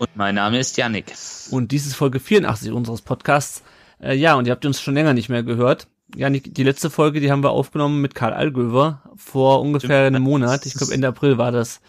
Und 0.00 0.16
mein 0.16 0.34
Name 0.34 0.58
ist 0.58 0.78
Yannick. 0.78 1.12
Und 1.50 1.72
dies 1.72 1.86
ist 1.86 1.94
Folge 1.94 2.20
84 2.20 2.72
unseres 2.72 3.02
Podcasts. 3.02 3.62
Äh, 4.02 4.14
ja, 4.14 4.34
und 4.34 4.46
ihr 4.46 4.52
habt 4.52 4.64
uns 4.64 4.80
schon 4.80 4.94
länger 4.94 5.12
nicht 5.12 5.28
mehr 5.28 5.42
gehört. 5.42 5.88
Yannick, 6.16 6.54
die 6.54 6.62
letzte 6.62 6.88
Folge, 6.88 7.20
die 7.20 7.30
haben 7.30 7.44
wir 7.44 7.50
aufgenommen 7.50 8.00
mit 8.00 8.14
Karl 8.14 8.32
Allgöver 8.32 9.02
vor 9.14 9.60
ungefähr 9.60 10.06
einem 10.06 10.22
Monat. 10.22 10.64
Ich 10.64 10.72
glaube 10.72 10.94
Ende 10.94 11.08
April 11.08 11.36
war 11.36 11.52
das. 11.52 11.82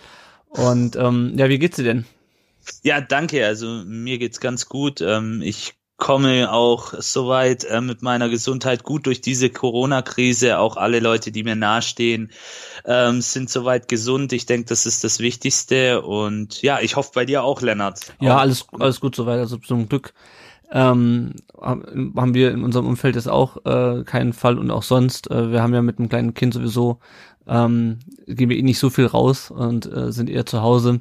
Und 0.49 0.97
ähm, 0.97 1.35
ja, 1.37 1.47
wie 1.47 1.57
geht's 1.57 1.77
dir 1.77 1.85
denn? 1.85 2.05
Ja, 2.83 2.99
danke. 2.99 3.45
Also 3.45 3.81
mir 3.85 4.17
geht's 4.17 4.41
ganz 4.41 4.67
gut. 4.67 4.99
Ähm, 4.99 5.41
ich 5.41 5.75
komme 6.01 6.51
auch 6.51 6.95
soweit 6.97 7.63
äh, 7.63 7.79
mit 7.79 8.01
meiner 8.01 8.27
Gesundheit 8.27 8.83
gut 8.83 9.05
durch 9.05 9.21
diese 9.21 9.51
Corona-Krise. 9.51 10.57
Auch 10.57 10.75
alle 10.75 10.99
Leute, 10.99 11.31
die 11.31 11.43
mir 11.43 11.55
nahestehen, 11.55 12.31
ähm, 12.85 13.21
sind 13.21 13.51
soweit 13.51 13.87
gesund. 13.87 14.33
Ich 14.33 14.47
denke, 14.47 14.65
das 14.65 14.87
ist 14.87 15.03
das 15.03 15.19
Wichtigste. 15.19 16.01
Und 16.01 16.63
ja, 16.63 16.79
ich 16.81 16.95
hoffe 16.95 17.11
bei 17.13 17.23
dir 17.23 17.43
auch, 17.43 17.61
Lennart. 17.61 18.13
Ja, 18.19 18.35
auch. 18.35 18.41
alles, 18.41 18.65
alles 18.79 18.99
gut 18.99 19.15
soweit. 19.15 19.37
Also 19.37 19.57
zum 19.57 19.87
Glück 19.87 20.13
ähm, 20.71 21.35
haben 21.61 22.33
wir 22.33 22.51
in 22.51 22.63
unserem 22.63 22.87
Umfeld 22.87 23.15
jetzt 23.15 23.29
auch 23.29 23.63
äh, 23.65 24.03
keinen 24.03 24.33
Fall 24.33 24.57
und 24.57 24.71
auch 24.71 24.83
sonst. 24.83 25.29
Äh, 25.29 25.51
wir 25.51 25.61
haben 25.61 25.75
ja 25.75 25.83
mit 25.83 25.99
einem 25.99 26.09
kleinen 26.09 26.33
Kind 26.33 26.55
sowieso, 26.55 26.97
ähm, 27.47 27.99
gehen 28.25 28.49
wir 28.49 28.57
eh 28.57 28.63
nicht 28.63 28.79
so 28.79 28.89
viel 28.89 29.05
raus 29.05 29.51
und 29.51 29.85
äh, 29.85 30.11
sind 30.11 30.31
eher 30.31 30.47
zu 30.47 30.63
Hause. 30.63 30.99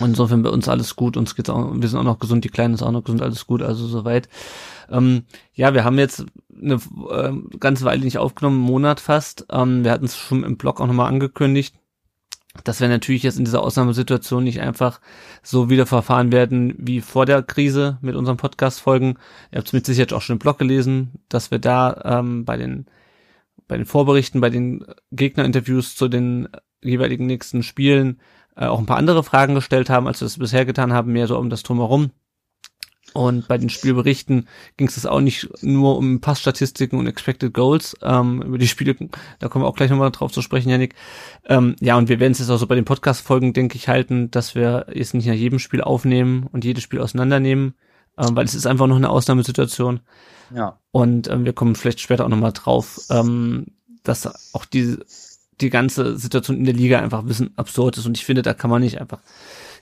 Und 0.00 0.10
insofern 0.10 0.42
bei 0.42 0.50
uns 0.50 0.68
alles 0.68 0.96
gut, 0.96 1.16
uns 1.16 1.34
geht's 1.34 1.50
auch, 1.50 1.72
wir 1.74 1.88
sind 1.88 1.98
auch 1.98 2.04
noch 2.04 2.18
gesund, 2.18 2.44
die 2.44 2.50
Kleinen 2.50 2.74
ist 2.74 2.82
auch 2.82 2.92
noch 2.92 3.04
gesund, 3.04 3.22
alles 3.22 3.46
gut, 3.46 3.62
also 3.62 3.86
soweit. 3.86 4.28
Ähm, 4.90 5.24
ja, 5.54 5.74
wir 5.74 5.84
haben 5.84 5.98
jetzt 5.98 6.26
eine 6.54 6.74
äh, 6.74 7.32
ganze 7.58 7.84
Weile 7.84 8.04
nicht 8.04 8.18
aufgenommen, 8.18 8.58
einen 8.58 8.66
Monat 8.66 9.00
fast. 9.00 9.46
Ähm, 9.50 9.84
wir 9.84 9.90
hatten 9.90 10.04
es 10.04 10.16
schon 10.16 10.44
im 10.44 10.56
Blog 10.56 10.80
auch 10.80 10.86
nochmal 10.86 11.08
angekündigt, 11.08 11.74
dass 12.64 12.80
wir 12.80 12.88
natürlich 12.88 13.22
jetzt 13.22 13.38
in 13.38 13.44
dieser 13.44 13.62
Ausnahmesituation 13.62 14.44
nicht 14.44 14.60
einfach 14.60 15.00
so 15.42 15.70
wieder 15.70 15.86
verfahren 15.86 16.32
werden 16.32 16.74
wie 16.78 17.00
vor 17.00 17.26
der 17.26 17.42
Krise 17.42 17.98
mit 18.00 18.14
unseren 18.14 18.36
Podcast-Folgen. 18.36 19.18
Ihr 19.50 19.58
habt 19.58 19.68
es 19.68 19.72
mit 19.72 19.86
Sicherheit 19.86 20.12
auch 20.12 20.22
schon 20.22 20.34
im 20.34 20.40
Blog 20.40 20.58
gelesen, 20.58 21.12
dass 21.28 21.50
wir 21.50 21.58
da 21.58 22.00
ähm, 22.04 22.44
bei 22.44 22.56
den 22.56 22.86
bei 23.66 23.76
den 23.76 23.84
Vorberichten, 23.84 24.40
bei 24.40 24.48
den 24.48 24.84
Gegnerinterviews 25.12 25.94
zu 25.94 26.08
den 26.08 26.48
jeweiligen 26.82 27.26
nächsten 27.26 27.62
Spielen 27.62 28.18
äh, 28.58 28.66
auch 28.66 28.78
ein 28.78 28.86
paar 28.86 28.96
andere 28.96 29.22
Fragen 29.22 29.54
gestellt 29.54 29.88
haben, 29.88 30.06
als 30.06 30.20
wir 30.20 30.26
das 30.26 30.38
bisher 30.38 30.64
getan 30.64 30.92
haben, 30.92 31.12
mehr 31.12 31.26
so 31.26 31.38
um 31.38 31.50
das 31.50 31.62
Drumherum. 31.62 32.10
Und 33.14 33.48
bei 33.48 33.56
den 33.56 33.70
Spielberichten 33.70 34.48
ging 34.76 34.88
es 34.88 35.06
auch 35.06 35.20
nicht 35.20 35.48
nur 35.62 35.96
um 35.96 36.20
Passstatistiken 36.20 36.98
und 36.98 37.06
Expected 37.06 37.54
Goals, 37.54 37.96
ähm, 38.02 38.42
über 38.42 38.58
die 38.58 38.68
Spiele, 38.68 38.96
da 39.38 39.48
kommen 39.48 39.64
wir 39.64 39.68
auch 39.68 39.76
gleich 39.76 39.90
nochmal 39.90 40.10
drauf 40.10 40.30
zu 40.30 40.42
sprechen, 40.42 40.68
Janik. 40.68 40.94
Ähm, 41.46 41.74
ja, 41.80 41.96
und 41.96 42.08
wir 42.08 42.20
werden 42.20 42.32
es 42.32 42.38
jetzt 42.38 42.50
auch 42.50 42.58
so 42.58 42.66
bei 42.66 42.74
den 42.74 42.84
Podcast-Folgen, 42.84 43.54
denke 43.54 43.76
ich, 43.76 43.88
halten, 43.88 44.30
dass 44.30 44.54
wir 44.54 44.86
jetzt 44.92 45.14
nicht 45.14 45.26
nach 45.26 45.34
jedem 45.34 45.58
Spiel 45.58 45.80
aufnehmen 45.80 46.48
und 46.52 46.64
jedes 46.64 46.84
Spiel 46.84 47.00
auseinandernehmen, 47.00 47.74
ähm, 48.18 48.36
weil 48.36 48.44
es 48.44 48.54
ist 48.54 48.66
einfach 48.66 48.86
noch 48.86 48.96
eine 48.96 49.10
Ausnahmesituation. 49.10 50.00
Ja. 50.54 50.78
Und 50.90 51.28
ähm, 51.28 51.44
wir 51.44 51.54
kommen 51.54 51.76
vielleicht 51.76 52.00
später 52.00 52.24
auch 52.24 52.30
nochmal 52.30 52.52
drauf, 52.52 53.00
ähm, 53.10 53.66
dass 54.02 54.54
auch 54.54 54.64
die, 54.64 54.98
die 55.60 55.70
ganze 55.70 56.16
Situation 56.16 56.56
in 56.56 56.64
der 56.64 56.74
Liga 56.74 57.00
einfach 57.00 57.20
ein 57.20 57.26
bisschen 57.26 57.56
absurd 57.56 57.98
ist. 57.98 58.06
Und 58.06 58.16
ich 58.16 58.24
finde, 58.24 58.42
da 58.42 58.54
kann 58.54 58.70
man 58.70 58.82
nicht 58.82 59.00
einfach 59.00 59.20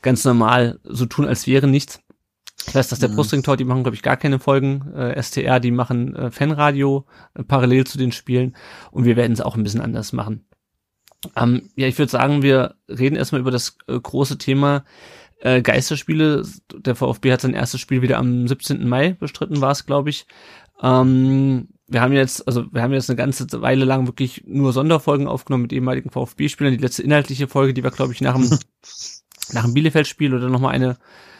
ganz 0.03 0.25
normal 0.25 0.79
so 0.85 1.07
tun, 1.07 1.27
als 1.27 1.47
wäre 1.47 1.67
nichts. 1.67 2.01
Ich 2.67 2.75
weiß, 2.75 2.89
dass 2.89 2.99
der 2.99 3.11
mhm. 3.11 3.17
Brustring-Tor, 3.17 3.57
die 3.57 3.65
machen, 3.65 3.83
glaube 3.83 3.95
ich, 3.95 4.03
gar 4.03 4.17
keine 4.17 4.39
Folgen. 4.39 4.93
Äh, 4.95 5.23
STR, 5.23 5.61
die 5.61 5.71
machen 5.71 6.17
äh, 6.17 6.31
Fanradio 6.31 7.07
äh, 7.35 7.45
parallel 7.45 7.87
zu 7.87 7.99
den 7.99 8.13
Spielen. 8.13 8.57
Und 8.91 9.05
wir 9.05 9.17
werden 9.17 9.33
es 9.33 9.41
auch 9.41 9.57
ein 9.57 9.63
bisschen 9.63 9.81
anders 9.81 10.13
machen. 10.13 10.47
Ähm, 11.37 11.71
ja, 11.77 11.87
ich 11.87 11.99
würde 11.99 12.11
sagen, 12.11 12.43
wir 12.43 12.75
reden 12.89 13.17
erstmal 13.17 13.41
über 13.41 13.51
das 13.51 13.79
äh, 13.87 13.99
große 13.99 14.39
Thema 14.39 14.85
äh, 15.41 15.63
Geisterspiele. 15.63 16.45
Der 16.75 16.97
VfB 16.97 17.33
hat 17.33 17.41
sein 17.41 17.55
erstes 17.55 17.81
Spiel 17.81 18.03
wieder 18.03 18.19
am 18.19 18.49
17. 18.49 18.89
Mai 18.89 19.13
bestritten, 19.13 19.61
war 19.61 19.73
es, 19.73 19.87
glaube 19.87 20.11
ich. 20.11 20.27
Ähm, 20.83 21.69
wir 21.89 22.01
haben 22.01 22.13
jetzt, 22.13 22.47
also 22.47 22.67
wir 22.73 22.83
haben 22.83 22.93
jetzt 22.93 23.09
eine 23.09 23.17
ganze 23.17 23.47
Weile 23.63 23.85
lang 23.85 24.07
wirklich 24.07 24.43
nur 24.47 24.73
Sonderfolgen 24.73 25.29
aufgenommen 25.29 25.63
mit 25.63 25.73
ehemaligen 25.73 26.11
VfB-Spielern. 26.11 26.73
Die 26.73 26.83
letzte 26.83 27.03
inhaltliche 27.03 27.49
Folge, 27.49 27.75
die 27.75 27.85
war, 27.85 27.93
glaube 27.93 28.13
ich, 28.13 28.21
nach 28.21 28.35
dem, 28.35 28.59
nach 29.53 29.65
dem 29.65 29.75
Bielefeld-Spiel 29.75 30.35
oder 30.35 30.49
nochmal 30.49 30.75
eine 30.75 30.97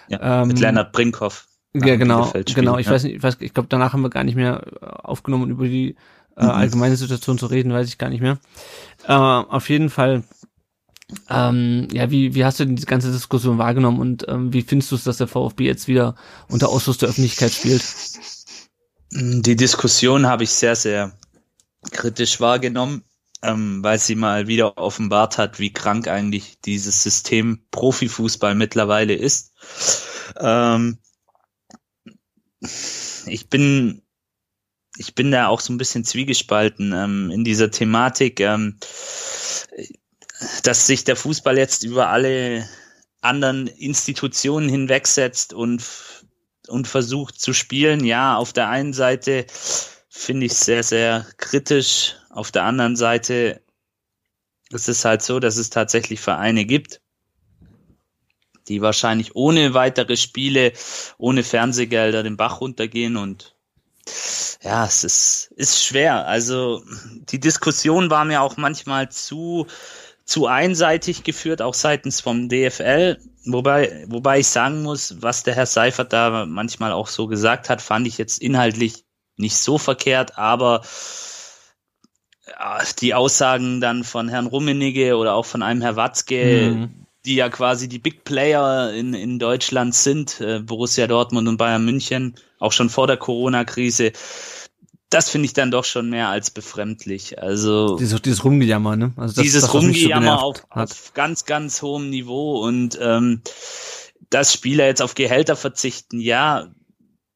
ja, 0.09 0.43
ähm, 0.43 0.49
mit 0.49 0.61
Leonard 0.61 0.93
Brinkhoff. 0.93 1.49
Ja, 1.75 1.97
genau, 1.97 2.33
genau. 2.33 2.79
Ich 2.79 2.87
ja. 2.87 2.93
weiß 2.93 3.05
nicht, 3.05 3.17
ich 3.17 3.23
weiß, 3.23 3.37
ich 3.41 3.53
glaube, 3.53 3.69
danach 3.69 3.93
haben 3.93 4.03
wir 4.03 4.09
gar 4.09 4.25
nicht 4.25 4.37
mehr 4.37 4.65
aufgenommen, 4.81 5.45
um 5.45 5.51
über 5.51 5.67
die 5.67 5.97
äh, 6.37 6.45
mhm. 6.45 6.51
allgemeine 6.51 6.97
Situation 6.97 7.39
zu 7.39 7.47
reden, 7.47 7.73
weiß 7.73 7.89
ich 7.89 7.99
gar 7.99 8.09
nicht 8.09 8.23
mehr. 8.23 8.39
Äh, 9.07 9.13
auf 9.13 9.69
jeden 9.69 9.91
Fall, 9.91 10.23
ähm, 11.29 11.89
ja, 11.93 12.11
wie, 12.11 12.35
wie 12.35 12.45
hast 12.45 12.61
du 12.61 12.65
denn 12.65 12.77
diese 12.77 12.87
ganze 12.87 13.13
Diskussion 13.13 13.59
wahrgenommen 13.59 14.01
und 14.01 14.27
ähm, 14.29 14.53
wie 14.53 14.63
findest 14.63 14.91
du 14.91 14.97
es, 14.97 15.05
dass 15.05 15.19
der 15.19 15.29
VfB 15.29 15.65
jetzt 15.65 15.89
wieder 15.89 16.15
unter 16.49 16.69
Ausschuss 16.69 16.99
der 16.99 17.11
Öffentlichkeit 17.11 17.53
spielt? 17.53 17.83
Die 19.11 19.57
Diskussion 19.57 20.27
habe 20.27 20.45
ich 20.45 20.51
sehr, 20.51 20.77
sehr 20.77 21.17
kritisch 21.91 22.41
wahrgenommen, 22.41 23.05
ähm, 23.43 23.83
weil 23.83 23.99
sie 23.99 24.15
mal 24.15 24.49
wieder 24.49 24.77
offenbart 24.79 25.39
hat, 25.39 25.59
wie 25.59 25.73
krank 25.73 26.09
eigentlich 26.09 26.61
dieses 26.61 27.03
System 27.03 27.61
Profifußball 27.71 28.55
mittlerweile 28.55 29.15
ist. 29.15 29.53
Ähm, 30.39 30.99
ich 33.27 33.49
bin 33.49 34.03
ich 34.99 35.15
bin 35.15 35.31
da 35.31 35.49
auch 35.49 35.61
so 35.61 35.73
ein 35.73 35.79
bisschen 35.79 36.05
zwiegespalten 36.05 36.93
ähm, 36.93 37.31
in 37.31 37.45
dieser 37.45 37.71
Thematik, 37.71 38.41
ähm, 38.41 38.79
dass 40.63 40.87
sich 40.87 41.05
der 41.05 41.17
Fußball 41.17 41.59
jetzt 41.59 41.85
über 41.85 42.09
alle 42.09 42.67
anderen 43.21 43.67
Institutionen 43.67 44.69
hinwegsetzt 44.69 45.53
und 45.53 45.83
und 46.69 46.87
versucht 46.87 47.41
zu 47.41 47.53
spielen. 47.53 48.05
Ja, 48.05 48.37
auf 48.37 48.53
der 48.53 48.69
einen 48.69 48.93
Seite 48.93 49.47
finde 50.09 50.47
ich 50.47 50.55
sehr, 50.55 50.83
sehr 50.83 51.27
kritisch. 51.37 52.17
Auf 52.31 52.53
der 52.53 52.65
anderen 52.65 52.97
Seite 52.97 53.63
ist 54.71 54.89
es 54.89 55.05
halt 55.05 55.23
so, 55.23 55.41
dass 55.41 55.57
es 55.57 55.71
tatsächlich 55.71 56.21
Vereine 56.21 56.65
gibt, 56.65 57.01
die 58.69 58.83
wahrscheinlich 58.83 59.37
ohne 59.37 59.75
weitere 59.75 60.17
Spiele, 60.17 60.73
ohne 61.19 61.43
Fernsehgelder 61.43 62.23
den 62.23 62.37
Bach 62.37 62.61
runtergehen 62.61 63.17
und 63.17 63.57
ja, 64.63 64.85
es 64.85 65.05
ist, 65.05 65.53
ist 65.57 65.85
schwer. 65.85 66.27
Also 66.27 66.83
die 67.31 67.41
Diskussion 67.41 68.11
war 68.11 68.25
mir 68.25 68.43
auch 68.43 68.57
manchmal 68.57 69.11
zu, 69.11 69.67
zu 70.27 70.47
einseitig 70.49 71.23
geführt, 71.23 71.63
auch 71.63 71.75
seitens 71.75 72.21
vom 72.21 72.49
DFL. 72.49 73.19
Wobei, 73.45 74.05
wobei 74.09 74.41
ich 74.41 74.49
sagen 74.49 74.83
muss, 74.83 75.23
was 75.23 75.45
der 75.45 75.55
Herr 75.55 75.67
Seifert 75.67 76.13
da 76.13 76.45
manchmal 76.47 76.93
auch 76.93 77.07
so 77.07 77.29
gesagt 77.29 77.71
hat, 77.71 77.81
fand 77.81 78.09
ich 78.09 78.19
jetzt 78.19 78.43
inhaltlich 78.43 79.05
nicht 79.37 79.57
so 79.57 79.79
verkehrt, 79.79 80.37
aber 80.37 80.83
die 83.01 83.15
Aussagen 83.15 83.81
dann 83.81 84.05
von 84.05 84.29
Herrn 84.29 84.47
Rummenigge 84.47 85.17
oder 85.17 85.35
auch 85.35 85.47
von 85.47 85.63
einem 85.63 85.83
Herr 85.83 85.97
Watzke, 85.97 86.73
mhm. 86.75 87.07
die 87.25 87.37
ja 87.37 87.49
quasi 87.49 87.89
die 87.89 87.99
Big 87.99 88.25
Player 88.25 88.93
in, 88.93 89.15
in 89.15 89.39
Deutschland 89.39 89.95
sind, 89.95 90.41
äh, 90.41 90.61
Borussia 90.61 91.07
Dortmund 91.07 91.49
und 91.49 91.57
Bayern 91.57 91.85
München, 91.85 92.35
auch 92.59 92.73
schon 92.73 92.89
vor 92.89 93.07
der 93.07 93.17
Corona-Krise, 93.17 94.13
das 95.11 95.31
finde 95.31 95.47
ich 95.47 95.53
dann 95.53 95.71
doch 95.71 95.85
schon 95.85 96.11
mehr 96.11 96.29
als 96.29 96.51
befremdlich. 96.51 97.41
Also 97.41 97.97
dieses, 97.97 98.23
dieses 98.23 98.45
Rumgejammer, 98.45 98.97
ne? 98.97 99.13
Also 99.17 99.35
das, 99.37 99.43
dieses 99.43 99.63
das, 99.63 99.75
Rumgejammer 99.75 100.43
auf, 100.43 100.67
auf, 100.69 101.15
ganz, 101.15 101.45
ganz 101.45 101.81
hohem 101.83 102.11
Niveau 102.11 102.61
und 102.65 102.99
ähm, 103.01 103.43
dass 104.31 104.53
Spieler 104.53 104.87
jetzt 104.87 105.03
auf 105.03 105.15
Gehälter 105.15 105.55
verzichten, 105.55 106.19
ja, 106.21 106.73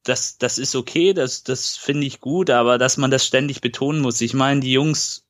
das, 0.03 0.37
das 0.37 0.57
ist 0.57 0.75
okay, 0.75 1.13
das, 1.13 1.43
das 1.43 1.77
finde 1.77 2.07
ich 2.07 2.19
gut, 2.19 2.49
aber 2.49 2.77
dass 2.77 2.97
man 2.97 3.11
das 3.11 3.25
ständig 3.25 3.61
betonen 3.61 4.01
muss. 4.01 4.19
Ich 4.19 4.33
meine, 4.33 4.59
die 4.59 4.73
Jungs 4.73 5.27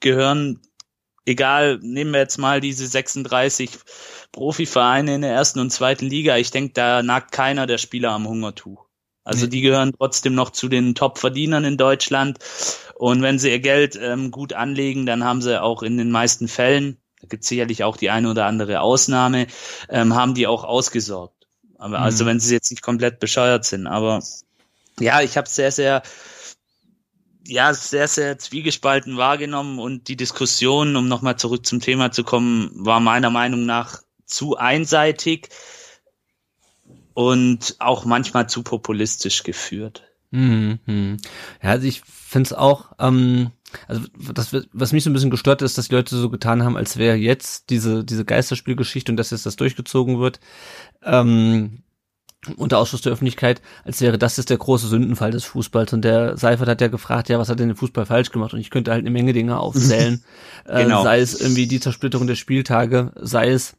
gehören, 0.00 0.60
egal, 1.24 1.78
nehmen 1.82 2.12
wir 2.12 2.20
jetzt 2.20 2.38
mal 2.38 2.60
diese 2.60 2.86
36 2.86 3.70
Profivereine 4.32 5.16
in 5.16 5.22
der 5.22 5.32
ersten 5.32 5.58
und 5.58 5.70
zweiten 5.70 6.06
Liga. 6.06 6.36
Ich 6.36 6.50
denke, 6.50 6.72
da 6.74 7.02
nagt 7.02 7.32
keiner 7.32 7.66
der 7.66 7.78
Spieler 7.78 8.12
am 8.12 8.28
Hungertuch. 8.28 8.85
Also 9.26 9.48
die 9.48 9.60
gehören 9.60 9.92
trotzdem 9.92 10.36
noch 10.36 10.50
zu 10.50 10.68
den 10.68 10.94
Top-Verdienern 10.94 11.64
in 11.64 11.76
Deutschland. 11.76 12.38
Und 12.94 13.22
wenn 13.22 13.40
sie 13.40 13.50
ihr 13.50 13.58
Geld 13.58 13.98
ähm, 14.00 14.30
gut 14.30 14.52
anlegen, 14.52 15.04
dann 15.04 15.24
haben 15.24 15.42
sie 15.42 15.60
auch 15.60 15.82
in 15.82 15.98
den 15.98 16.12
meisten 16.12 16.46
Fällen, 16.46 16.96
da 17.20 17.26
gibt 17.26 17.42
sicherlich 17.42 17.82
auch 17.82 17.96
die 17.96 18.10
eine 18.10 18.30
oder 18.30 18.46
andere 18.46 18.80
Ausnahme, 18.80 19.48
ähm, 19.88 20.14
haben 20.14 20.34
die 20.34 20.46
auch 20.46 20.62
ausgesorgt. 20.62 21.48
Aber, 21.76 21.98
also 21.98 22.22
mhm. 22.22 22.28
wenn 22.28 22.40
sie 22.40 22.54
jetzt 22.54 22.70
nicht 22.70 22.82
komplett 22.82 23.18
bescheuert 23.18 23.64
sind. 23.64 23.88
Aber 23.88 24.22
ja, 25.00 25.20
ich 25.20 25.36
habe 25.36 25.48
sehr, 25.48 25.72
sehr, 25.72 26.02
ja, 27.44 27.74
sehr, 27.74 28.06
sehr 28.06 28.38
zwiegespalten 28.38 29.16
wahrgenommen 29.16 29.80
und 29.80 30.06
die 30.06 30.16
Diskussion, 30.16 30.94
um 30.94 31.08
nochmal 31.08 31.36
zurück 31.36 31.66
zum 31.66 31.80
Thema 31.80 32.12
zu 32.12 32.22
kommen, 32.22 32.70
war 32.74 33.00
meiner 33.00 33.30
Meinung 33.30 33.66
nach 33.66 34.02
zu 34.24 34.56
einseitig 34.56 35.48
und 37.16 37.76
auch 37.78 38.04
manchmal 38.04 38.46
zu 38.46 38.62
populistisch 38.62 39.42
geführt. 39.42 40.02
Mhm. 40.32 41.16
Ja, 41.62 41.70
also 41.70 41.86
ich 41.86 42.02
finde 42.04 42.48
es 42.48 42.52
auch, 42.52 42.92
ähm, 42.98 43.52
also 43.88 44.02
das, 44.34 44.54
was 44.74 44.92
mich 44.92 45.02
so 45.02 45.08
ein 45.08 45.14
bisschen 45.14 45.30
gestört 45.30 45.62
ist, 45.62 45.78
dass 45.78 45.88
die 45.88 45.94
Leute 45.94 46.14
so 46.14 46.28
getan 46.28 46.62
haben, 46.62 46.76
als 46.76 46.98
wäre 46.98 47.16
jetzt 47.16 47.70
diese, 47.70 48.04
diese 48.04 48.26
Geisterspielgeschichte 48.26 49.10
und 49.10 49.16
dass 49.16 49.30
jetzt 49.30 49.46
das 49.46 49.56
durchgezogen 49.56 50.18
wird, 50.18 50.40
ähm, 51.04 51.84
unter 52.58 52.76
Ausschuss 52.76 53.00
der 53.00 53.12
Öffentlichkeit, 53.12 53.62
als 53.84 54.02
wäre 54.02 54.18
das 54.18 54.36
jetzt 54.36 54.50
der 54.50 54.58
große 54.58 54.86
Sündenfall 54.86 55.30
des 55.30 55.46
Fußballs. 55.46 55.94
Und 55.94 56.02
der 56.02 56.36
Seifert 56.36 56.68
hat 56.68 56.82
ja 56.82 56.88
gefragt, 56.88 57.30
ja, 57.30 57.38
was 57.38 57.48
hat 57.48 57.60
denn 57.60 57.68
der 57.68 57.76
Fußball 57.78 58.04
falsch 58.04 58.30
gemacht? 58.30 58.52
Und 58.52 58.60
ich 58.60 58.68
könnte 58.68 58.90
halt 58.90 59.00
eine 59.00 59.10
Menge 59.10 59.32
Dinge 59.32 59.58
aufzählen. 59.58 60.22
genau. 60.66 61.00
äh, 61.00 61.02
sei 61.02 61.20
es 61.20 61.40
irgendwie 61.40 61.66
die 61.66 61.80
Zersplitterung 61.80 62.26
der 62.26 62.34
Spieltage, 62.34 63.12
sei 63.16 63.52
es 63.52 63.74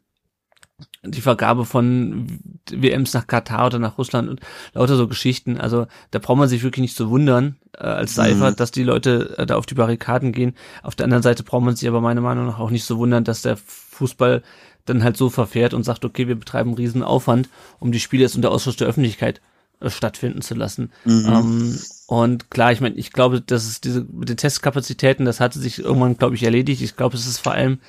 die 1.12 1.21
Vergabe 1.21 1.65
von 1.65 2.39
WMs 2.69 3.13
nach 3.13 3.27
Katar 3.27 3.68
oder 3.68 3.80
nach 3.80 3.98
Russland 3.98 4.30
und 4.30 4.42
lauter 4.74 4.95
so 4.95 5.07
Geschichten. 5.07 5.57
Also 5.57 5.88
da 6.12 6.19
braucht 6.19 6.38
man 6.38 6.50
sich 6.50 6.63
wirklich 6.63 6.81
nicht 6.81 6.95
zu 6.95 7.09
wundern 7.09 7.57
äh, 7.74 7.83
als 7.83 8.15
Seifert, 8.15 8.51
mhm. 8.51 8.56
dass 8.57 8.71
die 8.71 8.83
Leute 8.83 9.36
äh, 9.38 9.45
da 9.45 9.56
auf 9.56 9.65
die 9.65 9.75
Barrikaden 9.75 10.31
gehen. 10.31 10.56
Auf 10.83 10.95
der 10.95 11.06
anderen 11.06 11.24
Seite 11.24 11.44
braucht 11.44 11.63
man 11.63 11.75
sich 11.75 11.88
aber 11.88 12.01
meiner 12.01 12.21
Meinung 12.21 12.45
nach 12.45 12.59
auch 12.59 12.69
nicht 12.69 12.86
zu 12.86 12.98
wundern, 12.98 13.24
dass 13.24 13.42
der 13.42 13.57
Fußball 13.57 14.44
dann 14.86 15.04
halt 15.04 15.18
so 15.18 15.30
verfährt 15.30 15.74
und 15.74 15.83
sagt, 15.83 16.06
okay, 16.06 16.27
wir 16.27 16.36
betreiben 16.36 16.69
einen 16.69 16.77
riesen 16.77 17.04
Aufwand, 17.04 17.50
um 17.80 17.92
die 17.92 18.00
Spiele 18.00 18.24
jetzt 18.24 18.36
unter 18.36 18.51
Ausschuss 18.51 18.77
der 18.77 18.88
Öffentlichkeit 18.88 19.42
äh, 19.80 19.89
stattfinden 19.89 20.42
zu 20.42 20.56
lassen. 20.56 20.92
Mhm. 21.06 21.25
Ähm, 21.27 21.80
und 22.07 22.50
klar, 22.50 22.71
ich 22.71 22.81
meine, 22.81 22.95
ich 22.95 23.12
glaube, 23.12 23.42
dass 23.42 23.65
es 23.65 23.81
diese 23.81 24.06
mit 24.12 24.30
den 24.30 24.38
Testkapazitäten, 24.38 25.25
das 25.25 25.39
hatte 25.39 25.59
sich 25.59 25.80
irgendwann, 25.80 26.18
glaube 26.18 26.36
ich, 26.36 26.44
erledigt. 26.44 26.81
Ich 26.81 26.95
glaube, 26.95 27.15
es 27.15 27.27
ist 27.27 27.39
vor 27.39 27.51
allem, 27.51 27.80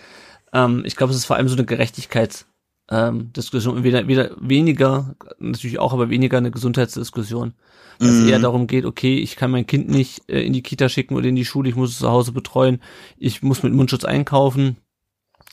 ähm, 0.52 0.82
ich 0.84 0.96
glaube, 0.96 1.12
es 1.12 1.18
ist 1.18 1.24
vor 1.24 1.36
allem 1.36 1.48
so 1.48 1.56
eine 1.56 1.66
Gerechtigkeits- 1.66 2.44
ähm, 2.90 3.32
Diskussion, 3.32 3.84
wieder, 3.84 4.08
wieder 4.08 4.30
weniger, 4.40 5.14
natürlich 5.38 5.78
auch, 5.78 5.92
aber 5.92 6.10
weniger 6.10 6.38
eine 6.38 6.50
Gesundheitsdiskussion. 6.50 7.54
Weil 7.98 8.10
mhm. 8.10 8.28
eher 8.28 8.38
darum 8.38 8.66
geht, 8.66 8.84
okay, 8.84 9.18
ich 9.18 9.36
kann 9.36 9.50
mein 9.50 9.66
Kind 9.66 9.88
nicht 9.88 10.28
äh, 10.28 10.40
in 10.42 10.52
die 10.52 10.62
Kita 10.62 10.88
schicken 10.88 11.16
oder 11.16 11.26
in 11.26 11.36
die 11.36 11.44
Schule, 11.44 11.68
ich 11.68 11.76
muss 11.76 11.90
es 11.90 11.98
zu 11.98 12.08
Hause 12.08 12.32
betreuen, 12.32 12.80
ich 13.16 13.42
muss 13.42 13.62
mit 13.62 13.72
Mundschutz 13.72 14.04
einkaufen, 14.04 14.76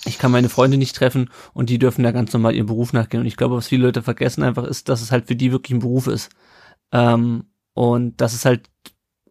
ich 0.05 0.19
kann 0.19 0.31
meine 0.31 0.49
Freunde 0.49 0.77
nicht 0.77 0.95
treffen 0.95 1.29
und 1.53 1.69
die 1.69 1.79
dürfen 1.79 2.03
da 2.03 2.11
ganz 2.11 2.31
normal 2.31 2.55
ihren 2.55 2.67
Beruf 2.67 2.93
nachgehen. 2.93 3.21
Und 3.21 3.27
ich 3.27 3.37
glaube, 3.37 3.55
was 3.55 3.67
viele 3.67 3.85
Leute 3.85 4.03
vergessen 4.03 4.43
einfach 4.43 4.63
ist, 4.63 4.89
dass 4.89 5.01
es 5.01 5.11
halt 5.11 5.27
für 5.27 5.35
die 5.35 5.51
wirklich 5.51 5.75
ein 5.75 5.79
Beruf 5.79 6.07
ist. 6.07 6.29
Ähm, 6.91 7.45
und 7.73 8.21
das 8.21 8.33
ist 8.33 8.45
halt, 8.45 8.69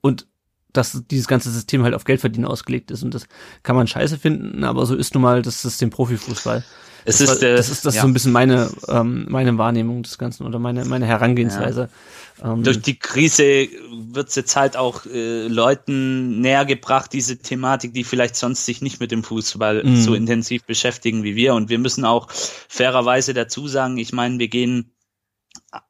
und 0.00 0.26
dass 0.72 1.04
dieses 1.08 1.28
ganze 1.28 1.50
System 1.50 1.84
halt 1.84 1.94
auf 1.94 2.04
Geldverdienen 2.04 2.48
ausgelegt 2.48 2.90
ist. 2.90 3.04
Und 3.04 3.14
das 3.14 3.28
kann 3.62 3.76
man 3.76 3.86
scheiße 3.86 4.18
finden, 4.18 4.64
aber 4.64 4.84
so 4.86 4.96
ist 4.96 5.14
nun 5.14 5.22
mal 5.22 5.40
das 5.40 5.62
System 5.62 5.90
Profifußball. 5.90 6.64
Es 7.04 7.18
das 7.18 7.30
ist, 7.30 7.42
war, 7.42 7.50
das 7.50 7.68
ist 7.70 7.84
das 7.84 7.96
ja. 7.96 8.02
so 8.02 8.08
ein 8.08 8.14
bisschen 8.14 8.32
meine 8.32 8.70
ähm, 8.88 9.26
meine 9.28 9.56
Wahrnehmung 9.58 10.02
des 10.02 10.18
Ganzen 10.18 10.46
oder 10.46 10.58
meine 10.58 10.84
meine 10.84 11.06
Herangehensweise. 11.06 11.88
Ja. 12.42 12.52
Ähm, 12.52 12.62
Durch 12.64 12.80
die 12.80 12.98
Krise 12.98 13.68
wird's 14.10 14.34
jetzt 14.34 14.56
halt 14.56 14.76
auch 14.76 15.06
äh, 15.06 15.46
Leuten 15.46 16.40
näher 16.40 16.64
gebracht, 16.64 17.12
diese 17.12 17.38
Thematik, 17.38 17.94
die 17.94 18.04
vielleicht 18.04 18.36
sonst 18.36 18.66
sich 18.66 18.82
nicht 18.82 19.00
mit 19.00 19.12
dem 19.12 19.22
Fußball 19.22 19.84
mhm. 19.84 19.96
so 19.96 20.14
intensiv 20.14 20.64
beschäftigen 20.64 21.22
wie 21.22 21.36
wir. 21.36 21.54
Und 21.54 21.68
wir 21.68 21.78
müssen 21.78 22.04
auch 22.04 22.28
fairerweise 22.30 23.34
dazu 23.34 23.68
sagen, 23.68 23.98
ich 23.98 24.12
meine, 24.12 24.38
wir 24.38 24.48
gehen 24.48 24.90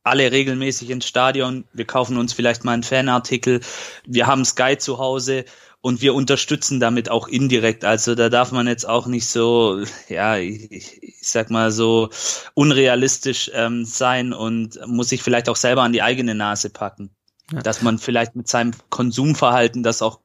alle 0.03 0.31
regelmäßig 0.33 0.91
ins 0.91 1.07
Stadion, 1.07 1.65
wir 1.73 1.87
kaufen 1.87 2.19
uns 2.19 2.33
vielleicht 2.33 2.65
mal 2.65 2.73
einen 2.73 2.83
Fanartikel, 2.83 3.61
wir 4.07 4.27
haben 4.27 4.45
Sky 4.45 4.77
zu 4.79 4.99
Hause 4.99 5.45
und 5.85 6.01
wir 6.01 6.15
unterstützen 6.15 6.81
damit 6.81 7.11
auch 7.11 7.29
indirekt. 7.29 7.85
Also 7.85 8.15
da 8.15 8.31
darf 8.31 8.53
man 8.53 8.67
jetzt 8.67 8.89
auch 8.89 9.07
nicht 9.07 9.27
so, 9.27 9.83
ja, 10.09 10.39
ich, 10.39 11.03
ich 11.03 11.29
sag 11.29 11.51
mal 11.51 11.71
so 11.73 12.09
unrealistisch 12.55 13.51
ähm, 13.53 13.85
sein 13.85 14.33
und 14.33 14.81
muss 14.87 15.11
sich 15.11 15.23
vielleicht 15.23 15.51
auch 15.51 15.57
selber 15.57 15.83
an 15.83 15.93
die 15.93 16.01
eigene 16.01 16.35
Nase 16.35 16.71
packen. 16.71 17.11
Ja. 17.53 17.61
Dass 17.61 17.83
man 17.83 17.99
vielleicht 17.99 18.35
mit 18.35 18.49
seinem 18.49 18.71
Konsumverhalten 18.89 19.83
das 19.83 20.01
auch 20.01 20.21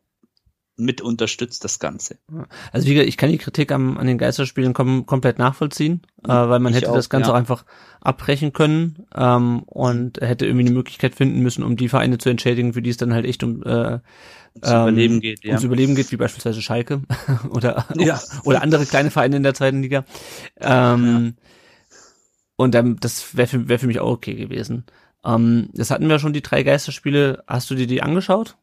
mit 0.77 1.01
unterstützt 1.01 1.65
das 1.65 1.79
Ganze. 1.79 2.15
Also 2.71 2.87
wie 2.87 2.93
gesagt, 2.93 3.09
ich 3.09 3.17
kann 3.17 3.29
die 3.29 3.37
Kritik 3.37 3.73
am, 3.73 3.97
an 3.97 4.07
den 4.07 4.17
Geisterspielen 4.17 4.73
kom 4.73 5.05
komplett 5.05 5.39
nachvollziehen, 5.39 6.03
äh, 6.23 6.29
weil 6.29 6.59
man 6.59 6.71
ich 6.71 6.77
hätte 6.77 6.91
auch, 6.91 6.95
das 6.95 7.09
Ganze 7.09 7.27
ja. 7.27 7.33
auch 7.33 7.37
einfach 7.37 7.65
abbrechen 7.99 8.53
können 8.53 9.05
ähm, 9.13 9.63
und 9.63 10.21
hätte 10.21 10.45
irgendwie 10.45 10.67
eine 10.67 10.73
Möglichkeit 10.73 11.15
finden 11.15 11.41
müssen, 11.41 11.65
um 11.65 11.75
die 11.75 11.89
Vereine 11.89 12.17
zu 12.17 12.29
entschädigen, 12.29 12.71
für 12.71 12.81
die 12.81 12.91
es 12.91 12.97
dann 12.97 13.13
halt 13.13 13.25
echt 13.25 13.43
um 13.43 13.61
äh, 13.63 13.99
ums 14.55 14.69
ähm, 14.69 14.81
Überleben 14.81 15.19
geht, 15.21 15.43
ja. 15.43 15.49
ums 15.51 15.63
Überleben 15.63 15.95
geht, 15.95 16.11
wie 16.11 16.17
beispielsweise 16.17 16.61
Schalke 16.61 17.01
oder 17.49 17.85
ja. 17.95 18.19
oder 18.43 18.61
andere 18.61 18.85
kleine 18.85 19.11
Vereine 19.11 19.37
in 19.37 19.43
der 19.43 19.53
zweiten 19.53 19.81
Liga. 19.81 20.05
Ähm, 20.59 21.35
ja. 21.37 21.45
Und 22.55 22.75
dann, 22.75 22.97
das 22.97 23.37
wäre 23.37 23.47
für, 23.47 23.69
wär 23.69 23.79
für 23.79 23.87
mich 23.87 23.99
auch 23.99 24.11
okay 24.11 24.35
gewesen. 24.35 24.85
Ähm, 25.23 25.69
das 25.73 25.91
hatten 25.91 26.09
wir 26.09 26.19
schon 26.19 26.33
die 26.33 26.41
drei 26.41 26.63
Geisterspiele. 26.63 27.43
Hast 27.47 27.69
du 27.69 27.75
dir 27.75 27.87
die 27.87 28.01
angeschaut? 28.01 28.57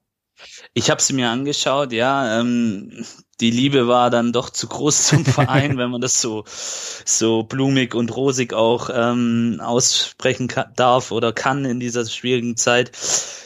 Ich 0.75 0.91
habe 0.91 1.01
sie 1.01 1.15
mir 1.15 1.31
angeschaut, 1.31 1.93
ja. 1.93 2.41
Ähm, 2.41 3.05
die 3.41 3.51
Liebe 3.51 3.89
war 3.89 4.11
dann 4.11 4.33
doch 4.33 4.51
zu 4.51 4.67
groß 4.67 5.07
zum 5.07 5.25
Verein, 5.25 5.79
wenn 5.79 5.91
man 5.91 6.01
das 6.01 6.21
so 6.21 6.45
so 6.47 7.43
blumig 7.43 7.95
und 7.95 8.15
rosig 8.15 8.53
auch 8.53 8.91
ähm, 8.93 9.61
aussprechen 9.63 10.49
kann, 10.49 10.73
darf 10.77 11.11
oder 11.11 11.33
kann 11.33 11.65
in 11.65 11.81
dieser 11.81 12.05
schwierigen 12.05 12.57
Zeit. 12.57 12.93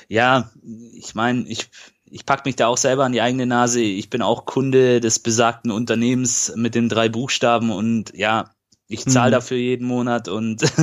Ja, 0.09 0.51
ich 0.95 1.15
meine, 1.15 1.47
ich 1.47 1.71
ich 2.11 2.27
pack 2.27 2.45
mich 2.45 2.57
da 2.57 2.67
auch 2.67 2.77
selber 2.77 3.05
an 3.05 3.13
die 3.13 3.21
eigene 3.21 3.47
Nase. 3.47 3.81
Ich 3.81 4.11
bin 4.11 4.23
auch 4.23 4.45
Kunde 4.45 5.01
des 5.01 5.19
besagten 5.21 5.71
Unternehmens 5.71 6.53
mit 6.57 6.75
den 6.75 6.89
drei 6.89 7.09
Buchstaben 7.09 7.71
und 7.71 8.13
ja, 8.15 8.51
ich 8.89 9.05
zahle 9.05 9.31
mhm. 9.31 9.35
dafür 9.35 9.57
jeden 9.57 9.87
Monat 9.87 10.29
und 10.29 10.63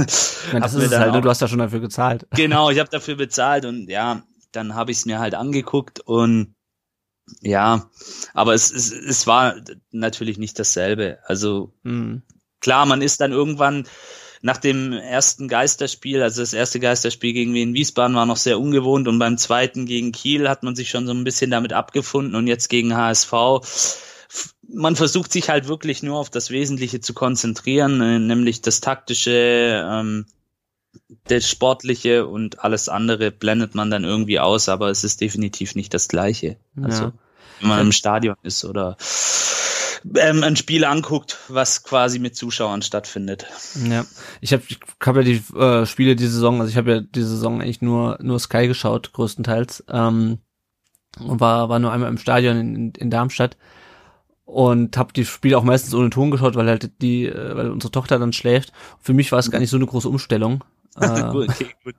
ja, 0.53 0.59
das 0.59 0.73
ist 0.73 0.97
halt, 0.97 1.11
ne? 1.11 1.21
du 1.21 1.29
hast 1.29 1.41
ja 1.41 1.47
schon 1.47 1.59
dafür 1.59 1.81
gezahlt. 1.81 2.25
Genau, 2.31 2.69
ich 2.69 2.79
habe 2.79 2.89
dafür 2.89 3.15
bezahlt 3.15 3.65
und 3.65 3.89
ja, 3.89 4.23
dann 4.53 4.75
habe 4.75 4.91
ich 4.91 4.99
es 4.99 5.05
mir 5.05 5.19
halt 5.19 5.35
angeguckt 5.35 5.99
und 5.99 6.55
ja, 7.41 7.89
aber 8.33 8.53
es, 8.53 8.71
es, 8.71 8.91
es 8.91 9.27
war 9.27 9.55
natürlich 9.91 10.37
nicht 10.37 10.57
dasselbe. 10.57 11.19
Also 11.25 11.73
mhm. 11.83 12.23
klar, 12.61 12.85
man 12.85 13.01
ist 13.01 13.19
dann 13.19 13.33
irgendwann 13.33 13.85
nach 14.41 14.57
dem 14.57 14.93
ersten 14.93 15.47
Geisterspiel, 15.47 16.21
also 16.21 16.41
das 16.41 16.53
erste 16.53 16.79
Geisterspiel 16.79 17.33
gegen 17.33 17.53
Wien 17.53 17.73
Wiesbaden 17.73 18.15
war 18.15 18.25
noch 18.25 18.37
sehr 18.37 18.59
ungewohnt 18.59 19.07
und 19.07 19.19
beim 19.19 19.37
zweiten 19.37 19.85
gegen 19.85 20.11
Kiel 20.11 20.49
hat 20.49 20.63
man 20.63 20.75
sich 20.75 20.89
schon 20.89 21.07
so 21.07 21.13
ein 21.13 21.23
bisschen 21.23 21.51
damit 21.51 21.73
abgefunden 21.73 22.35
und 22.35 22.47
jetzt 22.47 22.69
gegen 22.69 22.95
HSV. 22.95 23.33
Man 24.69 24.95
versucht 24.95 25.31
sich 25.31 25.49
halt 25.49 25.67
wirklich 25.67 26.03
nur 26.03 26.17
auf 26.17 26.29
das 26.29 26.49
Wesentliche 26.51 26.99
zu 26.99 27.13
konzentrieren, 27.13 28.01
äh, 28.01 28.19
nämlich 28.19 28.61
das 28.61 28.81
taktische, 28.81 29.83
ähm, 29.89 30.25
das 31.25 31.49
Sportliche 31.49 32.27
und 32.27 32.63
alles 32.63 32.89
andere 32.89 33.31
blendet 33.31 33.75
man 33.75 33.89
dann 33.89 34.03
irgendwie 34.03 34.39
aus, 34.39 34.67
aber 34.67 34.89
es 34.89 35.03
ist 35.03 35.21
definitiv 35.21 35.75
nicht 35.75 35.93
das 35.93 36.07
Gleiche. 36.07 36.57
Also, 36.81 37.03
ja. 37.03 37.13
wenn 37.59 37.69
man 37.69 37.81
im 37.81 37.91
Stadion 37.91 38.35
ist 38.43 38.65
oder 38.65 38.97
ähm, 40.15 40.43
ein 40.43 40.55
Spiel 40.55 40.85
anguckt, 40.85 41.37
was 41.47 41.83
quasi 41.83 42.19
mit 42.19 42.35
Zuschauern 42.35 42.81
stattfindet. 42.81 43.45
Ja, 43.89 44.05
ich 44.41 44.53
habe 44.53 44.63
ich 44.67 44.79
hab 45.01 45.15
ja 45.15 45.23
die 45.23 45.41
äh, 45.55 45.85
Spiele 45.85 46.15
diese 46.15 46.33
Saison, 46.33 46.59
also 46.59 46.69
ich 46.69 46.77
habe 46.77 46.91
ja 46.91 46.99
diese 47.01 47.29
Saison 47.29 47.61
eigentlich 47.61 47.81
nur 47.81 48.17
nur 48.21 48.39
Sky 48.39 48.67
geschaut, 48.67 49.13
größtenteils. 49.13 49.83
Ähm, 49.89 50.39
und 51.19 51.39
war 51.39 51.69
war 51.69 51.79
nur 51.79 51.91
einmal 51.91 52.09
im 52.09 52.17
Stadion 52.17 52.57
in, 52.57 52.91
in 52.91 53.09
Darmstadt 53.09 53.57
und 54.47 54.95
habe 54.95 55.11
die 55.11 55.25
Spiele 55.25 55.57
auch 55.57 55.63
meistens 55.63 55.93
ohne 55.93 56.09
Ton 56.09 56.31
geschaut, 56.31 56.55
weil 56.55 56.67
halt 56.67 57.01
die, 57.01 57.25
äh, 57.25 57.55
weil 57.55 57.69
unsere 57.69 57.91
Tochter 57.91 58.17
dann 58.17 58.31
schläft. 58.31 58.71
Für 59.01 59.13
mich 59.13 59.31
war 59.31 59.39
es 59.39 59.51
gar 59.51 59.59
nicht 59.59 59.69
so 59.69 59.75
eine 59.77 59.85
große 59.85 60.07
Umstellung. 60.07 60.63
Gut, 60.97 61.49
okay, 61.49 61.67
gut. 61.83 61.95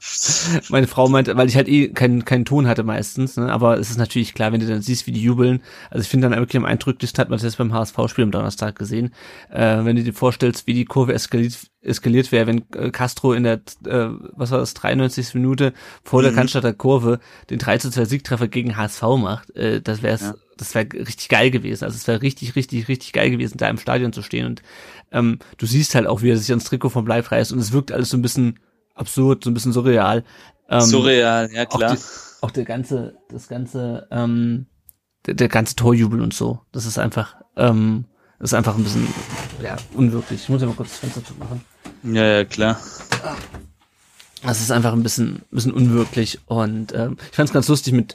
Meine 0.70 0.88
Frau 0.88 1.08
meinte, 1.08 1.36
weil 1.36 1.48
ich 1.48 1.54
halt 1.54 1.68
eh 1.68 1.88
keinen 1.88 2.24
keinen 2.24 2.44
Ton 2.44 2.66
hatte 2.66 2.82
meistens, 2.82 3.36
ne? 3.36 3.52
aber 3.52 3.78
es 3.78 3.90
ist 3.90 3.96
natürlich 3.96 4.34
klar, 4.34 4.52
wenn 4.52 4.60
du 4.60 4.66
dann 4.66 4.82
siehst, 4.82 5.06
wie 5.06 5.12
die 5.12 5.22
jubeln. 5.22 5.62
Also 5.90 6.02
ich 6.02 6.08
finde 6.08 6.28
dann 6.28 6.38
wirklich 6.38 6.56
am 6.56 6.64
eindrücklichsten 6.64 7.20
hat 7.20 7.28
man 7.28 7.36
das 7.36 7.44
jetzt 7.44 7.58
beim 7.58 7.72
HSV-Spiel 7.72 8.24
am 8.24 8.32
Donnerstag 8.32 8.76
gesehen. 8.76 9.14
Äh, 9.50 9.84
wenn 9.84 9.94
du 9.94 10.02
dir 10.02 10.12
vorstellst, 10.14 10.66
wie 10.66 10.74
die 10.74 10.84
Kurve 10.84 11.14
eskaliert, 11.14 11.56
eskaliert 11.80 12.32
wäre, 12.32 12.48
wenn 12.48 12.64
äh, 12.74 12.90
Castro 12.90 13.34
in 13.34 13.44
der, 13.44 13.60
äh, 13.86 14.08
was 14.32 14.50
war 14.50 14.58
das, 14.58 14.74
93. 14.74 15.34
Minute 15.34 15.72
vor 16.02 16.20
mhm. 16.20 16.24
der 16.24 16.32
Cannstatter 16.34 16.72
Kurve 16.72 17.20
den 17.50 17.60
3 17.60 17.78
zu 17.78 17.90
2 17.90 18.04
Siegtreffer 18.04 18.48
gegen 18.48 18.76
HSV 18.76 19.02
macht, 19.16 19.54
äh, 19.54 19.80
das 19.80 20.02
wäre 20.02 20.18
ja. 20.18 20.34
das 20.56 20.74
wäre 20.74 20.88
richtig 20.92 21.28
geil 21.28 21.52
gewesen. 21.52 21.84
Also 21.84 21.96
es 21.96 22.08
wäre 22.08 22.20
richtig, 22.20 22.56
richtig, 22.56 22.88
richtig 22.88 23.12
geil 23.12 23.30
gewesen, 23.30 23.58
da 23.58 23.68
im 23.68 23.78
Stadion 23.78 24.12
zu 24.12 24.22
stehen 24.22 24.46
und 24.46 24.62
ähm, 25.12 25.38
du 25.56 25.66
siehst 25.66 25.94
halt 25.94 26.08
auch, 26.08 26.22
wie 26.22 26.30
er 26.30 26.36
sich 26.36 26.50
ans 26.50 26.64
Trikot 26.64 26.90
vom 26.90 27.04
Bleib 27.04 27.30
reißt 27.30 27.52
und 27.52 27.60
es 27.60 27.72
wirkt 27.72 27.92
alles 27.92 28.10
so 28.10 28.16
ein 28.16 28.22
bisschen 28.22 28.58
absurd, 28.98 29.44
so 29.44 29.50
ein 29.50 29.54
bisschen 29.54 29.72
surreal. 29.72 30.24
Ähm, 30.68 30.80
surreal, 30.80 31.50
ja 31.52 31.66
klar. 31.66 31.92
Auch, 31.92 31.96
die, 31.96 32.02
auch, 32.42 32.50
der 32.50 32.64
ganze, 32.64 33.18
das 33.30 33.48
ganze, 33.48 34.06
ähm, 34.10 34.66
der, 35.26 35.34
der 35.34 35.48
ganze 35.48 35.76
Torjubel 35.76 36.20
und 36.20 36.34
so. 36.34 36.60
Das 36.72 36.86
ist 36.86 36.98
einfach, 36.98 37.36
ähm, 37.56 38.04
das 38.38 38.50
ist 38.50 38.54
einfach 38.54 38.76
ein 38.76 38.84
bisschen, 38.84 39.06
ja, 39.62 39.76
unwirklich. 39.94 40.42
Ich 40.42 40.48
muss 40.48 40.60
ja 40.60 40.66
mal 40.66 40.74
kurz 40.74 40.90
das 40.90 40.98
Fenster 40.98 41.24
zu 41.24 41.34
machen. 41.34 41.64
Ja, 42.04 42.24
ja, 42.24 42.44
klar. 42.44 42.78
Das 44.42 44.60
ist 44.60 44.70
einfach 44.70 44.92
ein 44.92 45.02
bisschen, 45.02 45.36
ein 45.36 45.44
bisschen 45.50 45.72
unwirklich. 45.72 46.38
Und 46.46 46.94
ähm, 46.94 47.16
ich 47.30 47.36
fand 47.36 47.48
es 47.48 47.52
ganz 47.52 47.66
lustig 47.68 47.92
mit, 47.92 48.14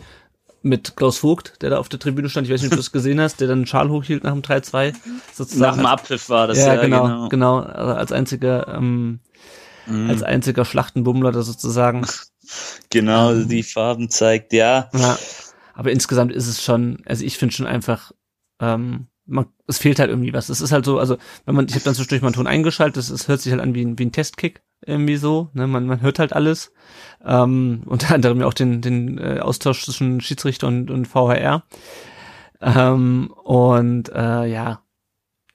mit 0.62 0.96
Klaus 0.96 1.18
Vogt, 1.18 1.62
der 1.62 1.72
da 1.72 1.78
auf 1.80 1.90
der 1.90 2.00
Tribüne 2.00 2.30
stand. 2.30 2.48
Ich 2.48 2.54
weiß 2.54 2.62
nicht, 2.62 2.72
ob 2.72 2.78
du 2.78 2.82
es 2.82 2.94
gesehen 2.94 3.20
hast, 3.20 3.42
der 3.42 3.50
dann 3.50 3.60
einen 3.60 3.68
Schal 3.68 3.90
hochhielt 3.90 4.24
nach 4.24 4.32
dem 4.32 4.42
3-2. 4.42 4.94
Nach 5.58 5.76
dem 5.76 5.86
Abpfiff 5.86 6.30
war 6.30 6.48
das, 6.48 6.60
ja. 6.60 6.76
ja 6.76 6.82
genau, 6.82 7.04
genau, 7.04 7.30
genau. 7.30 7.60
Also 7.60 7.94
als 7.94 8.12
einziger, 8.14 8.70
ähm, 8.70 9.20
mhm. 9.88 10.10
als 10.10 10.24
einziger 10.24 10.66
Schlachtenbummler 10.66 11.32
da 11.32 11.42
sozusagen. 11.42 12.06
Genau, 12.90 13.32
ähm, 13.32 13.48
die 13.48 13.64
Farben 13.64 14.10
zeigt, 14.10 14.52
ja. 14.52 14.90
ja. 14.94 15.18
Aber 15.74 15.92
insgesamt 15.92 16.34
ist 16.34 16.48
es 16.48 16.62
schon, 16.62 17.02
also 17.06 17.24
ich 17.24 17.38
finde 17.38 17.56
schon 17.56 17.66
einfach, 17.66 18.12
ähm, 18.60 19.08
man, 19.26 19.46
es 19.66 19.78
fehlt 19.78 20.00
halt 20.00 20.10
irgendwie 20.10 20.34
was. 20.34 20.50
Es 20.50 20.62
ist 20.62 20.72
halt 20.72 20.86
so, 20.86 21.00
also 21.00 21.18
wenn 21.46 21.56
man, 21.56 21.68
ich 21.68 21.74
habe 21.74 21.86
dann 21.86 21.96
zwischendurch 21.96 22.22
mal 22.22 22.28
einen 22.28 22.36
Ton 22.36 22.48
eingeschaltet, 22.48 22.98
es, 22.98 23.10
es 23.10 23.28
hört 23.28 23.42
sich 23.42 23.52
halt 23.52 23.62
an 23.62 23.74
wie 23.74 23.86
ein, 23.86 23.98
wie 23.98 24.06
ein 24.06 24.12
Testkick 24.12 24.62
irgendwie 24.86 25.16
so, 25.16 25.50
ne? 25.54 25.68
man, 25.68 25.86
man 25.86 26.02
hört 26.02 26.20
halt 26.20 26.34
alles. 26.34 26.74
Ähm, 27.24 27.84
unter 27.86 28.14
anderem 28.14 28.42
ja 28.42 28.46
auch 28.46 28.54
den, 28.54 28.82
den 28.82 29.18
äh, 29.18 29.40
Austausch 29.40 29.86
zwischen 29.86 30.22
Schiedsrichter 30.22 30.68
und, 30.68 30.92
und 30.92 31.08
VHR. 31.08 31.64
Ähm, 32.62 33.34
und 33.44 34.10
äh, 34.10 34.46
ja, 34.46 34.83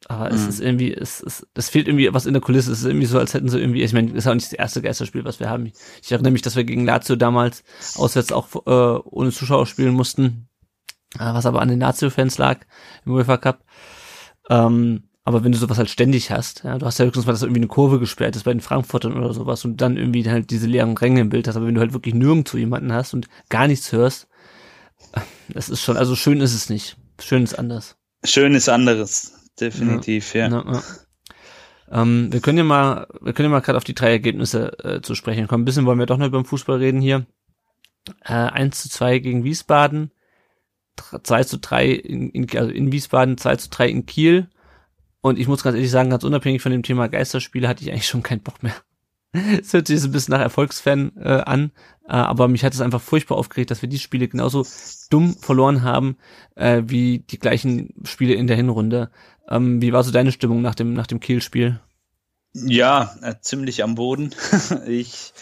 aber 0.09 0.31
mhm. 0.31 0.35
es 0.35 0.47
ist 0.47 0.61
irgendwie, 0.61 0.93
es, 0.93 1.23
es, 1.23 1.47
es 1.55 1.69
fehlt 1.69 1.87
irgendwie 1.87 2.13
was 2.13 2.25
in 2.25 2.33
der 2.33 2.41
Kulisse. 2.41 2.73
Es 2.73 2.81
ist 2.81 2.87
irgendwie 2.87 3.07
so, 3.07 3.19
als 3.19 3.35
hätten 3.35 3.49
sie 3.49 3.61
irgendwie, 3.61 3.83
ich 3.83 3.93
meine, 3.93 4.09
das 4.09 4.25
ist 4.25 4.27
auch 4.27 4.35
nicht 4.35 4.47
das 4.47 4.59
erste 4.59 4.81
Geisterspiel, 4.81 5.25
was 5.25 5.39
wir 5.39 5.51
haben. 5.51 5.67
Ich, 5.67 5.75
ich 6.03 6.11
erinnere 6.11 6.33
mich, 6.33 6.43
dass 6.43 6.57
wir 6.57 6.65
gegen 6.65 6.87
Lazio 6.87 7.15
damals 7.15 7.63
auswärts 7.95 8.33
auch 8.33 8.49
äh, 8.67 9.01
ohne 9.05 9.31
Zuschauer 9.31 9.67
spielen 9.67 9.95
mussten, 9.95 10.49
äh, 11.15 11.21
was 11.21 11.45
aber 11.45 11.61
an 11.61 11.69
den 11.69 11.81
Lazio-Fans 11.81 12.39
lag 12.39 12.61
im 13.05 13.13
UEFA 13.13 13.37
Cup. 13.37 13.65
Ähm, 14.49 15.05
aber 15.25 15.45
wenn 15.45 15.53
du 15.53 15.59
sowas 15.59 15.77
halt 15.77 15.91
ständig 15.91 16.31
hast, 16.31 16.65
ja, 16.65 16.79
du 16.79 16.87
hast 16.87 16.99
ja 16.99 17.05
höchstens 17.05 17.27
mal, 17.27 17.33
dass 17.33 17.43
irgendwie 17.43 17.61
eine 17.61 17.69
Kurve 17.69 17.99
gesperrt 18.01 18.35
ist 18.35 18.45
bei 18.45 18.53
den 18.53 18.63
Frankfurtern 18.63 19.15
oder 19.15 19.35
sowas 19.35 19.63
und 19.67 19.79
dann 19.83 19.99
irgendwie 19.99 20.27
halt 20.27 20.49
diese 20.49 20.67
leeren 20.67 20.97
Ränge 20.97 21.21
im 21.21 21.29
Bild 21.29 21.47
hast, 21.47 21.57
aber 21.57 21.67
wenn 21.67 21.75
du 21.75 21.83
halt 21.83 21.93
wirklich 21.93 22.15
nirgendwo 22.15 22.57
jemanden 22.57 22.95
hast 22.95 23.13
und 23.13 23.29
gar 23.51 23.67
nichts 23.67 23.93
hörst, 23.93 24.27
das 25.51 25.69
ist 25.69 25.83
schon, 25.83 25.99
also 25.99 26.17
schön 26.17 26.41
ist 26.41 26.55
es 26.55 26.71
nicht. 26.71 26.97
Schön 27.21 27.43
ist 27.43 27.59
anders. 27.59 27.97
Schön 28.25 28.55
ist 28.55 28.71
anderes, 28.71 29.35
definitiv, 29.61 30.35
ja. 30.35 30.49
ja. 30.49 30.65
ja 30.73 30.83
ähm, 31.91 32.33
wir 32.33 32.41
können 32.41 32.59
ja 32.59 32.65
mal, 32.65 33.07
wir 33.21 33.33
können 33.33 33.51
ja 33.51 33.55
mal 33.57 33.61
gerade 33.61 33.79
auf 33.79 33.85
die 33.85 33.95
drei 33.95 34.11
Ergebnisse 34.11 34.79
äh, 34.85 35.01
zu 35.01 35.15
sprechen 35.15 35.49
kommen. 35.49 35.63
Ein 35.63 35.65
bisschen 35.65 35.87
wollen 35.87 35.99
wir 35.99 36.07
doch 36.07 36.19
noch 36.19 36.27
über 36.27 36.41
den 36.41 36.45
Fußball 36.45 36.79
reden 36.79 37.01
hier. 37.01 37.27
Äh, 38.25 38.33
1 38.33 38.83
zu 38.83 38.89
2 38.91 39.19
gegen 39.19 39.45
Wiesbaden, 39.45 40.11
2 41.23 41.45
zu 41.45 41.59
3 41.59 41.87
in, 41.89 42.31
in, 42.31 42.59
also 42.59 42.71
in 42.71 42.93
Wiesbaden, 42.93 43.39
2 43.39 43.57
zu 43.57 43.71
3 43.71 43.89
in 43.89 44.07
Kiel 44.07 44.49
und 45.21 45.39
ich 45.39 45.49
muss 45.49 45.63
ganz 45.63 45.75
ehrlich 45.75 45.91
sagen, 45.91 46.11
ganz 46.11 46.25
unabhängig 46.25 46.63
von 46.63 46.73
dem 46.73 46.83
Thema 46.83 47.09
Geisterspiele 47.09 47.69
hatte 47.69 47.83
ich 47.83 47.91
eigentlich 47.91 48.07
schon 48.07 48.23
keinen 48.23 48.43
Bock 48.43 48.63
mehr. 48.63 48.75
Es 49.61 49.75
hört 49.75 49.87
sich 49.87 50.01
so 50.01 50.09
ein 50.09 50.13
bisschen 50.13 50.33
nach 50.33 50.41
Erfolgsfan 50.41 51.13
äh, 51.19 51.43
an, 51.45 51.71
äh, 52.05 52.13
aber 52.13 52.49
mich 52.49 52.65
hat 52.65 52.73
es 52.73 52.81
einfach 52.81 53.03
furchtbar 53.03 53.37
aufgeregt, 53.37 53.71
dass 53.71 53.83
wir 53.83 53.89
die 53.89 53.99
Spiele 53.99 54.27
genauso 54.27 54.67
dumm 55.11 55.35
verloren 55.35 55.83
haben 55.83 56.17
äh, 56.55 56.83
wie 56.87 57.19
die 57.19 57.39
gleichen 57.39 57.93
Spiele 58.05 58.33
in 58.35 58.47
der 58.47 58.57
Hinrunde. 58.57 59.11
Ähm, 59.49 59.81
wie 59.81 59.93
war 59.93 60.03
so 60.05 60.11
deine 60.11 60.33
Stimmung 60.33 60.63
nach 60.63 60.75
dem 60.75 60.93
nach 60.93 61.07
dem 61.07 61.21
Kiel-Spiel? 61.21 61.81
Ja, 62.55 63.15
äh, 63.23 63.35
ziemlich 63.41 63.83
am 63.83 63.95
Boden. 63.95 64.35
ich 64.87 65.33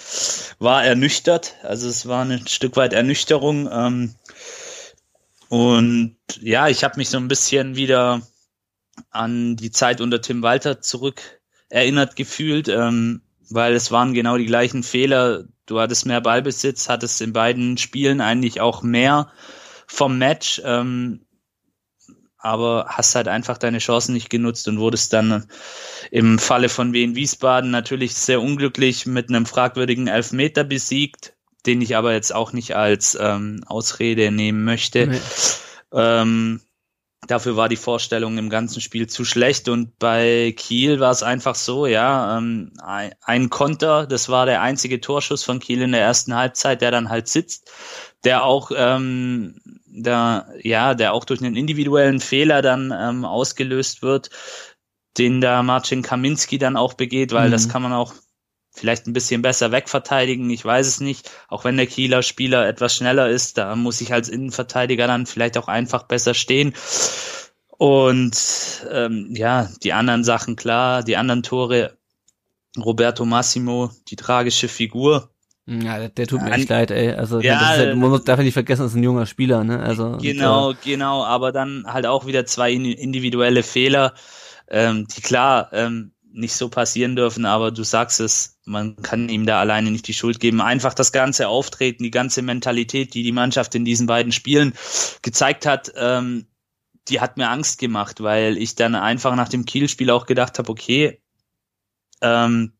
war 0.58 0.84
ernüchtert, 0.84 1.54
also 1.62 1.88
es 1.88 2.06
war 2.06 2.24
ein 2.24 2.46
Stück 2.46 2.76
weit 2.76 2.92
Ernüchterung. 2.92 3.68
Ähm, 3.70 4.14
und 5.48 6.16
ja, 6.40 6.68
ich 6.68 6.84
habe 6.84 6.96
mich 6.96 7.08
so 7.08 7.18
ein 7.18 7.28
bisschen 7.28 7.76
wieder 7.76 8.22
an 9.10 9.56
die 9.56 9.70
Zeit 9.70 10.00
unter 10.00 10.20
Tim 10.20 10.42
Walter 10.42 10.80
zurück 10.80 11.20
erinnert 11.68 12.16
gefühlt, 12.16 12.68
ähm, 12.68 13.22
weil 13.48 13.74
es 13.74 13.90
waren 13.90 14.14
genau 14.14 14.36
die 14.36 14.46
gleichen 14.46 14.82
Fehler. 14.82 15.44
Du 15.66 15.80
hattest 15.80 16.06
mehr 16.06 16.20
Ballbesitz, 16.20 16.88
hattest 16.88 17.20
in 17.20 17.32
beiden 17.32 17.76
Spielen 17.76 18.20
eigentlich 18.20 18.60
auch 18.60 18.82
mehr 18.82 19.30
vom 19.86 20.18
Match, 20.18 20.60
ähm, 20.64 21.25
aber 22.46 22.86
hast 22.88 23.14
halt 23.14 23.28
einfach 23.28 23.58
deine 23.58 23.78
Chancen 23.78 24.14
nicht 24.14 24.30
genutzt 24.30 24.68
und 24.68 24.78
wurdest 24.78 25.12
dann 25.12 25.46
im 26.10 26.38
Falle 26.38 26.68
von 26.68 26.92
Wien 26.92 27.16
Wiesbaden 27.16 27.70
natürlich 27.70 28.14
sehr 28.14 28.40
unglücklich 28.40 29.04
mit 29.06 29.28
einem 29.28 29.46
fragwürdigen 29.46 30.06
Elfmeter 30.06 30.64
besiegt, 30.64 31.34
den 31.66 31.82
ich 31.82 31.96
aber 31.96 32.12
jetzt 32.12 32.34
auch 32.34 32.52
nicht 32.52 32.76
als 32.76 33.18
ähm, 33.20 33.62
Ausrede 33.66 34.30
nehmen 34.30 34.64
möchte. 34.64 35.06
Nee. 35.08 35.20
Ähm, 35.92 36.60
Dafür 37.26 37.56
war 37.56 37.68
die 37.68 37.76
Vorstellung 37.76 38.38
im 38.38 38.50
ganzen 38.50 38.80
Spiel 38.80 39.08
zu 39.08 39.24
schlecht 39.24 39.68
und 39.68 39.98
bei 39.98 40.54
Kiel 40.56 41.00
war 41.00 41.10
es 41.10 41.22
einfach 41.22 41.54
so, 41.54 41.86
ja, 41.86 42.38
ähm, 42.38 42.72
ein 43.22 43.50
Konter, 43.50 44.06
das 44.06 44.28
war 44.28 44.46
der 44.46 44.60
einzige 44.62 45.00
Torschuss 45.00 45.42
von 45.42 45.58
Kiel 45.58 45.82
in 45.82 45.92
der 45.92 46.02
ersten 46.02 46.34
Halbzeit, 46.34 46.82
der 46.82 46.90
dann 46.90 47.08
halt 47.08 47.26
sitzt, 47.26 47.70
der 48.26 48.44
auch, 48.44 48.72
ähm, 48.76 49.54
der, 49.86 50.48
ja, 50.62 50.94
der 50.94 51.14
auch 51.14 51.24
durch 51.24 51.40
einen 51.40 51.56
individuellen 51.56 52.20
Fehler 52.20 52.60
dann 52.60 52.92
ähm, 52.96 53.24
ausgelöst 53.24 54.02
wird, 54.02 54.30
den 55.16 55.40
da 55.40 55.62
Marcin 55.62 56.02
Kaminski 56.02 56.58
dann 56.58 56.76
auch 56.76 56.94
begeht, 56.94 57.32
weil 57.32 57.48
mhm. 57.48 57.52
das 57.52 57.68
kann 57.68 57.82
man 57.82 57.92
auch 57.92 58.12
vielleicht 58.72 59.06
ein 59.06 59.12
bisschen 59.12 59.42
besser 59.42 59.70
wegverteidigen, 59.70 60.50
ich 60.50 60.64
weiß 60.64 60.86
es 60.88 61.00
nicht. 61.00 61.30
Auch 61.48 61.64
wenn 61.64 61.76
der 61.76 61.86
Kieler 61.86 62.22
Spieler 62.22 62.66
etwas 62.66 62.96
schneller 62.96 63.30
ist, 63.30 63.58
da 63.58 63.74
muss 63.76 64.00
ich 64.00 64.12
als 64.12 64.28
Innenverteidiger 64.28 65.06
dann 65.06 65.24
vielleicht 65.24 65.56
auch 65.56 65.68
einfach 65.68 66.02
besser 66.02 66.34
stehen. 66.34 66.74
Und 67.78 68.86
ähm, 68.90 69.28
ja, 69.34 69.70
die 69.84 69.92
anderen 69.92 70.24
Sachen 70.24 70.56
klar, 70.56 71.04
die 71.04 71.16
anderen 71.16 71.44
Tore, 71.44 71.96
Roberto 72.76 73.24
Massimo, 73.24 73.90
die 74.08 74.16
tragische 74.16 74.68
Figur. 74.68 75.30
Ja, 75.68 76.08
der, 76.08 76.26
tut 76.28 76.42
mir 76.42 76.52
echt 76.52 76.68
leid, 76.68 76.92
ey. 76.92 77.10
Also 77.10 77.40
ja, 77.40 77.58
halt, 77.58 77.96
man 77.96 78.24
darf 78.24 78.38
ja 78.38 78.44
nicht 78.44 78.54
vergessen, 78.54 78.82
das 78.82 78.92
ist 78.92 78.96
ein 78.96 79.02
junger 79.02 79.26
Spieler, 79.26 79.64
ne? 79.64 79.80
Also 79.80 80.16
genau, 80.18 80.68
und, 80.68 80.74
äh, 80.76 80.90
genau, 80.90 81.24
aber 81.24 81.50
dann 81.50 81.84
halt 81.86 82.06
auch 82.06 82.24
wieder 82.26 82.46
zwei 82.46 82.72
individuelle 82.72 83.64
Fehler, 83.64 84.14
ähm, 84.68 85.08
die 85.08 85.22
klar 85.22 85.70
ähm, 85.72 86.12
nicht 86.32 86.54
so 86.54 86.68
passieren 86.68 87.16
dürfen, 87.16 87.46
aber 87.46 87.72
du 87.72 87.82
sagst 87.82 88.20
es, 88.20 88.58
man 88.64 88.96
kann 88.96 89.28
ihm 89.28 89.44
da 89.44 89.58
alleine 89.58 89.90
nicht 89.90 90.06
die 90.06 90.14
Schuld 90.14 90.38
geben. 90.38 90.60
Einfach 90.60 90.94
das 90.94 91.10
ganze 91.10 91.48
Auftreten, 91.48 92.04
die 92.04 92.10
ganze 92.10 92.42
Mentalität, 92.42 93.14
die 93.14 93.24
die 93.24 93.32
Mannschaft 93.32 93.74
in 93.74 93.84
diesen 93.84 94.06
beiden 94.06 94.32
Spielen 94.32 94.72
gezeigt 95.22 95.66
hat, 95.66 95.92
ähm, 95.96 96.46
die 97.08 97.20
hat 97.20 97.38
mir 97.38 97.48
Angst 97.48 97.78
gemacht, 97.78 98.22
weil 98.22 98.56
ich 98.58 98.74
dann 98.74 98.94
einfach 98.94 99.34
nach 99.34 99.48
dem 99.48 99.64
Kiel-Spiel 99.64 100.10
auch 100.10 100.26
gedacht 100.26 100.58
habe, 100.58 100.70
okay, 100.70 101.20
ähm, 102.20 102.72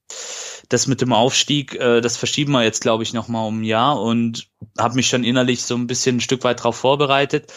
das 0.68 0.86
mit 0.86 1.00
dem 1.00 1.12
Aufstieg, 1.12 1.74
äh, 1.74 2.00
das 2.00 2.16
verschieben 2.16 2.52
wir 2.52 2.62
jetzt, 2.62 2.80
glaube 2.80 3.02
ich, 3.02 3.12
noch 3.12 3.28
mal 3.28 3.46
um 3.46 3.60
ein 3.60 3.64
Jahr 3.64 4.00
und 4.00 4.48
habe 4.78 4.94
mich 4.94 5.08
schon 5.08 5.24
innerlich 5.24 5.62
so 5.64 5.74
ein 5.74 5.86
bisschen 5.86 6.16
ein 6.16 6.20
Stück 6.20 6.44
weit 6.44 6.60
darauf 6.60 6.76
vorbereitet, 6.76 7.52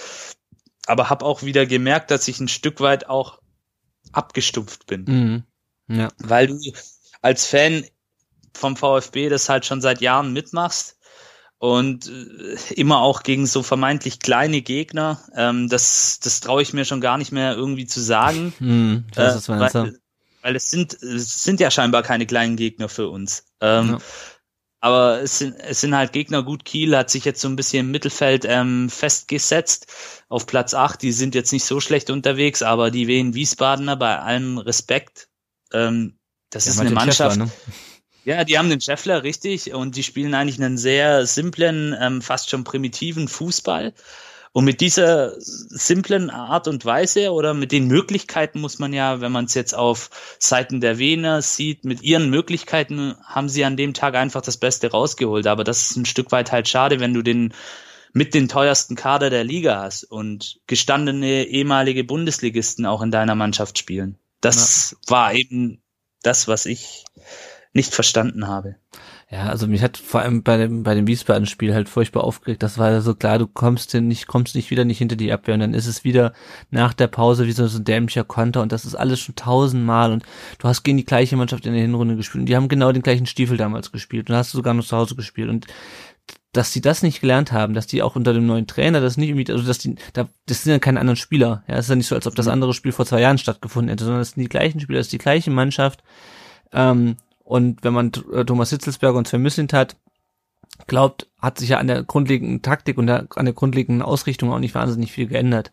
aber 0.86 1.10
habe 1.10 1.26
auch 1.26 1.44
wieder 1.44 1.66
gemerkt, 1.66 2.12
dass 2.12 2.28
ich 2.28 2.40
ein 2.40 2.48
Stück 2.48 2.80
weit 2.80 3.10
auch 3.10 3.40
abgestumpft 4.12 4.86
bin. 4.88 5.06
Mhm. 5.08 5.44
Ja. 5.96 6.10
Weil 6.20 6.48
du 6.48 6.60
als 7.22 7.46
Fan 7.46 7.86
vom 8.54 8.76
VfB 8.76 9.30
das 9.30 9.50
halt 9.50 9.66
schon 9.66 9.82
seit 9.82 10.02
Jahren 10.02 10.34
mitmachst 10.34 10.98
und 11.58 12.08
äh, 12.08 12.74
immer 12.74 13.02
auch 13.02 13.24
gegen 13.24 13.46
so 13.46 13.64
vermeintlich 13.64 14.20
kleine 14.20 14.62
Gegner. 14.62 15.20
Ähm, 15.36 15.70
das 15.70 16.20
das 16.20 16.40
traue 16.40 16.62
ich 16.62 16.74
mir 16.74 16.86
schon 16.86 17.02
gar 17.02 17.18
nicht 17.18 17.32
mehr 17.32 17.54
irgendwie 17.56 17.86
zu 17.86 18.02
sagen. 18.02 18.54
Hm, 18.60 19.06
äh, 19.16 19.34
weil, 19.48 20.00
weil 20.50 20.56
es 20.56 20.72
sind 20.72 20.94
es 21.04 21.44
sind 21.44 21.60
ja 21.60 21.70
scheinbar 21.70 22.02
keine 22.02 22.26
kleinen 22.26 22.56
Gegner 22.56 22.90
für 22.90 23.08
uns. 23.10 23.46
Ähm, 23.62 23.90
ja. 23.90 23.98
Aber 24.82 25.22
es 25.22 25.38
sind, 25.38 25.56
es 25.60 25.82
sind 25.82 25.96
halt 25.96 26.12
Gegner 26.12 26.42
gut. 26.42 26.66
Kiel 26.66 26.98
hat 26.98 27.10
sich 27.10 27.26
jetzt 27.26 27.42
so 27.42 27.50
ein 27.50 27.56
bisschen 27.56 27.86
im 27.86 27.92
Mittelfeld 27.92 28.46
ähm, 28.48 28.90
festgesetzt 28.90 29.88
auf 30.30 30.48
Platz 30.48 30.74
8. 30.74 31.02
Die 31.02 31.12
sind 31.12 31.36
jetzt 31.36 31.52
nicht 31.52 31.66
so 31.66 31.80
schlecht 31.80 32.10
unterwegs, 32.10 32.62
aber 32.62 32.90
die 32.90 33.08
Wien 33.08 33.36
Wiesbadener 33.36 33.96
bei 33.96 34.18
allem 34.18 34.58
Respekt 34.58 35.28
ähm, 35.72 36.18
das 36.50 36.66
ja, 36.66 36.72
ist 36.72 36.80
eine 36.80 36.92
Mannschaft. 36.92 37.38
Scheffler, 37.38 37.46
ne? 37.46 37.52
Ja, 38.26 38.44
die 38.44 38.58
haben 38.58 38.70
den 38.70 38.82
Scheffler, 38.82 39.24
richtig, 39.24 39.74
und 39.74 39.96
die 39.96 40.04
spielen 40.04 40.34
eigentlich 40.34 40.60
einen 40.60 40.78
sehr 40.78 41.26
simplen, 41.26 41.96
ähm, 42.00 42.22
fast 42.22 42.50
schon 42.50 42.64
primitiven 42.64 43.28
Fußball. 43.28 43.94
Und 44.52 44.66
mit 44.66 44.82
dieser 44.82 45.34
simplen 45.40 46.30
Art 46.30 46.68
und 46.68 46.84
Weise 46.84 47.32
oder 47.32 47.54
mit 47.54 47.72
den 47.72 47.88
Möglichkeiten 47.88 48.60
muss 48.60 48.80
man 48.80 48.94
ja, 48.94 49.22
wenn 49.22 49.32
man 49.32 49.46
es 49.46 49.54
jetzt 49.54 49.76
auf 49.76 50.10
Seiten 50.40 50.82
der 50.82 50.98
Wiener 50.98 51.42
sieht, 51.42 51.86
mit 51.86 52.02
ihren 52.02 52.30
Möglichkeiten 52.30 53.16
haben 53.24 53.48
sie 53.48 53.64
an 53.64 53.78
dem 53.78 53.94
Tag 53.94 54.16
einfach 54.16 54.42
das 54.42 54.58
Beste 54.58 54.90
rausgeholt. 54.90 55.46
Aber 55.46 55.64
das 55.64 55.92
ist 55.92 55.98
ein 55.98 56.06
Stück 56.06 56.32
weit 56.32 56.52
halt 56.52 56.68
schade, 56.68 57.00
wenn 57.00 57.14
du 57.14 57.22
den 57.22 57.54
mit 58.12 58.34
den 58.34 58.48
teuersten 58.48 58.96
Kader 58.96 59.30
der 59.30 59.44
Liga 59.44 59.82
hast 59.82 60.04
und 60.04 60.60
gestandene 60.66 61.44
ehemalige 61.44 62.04
Bundesligisten 62.04 62.88
auch 62.88 63.04
in 63.04 63.12
deiner 63.12 63.36
Mannschaft 63.36 63.78
spielen. 63.78 64.18
Das 64.42 64.96
ja. 65.06 65.12
war 65.12 65.34
eben 65.36 65.82
das, 66.24 66.48
was 66.48 66.66
ich 66.66 67.06
nicht 67.74 67.94
verstanden 67.94 68.48
habe. 68.48 68.78
Ja, 69.32 69.46
also 69.46 69.68
mich 69.68 69.84
hat 69.84 69.98
vor 69.98 70.22
allem 70.22 70.42
bei 70.42 70.58
dem, 70.58 70.82
bei 70.82 70.96
dem 70.96 71.06
Wiesbaden-Spiel 71.06 71.72
halt 71.72 71.88
furchtbar 71.88 72.24
aufgeregt. 72.24 72.64
Das 72.64 72.80
war 72.80 73.00
so 73.02 73.14
klar, 73.14 73.38
du 73.38 73.46
kommst 73.46 73.92
hin, 73.92 74.08
nicht, 74.08 74.26
kommst 74.26 74.56
nicht 74.56 74.72
wieder 74.72 74.86
nicht 74.86 74.98
hinter 74.98 75.16
die 75.16 75.32
Abwehr. 75.32 75.54
Und 75.54 75.60
dann 75.60 75.76
ist 75.76 75.86
es 75.86 76.04
wieder 76.04 76.34
nach 76.72 76.94
der 76.96 77.06
Pause 77.06 77.46
wie 77.46 77.52
so, 77.52 77.68
so 77.68 77.78
ein 77.78 77.84
dämlicher 77.84 78.24
Konter. 78.24 78.64
Und 78.64 78.72
das 78.72 78.86
ist 78.86 78.96
alles 78.96 79.20
schon 79.20 79.36
tausendmal. 79.36 80.12
Und 80.12 80.24
du 80.58 80.68
hast 80.68 80.82
gegen 80.82 80.98
die 80.98 81.06
gleiche 81.06 81.36
Mannschaft 81.38 81.68
in 81.68 81.74
der 81.74 81.82
Hinrunde 81.84 82.16
gespielt. 82.16 82.42
Und 82.42 82.46
die 82.48 82.56
haben 82.56 82.70
genau 82.70 82.92
den 82.92 83.04
gleichen 83.04 83.28
Stiefel 83.28 83.56
damals 83.56 83.92
gespielt. 83.92 84.32
Und 84.32 84.36
hast 84.36 84.52
du 84.52 84.58
sogar 84.58 84.74
noch 84.74 84.84
zu 84.84 84.98
Hause 84.98 85.16
gespielt. 85.16 85.50
Und 85.50 85.68
dass 86.54 86.72
die 86.72 86.82
das 86.82 87.04
nicht 87.04 87.22
gelernt 87.22 87.52
haben, 87.52 87.76
dass 87.76 87.86
die 87.86 88.02
auch 88.02 88.16
unter 88.16 88.34
dem 88.34 88.48
neuen 88.48 88.66
Trainer 88.66 89.00
das 89.00 89.18
nicht 89.18 89.30
irgendwie, 89.30 89.52
also 89.52 89.64
dass 89.64 89.78
die, 89.78 89.94
da, 90.14 90.28
das 90.48 90.64
sind 90.64 90.72
ja 90.72 90.80
keine 90.80 91.00
anderen 91.00 91.18
Spieler. 91.18 91.64
Ja, 91.68 91.76
es 91.76 91.86
ist 91.86 91.90
ja 91.90 91.96
nicht 91.96 92.08
so, 92.08 92.16
als 92.16 92.26
ob 92.26 92.34
das 92.34 92.48
andere 92.48 92.74
Spiel 92.74 92.92
vor 92.92 93.06
zwei 93.06 93.22
Jahren 93.22 93.38
stattgefunden 93.38 93.90
hätte, 93.90 94.06
sondern 94.06 94.22
es 94.22 94.32
sind 94.32 94.42
die 94.42 94.50
gleichen 94.50 94.80
Spieler, 94.80 95.00
es 95.00 95.08
ist 95.08 95.14
die 95.14 95.20
gleiche 95.20 95.52
Mannschaft. 95.52 96.02
Ähm, 96.74 97.18
und 97.50 97.84
wenn 97.84 97.94
man 97.94 98.12
äh, 98.32 98.46
Thomas 98.46 98.70
Hitzelsberger 98.70 99.18
und 99.18 99.28
Sven 99.28 99.42
Müslint 99.42 99.74
hat, 99.74 99.96
glaubt, 100.86 101.28
hat 101.40 101.58
sich 101.58 101.70
ja 101.70 101.80
an 101.80 101.88
der 101.88 102.04
grundlegenden 102.04 102.62
Taktik 102.62 103.00
und 103.00 103.08
der, 103.08 103.26
an 103.36 103.46
der 103.46 103.56
grundlegenden 103.56 104.04
Ausrichtung 104.04 104.54
auch 104.54 104.60
nicht 104.60 104.76
wahnsinnig 104.76 105.12
viel 105.12 105.26
geändert. 105.26 105.72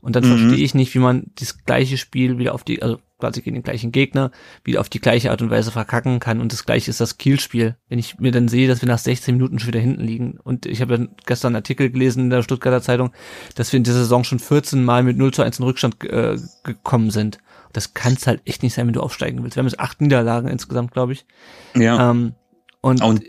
Und 0.00 0.16
dann 0.16 0.24
mhm. 0.24 0.38
verstehe 0.38 0.64
ich 0.64 0.74
nicht, 0.74 0.94
wie 0.94 1.00
man 1.00 1.30
das 1.38 1.62
gleiche 1.66 1.98
Spiel 1.98 2.38
wieder 2.38 2.54
auf 2.54 2.64
die, 2.64 2.80
also 2.80 3.00
quasi 3.20 3.42
gegen 3.42 3.52
den 3.52 3.62
gleichen 3.62 3.92
Gegner, 3.92 4.30
wieder 4.64 4.80
auf 4.80 4.88
die 4.88 4.98
gleiche 4.98 5.30
Art 5.30 5.42
und 5.42 5.50
Weise 5.50 5.70
verkacken 5.70 6.20
kann. 6.20 6.40
Und 6.40 6.54
das 6.54 6.64
gleiche 6.64 6.90
ist 6.90 7.02
das 7.02 7.18
Kielspiel. 7.18 7.76
Wenn 7.90 7.98
ich 7.98 8.18
mir 8.18 8.32
dann 8.32 8.48
sehe, 8.48 8.66
dass 8.66 8.80
wir 8.80 8.88
nach 8.88 8.96
16 8.96 9.36
Minuten 9.36 9.58
schon 9.58 9.68
wieder 9.68 9.80
hinten 9.80 10.04
liegen. 10.04 10.38
Und 10.42 10.64
ich 10.64 10.80
habe 10.80 10.96
ja 10.96 11.06
gestern 11.26 11.48
einen 11.48 11.56
Artikel 11.56 11.90
gelesen 11.90 12.20
in 12.20 12.30
der 12.30 12.42
Stuttgarter 12.42 12.80
Zeitung, 12.80 13.12
dass 13.56 13.70
wir 13.72 13.76
in 13.76 13.84
dieser 13.84 13.98
Saison 13.98 14.24
schon 14.24 14.38
14 14.38 14.82
Mal 14.82 15.02
mit 15.02 15.18
0 15.18 15.34
zu 15.34 15.42
1 15.42 15.58
in 15.58 15.66
Rückstand 15.66 16.02
äh, 16.02 16.38
gekommen 16.62 17.10
sind. 17.10 17.40
Das 17.74 17.92
kann 17.92 18.14
es 18.14 18.26
halt 18.26 18.40
echt 18.46 18.62
nicht 18.62 18.72
sein, 18.72 18.86
wenn 18.86 18.94
du 18.94 19.02
aufsteigen 19.02 19.42
willst. 19.42 19.56
Wir 19.56 19.60
haben 19.60 19.68
jetzt 19.68 19.80
acht 19.80 20.00
Niederlagen 20.00 20.48
insgesamt, 20.48 20.92
glaube 20.92 21.12
ich. 21.12 21.26
Ja. 21.74 22.10
Ähm, 22.10 22.34
und, 22.80 23.02
und 23.02 23.24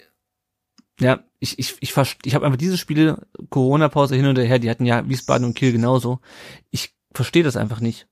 ja, 1.00 1.20
ich, 1.40 1.60
ich, 1.60 1.76
ich, 1.82 1.96
ich 2.24 2.36
habe 2.36 2.46
einfach 2.46 2.58
diese 2.58 2.78
Spiele, 2.78 3.28
Corona-Pause 3.50 4.16
hin 4.16 4.26
und 4.26 4.38
her, 4.38 4.60
die 4.60 4.70
hatten 4.70 4.86
ja 4.86 5.08
Wiesbaden 5.08 5.46
und 5.46 5.56
Kiel 5.56 5.72
genauso. 5.72 6.20
Ich 6.72 6.96
verstehe 7.14 7.44
das 7.44 7.58
einfach 7.58 7.80
nicht. 7.80 8.08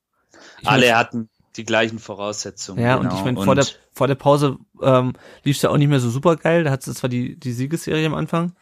Ich 0.61 0.67
Alle 0.67 0.87
mein, 0.87 0.95
hatten 0.95 1.29
die 1.55 1.65
gleichen 1.65 1.99
Voraussetzungen. 1.99 2.83
Ja, 2.83 2.97
genau. 2.97 3.09
und 3.09 3.17
ich 3.17 3.23
meine, 3.23 3.41
vor 3.43 3.55
der, 3.55 3.65
vor 3.91 4.07
der 4.07 4.15
Pause 4.15 4.57
ähm, 4.81 5.13
lief 5.43 5.55
es 5.55 5.61
ja 5.61 5.69
auch 5.69 5.77
nicht 5.77 5.87
mehr 5.87 5.99
so 5.99 6.09
super 6.09 6.35
geil. 6.35 6.63
Da 6.63 6.71
hat 6.71 6.85
es 6.85 6.95
zwar 6.95 7.09
die, 7.09 7.39
die 7.39 7.53
Siegesserie 7.53 8.05
am 8.05 8.15
Anfang, 8.15 8.53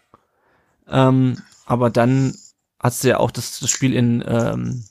ähm, 0.87 1.37
aber 1.65 1.89
dann 1.89 2.35
hast 2.79 3.03
du 3.03 3.09
ja 3.09 3.17
auch 3.17 3.31
das, 3.31 3.59
das 3.59 3.69
Spiel 3.69 3.95
in 3.95 4.23
ähm, 4.27 4.83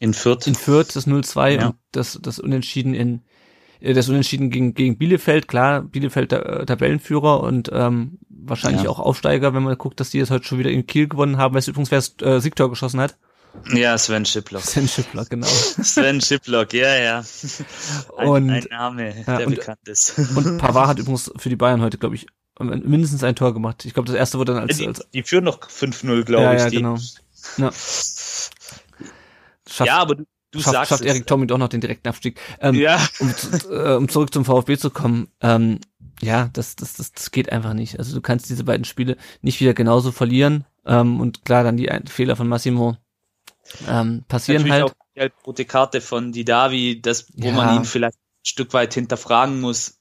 in 0.00 0.14
Fürth. 0.14 0.46
In 0.46 0.56
Fürth, 0.56 0.96
das 0.96 1.06
0-2 1.06 1.50
ja. 1.50 1.66
und 1.68 1.76
das, 1.92 2.18
das 2.20 2.40
Unentschieden 2.40 2.94
in 2.94 3.22
äh, 3.80 3.94
das 3.94 4.08
Unentschieden 4.08 4.50
gegen, 4.50 4.74
gegen 4.74 4.98
Bielefeld, 4.98 5.46
klar, 5.46 5.82
Bielefeld 5.82 6.32
äh, 6.32 6.66
Tabellenführer 6.66 7.42
und 7.42 7.70
ähm, 7.72 8.18
wahrscheinlich 8.28 8.84
ja. 8.84 8.90
auch 8.90 8.98
Aufsteiger, 8.98 9.54
wenn 9.54 9.62
man 9.62 9.76
guckt, 9.78 10.00
dass 10.00 10.10
die 10.10 10.18
jetzt 10.18 10.30
heute 10.30 10.44
schon 10.44 10.58
wieder 10.58 10.70
in 10.70 10.86
Kiel 10.86 11.08
gewonnen 11.08 11.36
haben. 11.36 11.54
Weißt 11.54 11.68
du 11.68 11.72
übrigens, 11.72 11.90
wer 11.90 12.26
äh, 12.26 12.40
Siegtor 12.40 12.70
geschossen 12.70 13.00
hat? 13.00 13.16
Ja, 13.72 13.98
Sven 13.98 14.24
Schiplock. 14.24 14.62
Sven 14.62 14.86
Schiplock, 14.86 15.28
genau. 15.28 15.46
Sven 15.82 16.20
Schiplock, 16.20 16.72
ja, 16.72 16.96
ja. 16.96 17.24
Ein, 18.16 18.28
und, 18.28 18.50
ein 18.50 18.64
Name, 18.70 19.14
ja, 19.26 19.38
der 19.38 19.46
und, 19.46 19.56
bekannt 19.56 19.86
ist. 19.86 20.18
Und 20.36 20.58
Pavard 20.58 20.88
hat 20.88 20.98
übrigens 20.98 21.32
für 21.36 21.48
die 21.48 21.56
Bayern 21.56 21.82
heute, 21.82 21.98
glaube 21.98 22.14
ich, 22.14 22.26
mindestens 22.58 23.24
ein 23.24 23.34
Tor 23.34 23.52
gemacht. 23.52 23.84
Ich 23.84 23.94
glaube, 23.94 24.06
das 24.06 24.16
erste 24.16 24.38
wurde 24.38 24.54
dann 24.54 24.62
als... 24.62 24.76
Die, 24.76 24.86
als, 24.86 25.06
die 25.12 25.22
führen 25.22 25.44
noch 25.44 25.60
5-0, 25.60 26.24
glaube 26.24 26.44
ja, 26.44 26.54
ich. 26.54 26.60
Ja, 26.60 26.70
die. 26.70 26.76
genau. 26.76 26.96
Ja. 27.56 27.70
Schafft, 29.70 29.86
ja, 29.88 29.98
aber 29.98 30.16
du, 30.16 30.24
du 30.50 30.60
schafft, 30.60 30.74
sagst 30.74 30.88
schafft 30.90 31.04
Erik 31.04 31.26
Tommy 31.26 31.46
doch 31.46 31.58
noch 31.58 31.68
den 31.68 31.80
direkten 31.80 32.08
Abstieg. 32.08 32.40
Ähm, 32.60 32.74
ja. 32.74 32.98
um, 33.20 33.34
äh, 33.70 33.94
um 33.94 34.08
zurück 34.08 34.32
zum 34.32 34.44
VfB 34.44 34.76
zu 34.78 34.90
kommen, 34.90 35.28
ähm, 35.40 35.80
ja, 36.22 36.50
das, 36.52 36.76
das, 36.76 36.94
das, 36.94 37.12
das 37.12 37.30
geht 37.30 37.50
einfach 37.50 37.72
nicht. 37.72 37.98
Also 37.98 38.14
du 38.14 38.20
kannst 38.20 38.50
diese 38.50 38.64
beiden 38.64 38.84
Spiele 38.84 39.16
nicht 39.42 39.60
wieder 39.60 39.74
genauso 39.74 40.12
verlieren. 40.12 40.64
Ähm, 40.84 41.20
und 41.20 41.44
klar, 41.44 41.64
dann 41.64 41.76
die 41.76 41.88
Fehler 42.06 42.36
von 42.36 42.48
Massimo 42.48 42.96
ähm, 43.88 44.24
passieren 44.28 44.62
Natürlich 44.62 44.82
halt. 44.82 44.92
Auch 44.92 44.94
die 45.16 45.46
rote 45.46 45.64
Karte 45.64 46.00
von 46.00 46.32
Didavi, 46.32 47.00
das, 47.00 47.26
wo 47.34 47.48
Ja. 47.48 47.52
man 47.54 47.76
ihn 47.76 47.84
vielleicht 47.84 48.16
ein 48.16 48.44
Stück 48.46 48.72
weit 48.72 48.94
hinterfragen 48.94 49.60
muss, 49.60 49.98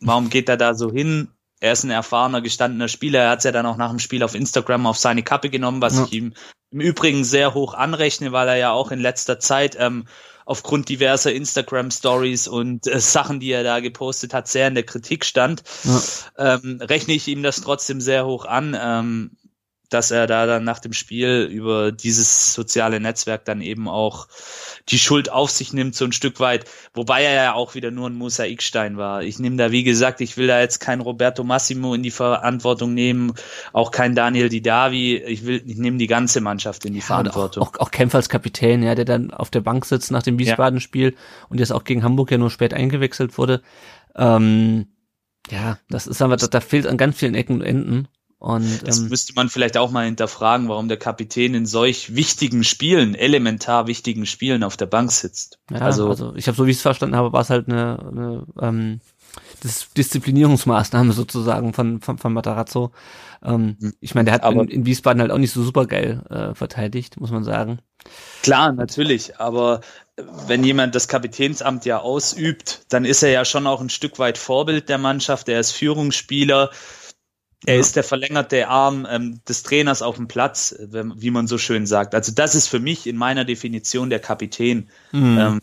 warum 0.00 0.30
geht 0.30 0.48
er 0.48 0.56
da 0.56 0.74
so 0.74 0.90
hin? 0.90 1.28
Er 1.60 1.72
ist 1.72 1.84
ein 1.84 1.90
erfahrener, 1.90 2.40
gestandener 2.40 2.88
Spieler. 2.88 3.20
Er 3.20 3.30
hat 3.30 3.38
es 3.38 3.44
ja 3.44 3.52
dann 3.52 3.66
auch 3.66 3.76
nach 3.76 3.90
dem 3.90 3.98
Spiel 4.00 4.22
auf 4.24 4.34
Instagram 4.34 4.86
auf 4.86 4.98
seine 4.98 5.22
Kappe 5.22 5.48
genommen, 5.48 5.80
was 5.80 5.96
Ja. 5.96 6.04
ich 6.04 6.12
ihm 6.12 6.34
im 6.72 6.80
Übrigen 6.80 7.24
sehr 7.24 7.54
hoch 7.54 7.74
anrechne, 7.74 8.32
weil 8.32 8.48
er 8.48 8.56
ja 8.56 8.72
auch 8.72 8.90
in 8.90 8.98
letzter 8.98 9.38
Zeit 9.38 9.76
ähm, 9.78 10.06
aufgrund 10.44 10.88
diverser 10.88 11.32
Instagram-Stories 11.32 12.48
und 12.48 12.86
äh, 12.86 12.98
Sachen, 13.00 13.40
die 13.40 13.50
er 13.50 13.62
da 13.62 13.80
gepostet 13.80 14.34
hat, 14.34 14.48
sehr 14.48 14.68
in 14.68 14.74
der 14.74 14.84
Kritik 14.84 15.24
stand. 15.24 15.62
Ja. 15.84 16.54
Ähm, 16.54 16.80
rechne 16.80 17.14
ich 17.14 17.28
ihm 17.28 17.42
das 17.42 17.60
trotzdem 17.60 18.00
sehr 18.00 18.26
hoch 18.26 18.44
an. 18.44 18.76
Ähm, 18.80 19.30
dass 19.92 20.10
er 20.10 20.26
da 20.26 20.46
dann 20.46 20.64
nach 20.64 20.78
dem 20.78 20.92
Spiel 20.92 21.48
über 21.50 21.92
dieses 21.92 22.54
soziale 22.54 23.00
Netzwerk 23.00 23.44
dann 23.44 23.60
eben 23.60 23.88
auch 23.88 24.28
die 24.88 24.98
Schuld 24.98 25.30
auf 25.30 25.50
sich 25.50 25.72
nimmt, 25.72 25.94
so 25.94 26.04
ein 26.04 26.12
Stück 26.12 26.40
weit, 26.40 26.64
wobei 26.94 27.22
er 27.22 27.34
ja 27.34 27.52
auch 27.54 27.74
wieder 27.74 27.90
nur 27.90 28.08
ein 28.08 28.14
Mosaikstein 28.14 28.96
war. 28.96 29.22
Ich 29.22 29.38
nehme 29.38 29.56
da, 29.56 29.70
wie 29.70 29.84
gesagt, 29.84 30.20
ich 30.20 30.36
will 30.36 30.46
da 30.46 30.60
jetzt 30.60 30.80
kein 30.80 31.00
Roberto 31.00 31.44
Massimo 31.44 31.94
in 31.94 32.02
die 32.02 32.10
Verantwortung 32.10 32.94
nehmen, 32.94 33.34
auch 33.72 33.90
kein 33.90 34.14
Daniel 34.14 34.48
Didavi, 34.48 35.16
ich 35.16 35.46
will, 35.46 35.62
ich 35.66 35.76
nehme 35.76 35.98
die 35.98 36.06
ganze 36.06 36.40
Mannschaft 36.40 36.84
in 36.84 36.94
die 36.94 37.00
Ja, 37.00 37.06
Verantwortung. 37.06 37.62
Auch, 37.62 37.74
auch, 37.74 37.80
auch 37.80 37.90
Kempf 37.90 38.14
als 38.14 38.28
Kapitän, 38.28 38.82
ja, 38.82 38.94
der 38.94 39.04
dann 39.04 39.30
auf 39.30 39.50
der 39.50 39.60
Bank 39.60 39.84
sitzt 39.84 40.10
nach 40.10 40.22
dem 40.22 40.38
Wiesbaden-Spiel 40.38 41.14
und 41.48 41.58
jetzt 41.58 41.72
auch 41.72 41.84
gegen 41.84 42.02
Hamburg 42.02 42.30
ja 42.30 42.38
nur 42.38 42.50
spät 42.50 42.74
eingewechselt 42.74 43.38
wurde. 43.38 43.62
Ähm, 44.16 44.86
ja, 45.50 45.78
das 45.88 46.06
ist 46.06 46.22
aber, 46.22 46.36
da, 46.36 46.46
da 46.46 46.60
fehlt 46.60 46.86
an 46.86 46.96
ganz 46.96 47.18
vielen 47.18 47.34
Ecken 47.34 47.54
und 47.56 47.62
Enden. 47.62 48.08
Und 48.42 48.88
Das 48.88 48.98
ähm, 48.98 49.08
müsste 49.08 49.34
man 49.34 49.48
vielleicht 49.48 49.76
auch 49.76 49.92
mal 49.92 50.04
hinterfragen, 50.04 50.68
warum 50.68 50.88
der 50.88 50.96
Kapitän 50.96 51.54
in 51.54 51.64
solch 51.64 52.16
wichtigen 52.16 52.64
Spielen, 52.64 53.14
elementar 53.14 53.86
wichtigen 53.86 54.26
Spielen 54.26 54.64
auf 54.64 54.76
der 54.76 54.86
Bank 54.86 55.12
sitzt. 55.12 55.60
ja, 55.70 55.78
also, 55.78 56.08
also 56.08 56.34
ich 56.34 56.48
habe 56.48 56.56
so 56.56 56.66
wie 56.66 56.72
ich 56.72 56.78
es 56.78 56.82
verstanden 56.82 57.14
habe, 57.14 57.32
war 57.32 57.42
es 57.42 57.50
halt 57.50 57.68
eine, 57.68 58.00
eine 58.00 58.46
ähm, 58.60 59.00
Dis 59.62 59.86
Disziplinierungsmaßnahme 59.96 61.12
sozusagen 61.22 61.72
von 61.72 62.00
von, 62.00 62.18
von 62.18 62.32
Matarazzo. 62.32 62.90
Ähm, 63.44 63.76
Hm. 63.80 63.94
ich 64.00 64.16
meine, 64.16 64.24
der 64.26 64.34
hat 64.34 64.42
Aber- 64.42 64.62
in, 64.62 64.68
in 64.68 64.86
Wiesbaden 64.86 65.22
halt 65.22 65.30
auch 65.30 65.38
nicht 65.38 65.52
so 65.52 65.62
super 65.62 65.86
geil 65.86 66.22
äh, 66.28 66.54
verteidigt, 66.56 67.20
muss 67.20 67.30
man 67.30 67.44
sagen. 67.44 67.78
Klar, 68.42 68.72
natürlich, 68.72 69.38
aber 69.38 69.82
wenn 70.48 70.64
jemand 70.64 70.96
das 70.96 71.06
Kapitänsamt 71.06 71.84
ja 71.84 72.00
ausübt, 72.00 72.86
dann 72.88 73.04
ist 73.04 73.22
er 73.22 73.30
ja 73.30 73.44
schon 73.44 73.68
auch 73.68 73.80
ein 73.80 73.88
Stück 73.88 74.18
weit 74.18 74.36
Vorbild 74.36 74.88
der 74.88 74.98
Mannschaft, 74.98 75.48
er 75.48 75.60
ist 75.60 75.70
Führungsspieler, 75.70 76.70
er 77.66 77.74
Ja. 77.74 77.80
ist 77.80 77.96
der 77.96 78.04
verlängerte 78.04 78.68
Arm 78.68 79.06
ähm, 79.10 79.40
des 79.48 79.62
Trainers 79.62 80.02
auf 80.02 80.16
dem 80.16 80.28
Platz, 80.28 80.74
wie 80.78 81.30
man 81.30 81.46
so 81.46 81.58
schön 81.58 81.86
sagt. 81.86 82.14
Also 82.14 82.32
das 82.32 82.54
ist 82.54 82.68
für 82.68 82.80
mich 82.80 83.06
in 83.06 83.16
meiner 83.16 83.44
Definition 83.44 84.10
der 84.10 84.20
Kapitän. 84.20 84.88
Mhm. 85.12 85.38
Ähm, 85.38 85.60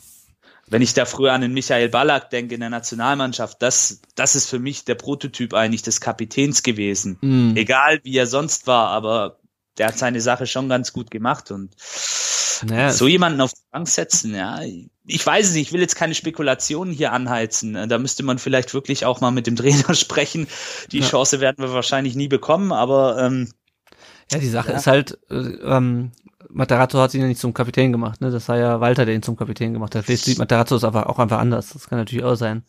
wenn 0.67 0.81
ich 0.83 0.93
da 0.93 1.05
früher 1.05 1.33
an 1.33 1.41
den 1.41 1.53
Michael 1.53 1.89
Ballack 1.89 2.29
denke 2.29 2.53
in 2.53 2.61
der 2.61 2.69
Nationalmannschaft, 2.69 3.61
das, 3.61 4.01
das 4.15 4.35
ist 4.35 4.47
für 4.49 4.59
mich 4.59 4.85
der 4.85 4.95
Prototyp 4.95 5.53
eigentlich 5.55 5.81
des 5.81 5.99
Kapitäns 5.99 6.61
gewesen. 6.61 7.17
Mhm. 7.21 7.57
Egal 7.57 7.99
wie 8.03 8.15
er 8.15 8.27
sonst 8.27 8.67
war, 8.67 8.89
aber 8.89 9.39
der 9.79 9.87
hat 9.87 9.97
seine 9.97 10.21
Sache 10.21 10.45
schon 10.45 10.69
ganz 10.69 10.93
gut 10.93 11.09
gemacht 11.09 11.51
und 11.51 11.75
Naja, 12.63 12.91
so 12.91 13.07
jemanden 13.07 13.41
auf 13.41 13.53
die 13.53 13.61
Bank 13.71 13.87
setzen, 13.87 14.33
ja. 14.35 14.59
Ich 15.05 15.25
weiß 15.25 15.47
es 15.47 15.53
nicht, 15.53 15.67
ich 15.67 15.73
will 15.73 15.81
jetzt 15.81 15.95
keine 15.95 16.13
Spekulationen 16.15 16.93
hier 16.93 17.11
anheizen. 17.13 17.73
Da 17.89 17.97
müsste 17.97 18.23
man 18.23 18.37
vielleicht 18.39 18.73
wirklich 18.73 19.05
auch 19.05 19.21
mal 19.21 19.31
mit 19.31 19.47
dem 19.47 19.55
Trainer 19.55 19.93
sprechen. 19.95 20.47
Die 20.91 20.99
Ja. 20.99 21.07
Chance 21.07 21.39
werden 21.39 21.63
wir 21.63 21.73
wahrscheinlich 21.73 22.15
nie 22.15 22.27
bekommen, 22.27 22.71
aber 22.71 23.17
ähm, 23.19 23.51
Ja, 24.31 24.39
die 24.39 24.49
Sache 24.49 24.71
Ja. 24.71 24.77
ist 24.77 24.87
halt, 24.87 25.17
äh, 25.29 25.35
ähm, 25.35 26.11
Matarazzo 26.49 26.99
hat 26.99 27.13
ihn 27.13 27.21
ja 27.21 27.27
nicht 27.27 27.39
zum 27.39 27.53
Kapitän 27.53 27.91
gemacht, 27.91 28.21
ne? 28.21 28.31
Das 28.31 28.47
war 28.47 28.57
ja 28.57 28.79
Walter, 28.79 29.05
der 29.05 29.15
ihn 29.15 29.23
zum 29.23 29.35
Kapitän 29.35 29.73
gemacht 29.73 29.95
hat. 29.95 30.05
Vielleicht 30.05 30.23
sieht 30.25 30.37
Matarazzo 30.39 30.75
es 30.75 30.83
aber 30.83 31.09
auch 31.09 31.19
einfach 31.19 31.39
anders. 31.39 31.69
Das 31.73 31.87
kann 31.89 31.99
natürlich 31.99 32.23
auch 32.23 32.35
sein. 32.35 32.63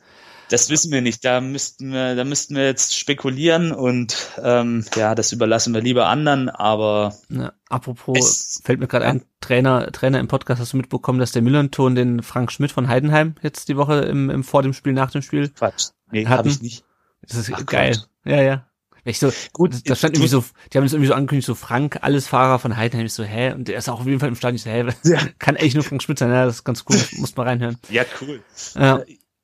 das 0.50 0.68
wissen 0.70 0.90
wir 0.90 1.00
nicht. 1.02 1.24
Da 1.24 1.40
müssten 1.40 1.92
wir, 1.92 2.16
da 2.16 2.24
müssten 2.24 2.56
wir 2.56 2.64
jetzt 2.66 2.96
spekulieren 2.98 3.70
und 3.70 4.16
ähm, 4.42 4.84
ja, 4.96 5.14
das 5.14 5.30
überlassen 5.32 5.72
wir 5.72 5.80
lieber 5.80 6.06
anderen, 6.08 6.48
aber 6.48 7.14
Ne? 7.28 7.52
Apropos, 7.68 8.60
fällt 8.64 8.80
mir 8.80 8.88
gerade 8.88 9.04
ja. 9.04 9.12
ein, 9.12 9.22
Trainer, 9.40 9.90
Trainer 9.92 10.18
im 10.18 10.26
Podcast, 10.28 10.60
hast 10.60 10.72
du 10.72 10.76
mitbekommen, 10.76 11.20
dass 11.20 11.30
der 11.32 11.42
Müllernton 11.42 11.94
den 11.94 12.22
Frank 12.24 12.50
Schmidt 12.50 12.72
von 12.72 12.88
Heidenheim 12.88 13.36
jetzt 13.42 13.68
die 13.68 13.76
Woche 13.76 14.00
im, 14.00 14.28
im 14.30 14.42
vor 14.42 14.62
dem 14.62 14.72
Spiel, 14.72 14.92
nach 14.92 15.10
dem 15.12 15.22
Spiel, 15.22 15.50
Quatsch. 15.50 15.90
Nee, 16.10 16.26
Hatten- 16.26 16.38
habe 16.38 16.48
ich 16.48 16.60
nicht. 16.60 16.84
das 17.22 17.36
ist 17.36 17.52
Ach 17.54 17.64
geil. 17.66 17.92
Gott. 17.94 18.08
Ja, 18.24 18.42
ja. 18.42 18.66
Ich 19.04 19.18
so, 19.18 19.32
Gut, 19.52 19.74
das, 19.88 19.98
stand 19.98 20.14
irgendwie 20.14 20.28
so, 20.28 20.44
die 20.72 20.78
haben 20.78 20.84
das 20.84 20.92
irgendwie 20.92 21.08
so 21.08 21.14
angekündigt, 21.14 21.46
so 21.46 21.54
Frank, 21.54 21.98
alles 22.02 22.26
Fahrer 22.26 22.58
von 22.58 22.76
Heidenheim. 22.76 23.06
Ich 23.06 23.12
so, 23.12 23.24
hä? 23.24 23.52
Und 23.52 23.68
der 23.68 23.78
ist 23.78 23.88
auch 23.88 24.00
auf 24.00 24.06
jeden 24.06 24.20
Fall 24.20 24.28
im 24.28 24.36
Stadion. 24.36 24.56
Ich 24.56 24.62
so, 24.62 24.70
hä? 24.70 24.86
Ja. 25.04 25.20
Kann 25.38 25.56
echt 25.56 25.74
nur 25.74 25.84
Frank 25.84 26.02
Schmidt 26.02 26.18
sein. 26.18 26.30
Ja, 26.30 26.44
das 26.44 26.56
ist 26.56 26.64
ganz 26.64 26.84
cool. 26.88 26.96
Muss 27.18 27.36
mal 27.36 27.44
reinhören. 27.44 27.78
Ja, 27.88 28.04
cool. 28.20 28.42
Ja. 28.74 29.02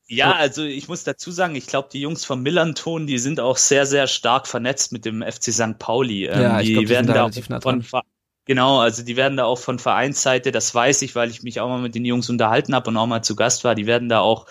Ja, 0.09 0.33
also 0.35 0.62
ich 0.62 0.87
muss 0.87 1.03
dazu 1.03 1.33
sagen, 1.33 1.57
ich 1.57 1.66
glaube, 1.66 1.88
die 1.92 2.01
Jungs 2.01 2.25
vom 2.25 2.40
Millanton, 2.42 3.09
die 3.09 3.19
sind 3.19 3.40
auch 3.40 3.57
sehr, 3.57 3.87
sehr 3.87 4.07
stark 4.07 4.47
vernetzt 4.47 4.92
mit 4.92 5.05
dem 5.05 5.21
FC 5.21 5.53
St. 5.53 5.79
Pauli. 5.81 6.27
Ähm, 6.27 6.42
Ja, 6.42 6.61
ich 6.61 6.69
die 6.69 6.73
glaub, 6.75 6.85
die 6.85 6.88
werden 6.90 7.07
sind 7.07 7.09
da 7.09 7.14
da 7.14 7.21
relativ 7.23 7.49
nah 7.49 7.61
von, 7.61 7.81
dran. 7.81 7.83
Ver- 7.83 8.03
Genau, 8.49 8.79
also 8.79 9.03
die 9.03 9.16
werden 9.16 9.37
da 9.37 9.45
auch 9.45 9.59
von 9.59 9.81
Vereinsseite, 9.81 10.53
das 10.53 10.73
weiß 10.73 11.03
ich, 11.03 11.16
weil 11.16 11.31
ich 11.31 11.42
mich 11.42 11.59
auch 11.59 11.69
mal 11.69 11.81
mit 11.81 11.97
den 11.97 12.05
Jungs 12.05 12.31
unterhalten 12.31 12.77
habe 12.77 12.90
und 12.90 12.97
auch 12.97 13.09
mal 13.09 13.23
zu 13.23 13.35
Gast 13.35 13.64
war, 13.64 13.75
die 13.75 13.87
werden 13.87 14.09
da 14.09 14.21
auch 14.21 14.47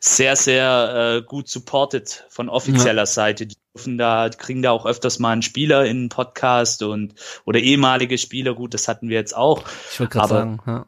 sehr, 0.00 0.36
sehr 0.36 1.16
äh, 1.16 1.22
gut 1.26 1.48
supported 1.48 2.26
von 2.28 2.50
offizieller 2.50 3.02
ja. 3.02 3.06
Seite. 3.06 3.46
Die 3.46 3.56
da, 3.86 4.28
kriegen 4.28 4.62
da 4.62 4.70
auch 4.70 4.86
öfters 4.86 5.18
mal 5.18 5.32
einen 5.32 5.42
Spieler 5.42 5.84
in 5.84 5.96
einen 5.96 6.08
Podcast 6.08 6.82
und 6.82 7.14
oder 7.44 7.60
ehemalige 7.60 8.18
Spieler, 8.18 8.54
gut, 8.54 8.74
das 8.74 8.88
hatten 8.88 9.08
wir 9.08 9.16
jetzt 9.16 9.36
auch. 9.36 9.64
Ich 9.92 10.00
wollte 10.00 10.12
gerade 10.12 10.28
sagen, 10.28 10.60
ja. 10.66 10.86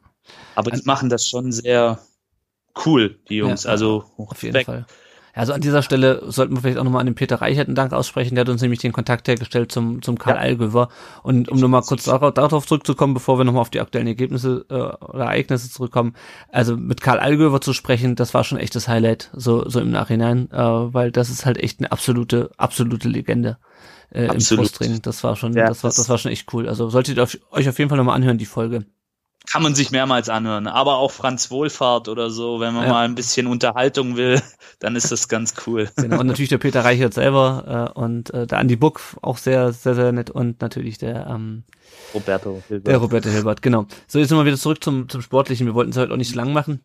Aber 0.55 0.71
die 0.71 0.81
machen 0.85 1.09
das 1.09 1.27
schon 1.27 1.51
sehr 1.51 1.99
cool, 2.85 3.19
die 3.29 3.37
Jungs. 3.37 3.63
Ja, 3.63 3.71
also 3.71 4.05
auf 4.17 4.43
jeden 4.43 4.63
Fall. 4.63 4.85
Also 5.33 5.53
an 5.53 5.61
dieser 5.61 5.81
Stelle 5.81 6.23
sollten 6.27 6.55
wir 6.55 6.61
vielleicht 6.61 6.77
auch 6.77 6.83
nochmal 6.83 7.01
an 7.01 7.05
den 7.05 7.15
Peter 7.15 7.41
Reichert 7.41 7.67
einen 7.67 7.75
Dank 7.75 7.93
aussprechen, 7.93 8.35
der 8.35 8.43
hat 8.43 8.49
uns 8.49 8.61
nämlich 8.61 8.79
den 8.79 8.91
Kontakt 8.91 9.27
hergestellt 9.27 9.71
zum, 9.71 10.01
zum 10.01 10.17
Karl 10.17 10.35
ja. 10.35 10.41
Algöver. 10.41 10.89
Und 11.23 11.49
um 11.49 11.59
nochmal 11.59 11.81
kurz 11.81 12.03
darauf, 12.03 12.33
darauf 12.33 12.67
zurückzukommen, 12.67 13.13
bevor 13.13 13.39
wir 13.39 13.43
nochmal 13.43 13.61
auf 13.61 13.69
die 13.69 13.79
aktuellen 13.79 14.07
Ergebnisse 14.07 14.65
äh, 14.69 14.73
oder 14.73 15.25
Ereignisse 15.25 15.69
zurückkommen, 15.69 16.13
also 16.51 16.77
mit 16.77 17.01
Karl 17.01 17.19
Algöver 17.19 17.61
zu 17.61 17.73
sprechen, 17.73 18.15
das 18.15 18.33
war 18.33 18.43
schon 18.43 18.57
echt 18.57 18.75
das 18.75 18.87
Highlight, 18.87 19.29
so, 19.33 19.67
so 19.69 19.79
im 19.79 19.91
Nachhinein, 19.91 20.49
äh, 20.51 20.57
weil 20.57 21.11
das 21.11 21.29
ist 21.29 21.45
halt 21.45 21.57
echt 21.57 21.79
eine 21.79 21.91
absolute, 21.91 22.51
absolute 22.57 23.07
Legende. 23.07 23.57
Äh, 24.13 24.27
Absolut. 24.27 24.51
im 24.51 24.57
Brusttraining. 24.57 25.01
Das 25.01 25.23
war 25.23 25.37
schon, 25.37 25.53
ja, 25.53 25.67
das 25.67 25.85
war, 25.85 25.89
das 25.89 26.09
war 26.09 26.17
schon 26.17 26.33
echt 26.33 26.53
cool. 26.53 26.67
Also 26.67 26.89
solltet 26.89 27.17
ihr 27.17 27.23
euch 27.51 27.69
auf 27.69 27.79
jeden 27.79 27.87
Fall 27.87 27.97
nochmal 27.97 28.17
anhören, 28.17 28.37
die 28.37 28.45
Folge 28.45 28.85
kann 29.49 29.63
man 29.63 29.75
sich 29.75 29.91
mehrmals 29.91 30.29
anhören. 30.29 30.67
Aber 30.67 30.97
auch 30.97 31.11
Franz 31.11 31.51
Wohlfahrt 31.51 32.07
oder 32.07 32.29
so, 32.29 32.59
wenn 32.59 32.73
man 32.73 32.85
ja. 32.85 32.91
mal 32.91 33.05
ein 33.05 33.15
bisschen 33.15 33.47
Unterhaltung 33.47 34.15
will, 34.15 34.41
dann 34.79 34.95
ist 34.95 35.11
das 35.11 35.27
ganz 35.27 35.53
cool. 35.65 35.89
Genau, 35.95 36.19
und 36.19 36.27
natürlich 36.27 36.49
der 36.49 36.57
Peter 36.57 36.83
Reichert 36.83 37.13
selber 37.13 37.91
äh, 37.95 37.99
und 37.99 38.33
äh, 38.33 38.47
der 38.47 38.59
Andy 38.59 38.75
Buck, 38.75 39.01
auch 39.21 39.37
sehr, 39.37 39.73
sehr, 39.73 39.95
sehr 39.95 40.11
nett 40.11 40.29
und 40.29 40.61
natürlich 40.61 40.97
der 40.97 41.27
ähm, 41.27 41.63
Roberto 42.13 42.61
Hilbert. 42.67 42.87
Der 42.87 42.97
Roberto 42.97 43.29
Hilbert, 43.29 43.61
genau. 43.61 43.85
So, 44.07 44.19
jetzt 44.19 44.29
sind 44.29 44.37
wir 44.37 44.45
wieder 44.45 44.57
zurück 44.57 44.83
zum, 44.83 45.09
zum 45.09 45.21
Sportlichen. 45.21 45.65
Wir 45.65 45.73
wollten 45.73 45.91
es 45.91 45.97
heute 45.97 46.13
auch 46.13 46.17
nicht 46.17 46.31
so 46.31 46.35
lang 46.35 46.53
machen. 46.53 46.81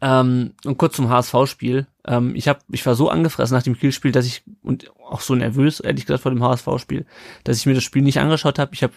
Ähm, 0.00 0.54
und 0.64 0.78
kurz 0.78 0.94
zum 0.94 1.08
HSV-Spiel. 1.08 1.86
Ähm, 2.06 2.36
ich 2.36 2.48
hab, 2.48 2.60
ich 2.70 2.86
war 2.86 2.94
so 2.94 3.08
angefressen 3.08 3.56
nach 3.56 3.62
dem 3.62 3.76
Kielspiel, 3.76 4.12
dass 4.12 4.26
ich, 4.26 4.44
und 4.62 4.92
auch 5.02 5.20
so 5.20 5.34
nervös, 5.34 5.80
ehrlich 5.80 6.06
gesagt, 6.06 6.22
vor 6.22 6.30
dem 6.30 6.42
HSV-Spiel, 6.42 7.06
dass 7.42 7.56
ich 7.56 7.66
mir 7.66 7.74
das 7.74 7.82
Spiel 7.82 8.02
nicht 8.02 8.20
angeschaut 8.20 8.58
habe. 8.58 8.74
Ich 8.74 8.82
habe 8.82 8.94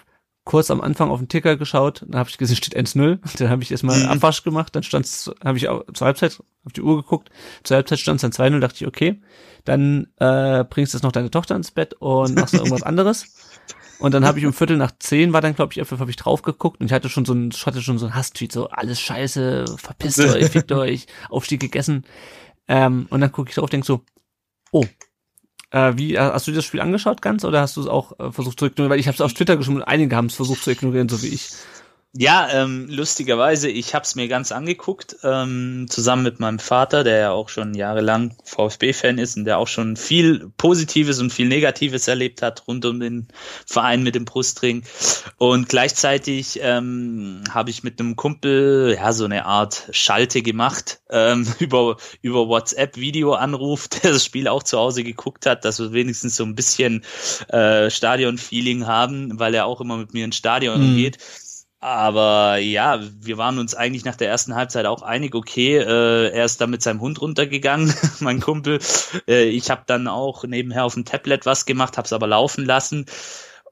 kurz 0.48 0.72
am 0.72 0.80
Anfang 0.80 1.12
auf 1.12 1.20
den 1.20 1.28
Ticker 1.28 1.58
geschaut, 1.58 2.06
dann 2.08 2.18
habe 2.18 2.30
ich 2.30 2.38
gesehen, 2.38 2.56
steht 2.58 2.76
1-0. 2.76 3.20
Dann 3.38 3.50
habe 3.50 3.62
ich 3.62 3.72
erstmal 3.72 4.00
mhm. 4.00 4.08
Abwasch 4.08 4.44
gemacht, 4.44 4.76
dann 4.76 4.82
stand 4.82 5.06
habe 5.44 5.58
ich 5.58 5.68
auch 5.68 5.84
zur 5.94 6.06
Halbzeit 6.06 6.42
auf 6.64 6.74
die 6.74 6.82
Uhr 6.82 6.96
geguckt. 6.96 7.30
Zur 7.64 7.76
Halbzeit 7.76 8.00
stand 8.00 8.24
es 8.24 8.38
dann 8.38 8.54
2-0, 8.54 8.60
dachte 8.60 8.76
ich, 8.78 8.88
okay, 8.88 9.22
dann 9.66 10.08
äh, 10.18 10.64
bringst 10.64 10.94
du 10.94 10.98
jetzt 10.98 11.04
noch 11.04 11.12
deine 11.12 11.30
Tochter 11.30 11.56
ins 11.56 11.72
Bett 11.72 11.96
und 11.96 12.36
machst 12.36 12.54
noch 12.54 12.62
irgendwas 12.62 12.84
anderes. 12.88 13.26
Und 14.00 14.14
dann 14.14 14.26
habe 14.26 14.40
ich 14.40 14.46
um 14.46 14.54
Viertel 14.54 14.78
nach 14.78 14.92
zehn 15.00 15.34
war 15.34 15.42
dann, 15.42 15.56
glaube 15.56 15.74
ich, 15.74 15.80
einfach 15.80 16.00
habe 16.00 16.12
ich 16.12 16.18
drauf 16.18 16.44
geguckt 16.44 16.80
und 16.80 16.86
ich 16.86 16.94
hatte 16.94 17.10
schon 17.10 17.26
so 17.26 17.34
ein, 17.34 17.50
ich 17.52 17.66
hatte 17.66 17.82
schon 17.82 17.98
so 17.98 18.06
ein 18.06 18.16
Hasstweet, 18.16 18.52
so 18.52 18.70
alles 18.70 19.02
scheiße, 19.02 19.66
verpisst 19.78 20.20
euch, 20.22 20.50
fickt 20.50 20.72
euch, 20.72 21.08
Aufstieg 21.30 21.60
gegessen. 21.60 22.06
Ähm, 22.70 23.08
und 23.10 23.20
dann 23.20 23.32
gucke 23.34 23.50
ich 23.50 23.56
drauf, 23.56 23.70
denk 23.70 23.86
so, 23.86 24.06
oh, 24.72 24.86
äh, 25.72 25.94
wie 25.96 26.16
äh, 26.16 26.20
hast 26.20 26.48
du 26.48 26.52
dir 26.52 26.58
das 26.58 26.66
Spiel 26.66 26.82
angeschaut 26.82 27.22
ganz 27.22 27.44
oder 27.44 27.62
hast 27.62 27.78
du 27.78 27.82
es 27.82 27.88
auch 27.88 28.18
äh, 28.20 28.32
versucht 28.32 28.60
zu 28.60 28.66
ignorieren? 28.66 28.92
Weil 28.92 29.00
ich 29.00 29.08
habe 29.08 29.16
es 29.16 29.22
auf 29.22 29.34
Twitter 29.34 29.58
geschrieben 29.58 29.78
und 29.78 29.84
einige 29.84 30.16
haben 30.16 30.28
es 30.28 30.36
versucht 30.36 30.64
zu 30.64 30.72
ignorieren, 30.72 31.10
so 31.10 31.22
wie 31.22 31.28
ich. 31.28 31.50
Ja, 32.14 32.50
ähm, 32.52 32.88
lustigerweise, 32.90 33.70
ich 33.70 33.94
habe 33.94 34.04
es 34.04 34.16
mir 34.16 34.28
ganz 34.28 34.52
angeguckt, 34.52 35.18
ähm, 35.24 35.86
zusammen 35.90 36.24
mit 36.24 36.40
meinem 36.40 36.58
Vater, 36.58 37.04
der 37.04 37.18
ja 37.18 37.32
auch 37.32 37.50
schon 37.50 37.76
jahrelang 37.76 38.36
VfB-Fan 38.44 39.20
ist 39.20 39.38
und 39.38 39.46
der 39.46 39.60
auch 39.60 39.68
schon 39.68 39.98
viel 39.98 40.50
Positives 40.58 41.20
und 41.20 41.32
viel 41.32 41.48
Negatives 41.48 42.08
erlebt 42.08 42.42
hat 42.42 42.68
rund 42.68 42.86
um 42.86 43.00
den 43.00 43.28
Verein 43.68 44.02
mit 44.02 44.16
dem 44.16 44.26
Brustring. 44.26 44.84
Und 45.38 45.70
gleichzeitig 45.70 46.60
ähm, 46.64 47.44
habe 47.52 47.70
ich 47.70 47.84
mit 47.84 48.00
einem 48.00 48.16
Kumpel 48.16 48.96
ja 48.98 49.14
so 49.14 49.26
eine 49.26 49.46
Art 49.46 49.88
Schalte 49.92 50.42
gemacht 50.42 51.02
ähm, 51.12 51.46
über 51.60 51.98
über 52.22 52.48
WhatsApp 52.48 52.96
Videoanruf, 52.96 53.88
der 54.04 54.14
das 54.14 54.26
Spiel 54.26 54.48
auch 54.48 54.64
zu 54.64 54.80
Hause 54.80 55.04
geguckt 55.04 55.46
hat, 55.46 55.66
dass 55.66 55.80
wir 55.80 55.92
wenigstens 55.92 56.36
so 56.38 56.46
ein 56.46 56.56
bisschen 56.56 57.04
äh, 57.50 57.92
Stadion-Feeling 57.92 58.88
haben, 58.88 59.38
weil 59.40 59.54
er 59.54 59.66
auch 59.68 59.82
immer 59.82 59.98
mit 59.98 60.14
mir 60.14 60.26
ins 60.26 60.38
Stadion 60.38 60.94
mhm. 60.94 60.98
geht. 60.98 61.18
Aber 61.80 62.58
ja, 62.58 63.00
wir 63.22 63.38
waren 63.38 63.60
uns 63.60 63.76
eigentlich 63.76 64.04
nach 64.04 64.16
der 64.16 64.30
ersten 64.30 64.56
Halbzeit 64.56 64.88
auch 64.88 65.04
einig, 65.04 65.36
okay, 65.36 65.78
äh, 65.78 66.30
er 66.30 66.46
ist 66.46 66.60
da 66.60 66.66
mit 66.66 66.82
seinem 66.82 67.02
Hund 67.02 67.22
runtergegangen, 67.22 67.94
mein 68.20 68.40
Kumpel. 68.40 68.80
Äh, 69.28 69.46
ich 69.50 69.70
habe 69.70 69.84
dann 69.86 70.08
auch 70.08 70.44
nebenher 70.44 70.86
auf 70.86 70.96
dem 70.96 71.06
Tablet 71.06 71.46
was 71.46 71.66
gemacht, 71.66 71.98
habe 71.98 72.08
es 72.08 72.14
aber 72.14 72.28
laufen 72.28 72.66
lassen. 72.66 73.06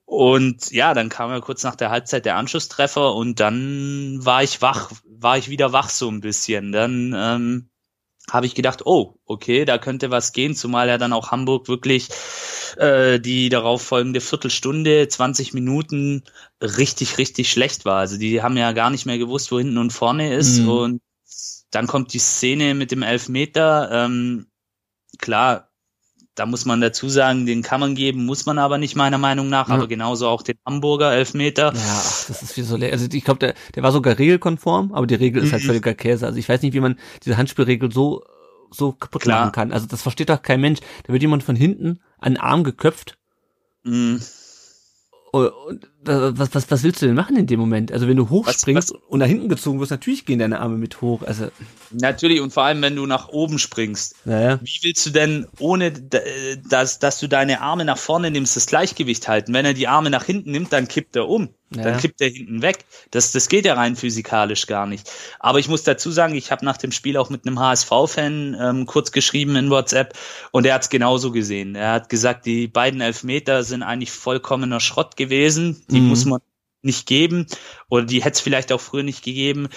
Und 0.06 0.72
ja, 0.72 0.94
dann 0.94 1.10
kam 1.10 1.32
ja 1.32 1.40
kurz 1.42 1.64
nach 1.64 1.76
der 1.76 1.90
Halbzeit 1.90 2.26
der 2.26 2.36
Anschlusstreffer 2.38 3.16
und 3.16 3.40
dann 3.40 4.20
war 4.24 4.44
ich 4.44 4.62
wach, 4.62 4.92
war 5.06 5.38
ich 5.38 5.50
wieder 5.50 5.74
wach 5.74 5.90
so 5.90 6.10
ein 6.10 6.22
bisschen. 6.22 6.72
Dann 6.72 7.14
ähm, 7.18 7.70
habe 8.32 8.46
ich 8.46 8.56
gedacht, 8.56 8.86
oh, 8.86 9.20
okay, 9.26 9.66
da 9.66 9.78
könnte 9.78 10.12
was 10.12 10.34
gehen, 10.34 10.56
zumal 10.56 10.88
ja 10.88 10.98
dann 10.98 11.14
auch 11.14 11.32
Hamburg 11.32 11.68
wirklich 11.68 12.10
äh, 12.78 13.20
die 13.20 13.50
darauf 13.50 13.82
folgende 13.82 14.22
Viertelstunde, 14.22 15.08
20 15.08 15.54
Minuten 15.54 16.24
richtig, 16.62 17.18
richtig 17.18 17.52
schlecht 17.52 17.86
war. 17.86 18.00
Also 18.00 18.18
die 18.18 18.42
haben 18.42 18.58
ja 18.58 18.72
gar 18.72 18.90
nicht 18.90 19.06
mehr 19.06 19.18
gewusst, 19.18 19.52
wo 19.52 19.60
hinten 19.60 19.78
und 19.78 19.92
vorne 19.92 20.34
ist. 20.34 20.60
Mhm. 20.60 20.70
Und 20.70 21.02
dann 21.72 21.88
kommt 21.88 22.14
die 22.14 22.20
Szene 22.20 22.74
mit 22.74 22.92
dem 22.92 23.04
Elfmeter. 23.04 23.90
Ähm, 23.92 24.48
klar, 25.20 25.70
da 26.36 26.46
muss 26.46 26.66
man 26.66 26.82
dazu 26.82 27.08
sagen, 27.10 27.46
den 27.46 27.62
kann 27.62 27.80
man 27.80 27.96
geben, 27.96 28.26
muss 28.26 28.46
man 28.46 28.60
aber 28.60 28.78
nicht 28.78 28.96
meiner 28.96 29.18
Meinung 29.18 29.50
nach, 29.50 29.70
ja. 29.70 29.76
aber 29.76 29.88
genauso 29.88 30.28
auch 30.28 30.42
den 30.42 30.58
Hamburger 30.66 31.14
Elfmeter. 31.14 31.74
Ja, 31.74 32.04
das 32.28 32.44
ist 32.44 32.58
wie 32.58 32.62
so 32.62 32.76
leer. 32.76 32.92
Also 32.92 33.08
ich 33.12 33.24
glaube, 33.24 33.40
der, 33.40 33.54
der 33.74 33.84
war 33.84 33.92
sogar 33.92 34.20
regelkonform, 34.20 34.94
aber 34.94 35.08
die 35.08 35.16
Regel 35.16 35.44
ist 35.44 35.54
halt 35.54 35.64
mhm. 35.64 35.68
völliger 35.68 35.94
Käse. 35.94 36.26
Also 36.26 36.38
ich 36.38 36.48
weiß 36.48 36.62
nicht, 36.62 36.74
wie 36.74 36.82
man 36.82 37.00
diese 37.24 37.38
Handspielregel 37.38 37.92
so 37.92 38.24
so 38.72 38.92
kaputt 38.92 39.22
Klar. 39.22 39.42
machen 39.42 39.52
kann. 39.54 39.72
Also 39.72 39.88
das 39.88 40.02
versteht 40.02 40.30
doch 40.30 40.42
kein 40.42 40.60
Mensch. 40.60 40.80
Da 41.04 41.14
wird 41.14 41.22
jemand 41.22 41.44
von 41.44 41.56
hinten 41.56 42.02
an 42.20 42.34
den 42.34 42.42
Arm 42.42 42.64
geköpft. 42.64 43.18
Mhm. 43.84 44.22
Und, 45.32 45.48
und, 45.48 45.90
was, 46.06 46.54
was, 46.54 46.72
was 46.72 46.84
willst 46.84 47.02
du 47.02 47.06
denn 47.06 47.16
machen 47.16 47.36
in 47.36 47.48
dem 47.48 47.60
Moment? 47.60 47.92
Also 47.92 48.08
wenn 48.08 48.18
du 48.18 48.30
hochspringst 48.30 48.90
was, 48.90 48.94
was? 48.94 49.02
und 49.10 49.20
nach 49.20 49.28
hinten 49.28 49.50
gezogen 49.50 49.80
wirst, 49.80 49.92
natürlich 49.92 50.26
gehen 50.26 50.40
deine 50.40 50.60
Arme 50.60 50.78
mit 50.78 51.02
hoch. 51.02 51.22
Also 51.24 51.48
natürlich 51.92 52.42
und 52.42 52.54
vor 52.54 52.64
allem 52.64 52.82
wenn 52.82 52.96
du 52.96 53.06
nach 53.06 53.30
oben 53.30 53.60
springst. 53.60 54.16
Naja. 54.26 54.60
Wie 54.62 54.80
willst 54.84 55.06
du 55.06 55.10
denn 55.12 55.48
ohne 55.60 55.92
dass 55.92 57.00
dass 57.00 57.20
du 57.20 57.28
deine 57.28 57.62
Arme 57.62 57.86
nach 57.86 57.98
vorne 57.98 58.32
nimmst 58.32 58.56
das 58.56 58.68
Gleichgewicht 58.68 59.28
halten? 59.28 59.54
Wenn 59.54 59.66
er 59.66 59.74
die 59.74 59.88
Arme 59.88 60.10
nach 60.10 60.24
hinten 60.24 60.52
nimmt, 60.52 60.74
dann 60.74 60.88
kippt 60.88 61.16
er 61.16 61.28
um. 61.28 61.50
Ja. 61.76 61.84
Dann 61.84 61.98
kippt 62.00 62.22
er 62.22 62.30
hinten 62.30 62.62
weg. 62.62 62.86
Das, 63.12 63.32
das 63.32 63.50
geht 63.50 63.66
ja 63.66 63.74
rein 63.74 63.96
physikalisch 63.96 64.68
gar 64.68 64.86
nicht. 64.86 65.12
Aber 65.40 65.60
ich 65.60 65.68
muss 65.68 65.84
dazu 65.84 66.12
sagen, 66.12 66.36
ich 66.36 66.52
habe 66.52 66.64
nach 66.64 66.78
dem 66.78 66.92
Spiel 66.92 67.18
auch 67.18 67.30
mit 67.30 67.46
einem 67.46 67.60
HSV-Fan 67.60 68.56
ähm, 68.60 68.86
kurz 68.86 69.12
geschrieben 69.12 69.56
in 69.56 69.70
WhatsApp 69.72 70.14
und 70.52 70.66
er 70.66 70.76
hat 70.76 70.84
es 70.84 70.90
genauso 70.90 71.32
gesehen. 71.32 71.76
Er 71.76 71.92
hat 71.92 72.10
gesagt, 72.10 72.46
die 72.46 72.68
beiden 72.68 73.02
Elfmeter 73.02 73.64
sind 73.64 73.82
eigentlich 73.84 74.12
vollkommener 74.12 74.80
Schrott 74.80 75.18
gewesen. 75.18 75.84
Die 75.96 76.02
mhm. 76.02 76.10
muss 76.10 76.26
man 76.26 76.42
nicht 76.82 77.08
geben 77.08 77.48
oder 77.90 78.06
die 78.06 78.24
hätte 78.24 78.36
es 78.36 78.42
vielleicht 78.42 78.72
auch 78.72 78.82
früher 78.82 79.04
nicht 79.04 79.24
gegeben. 79.24 79.70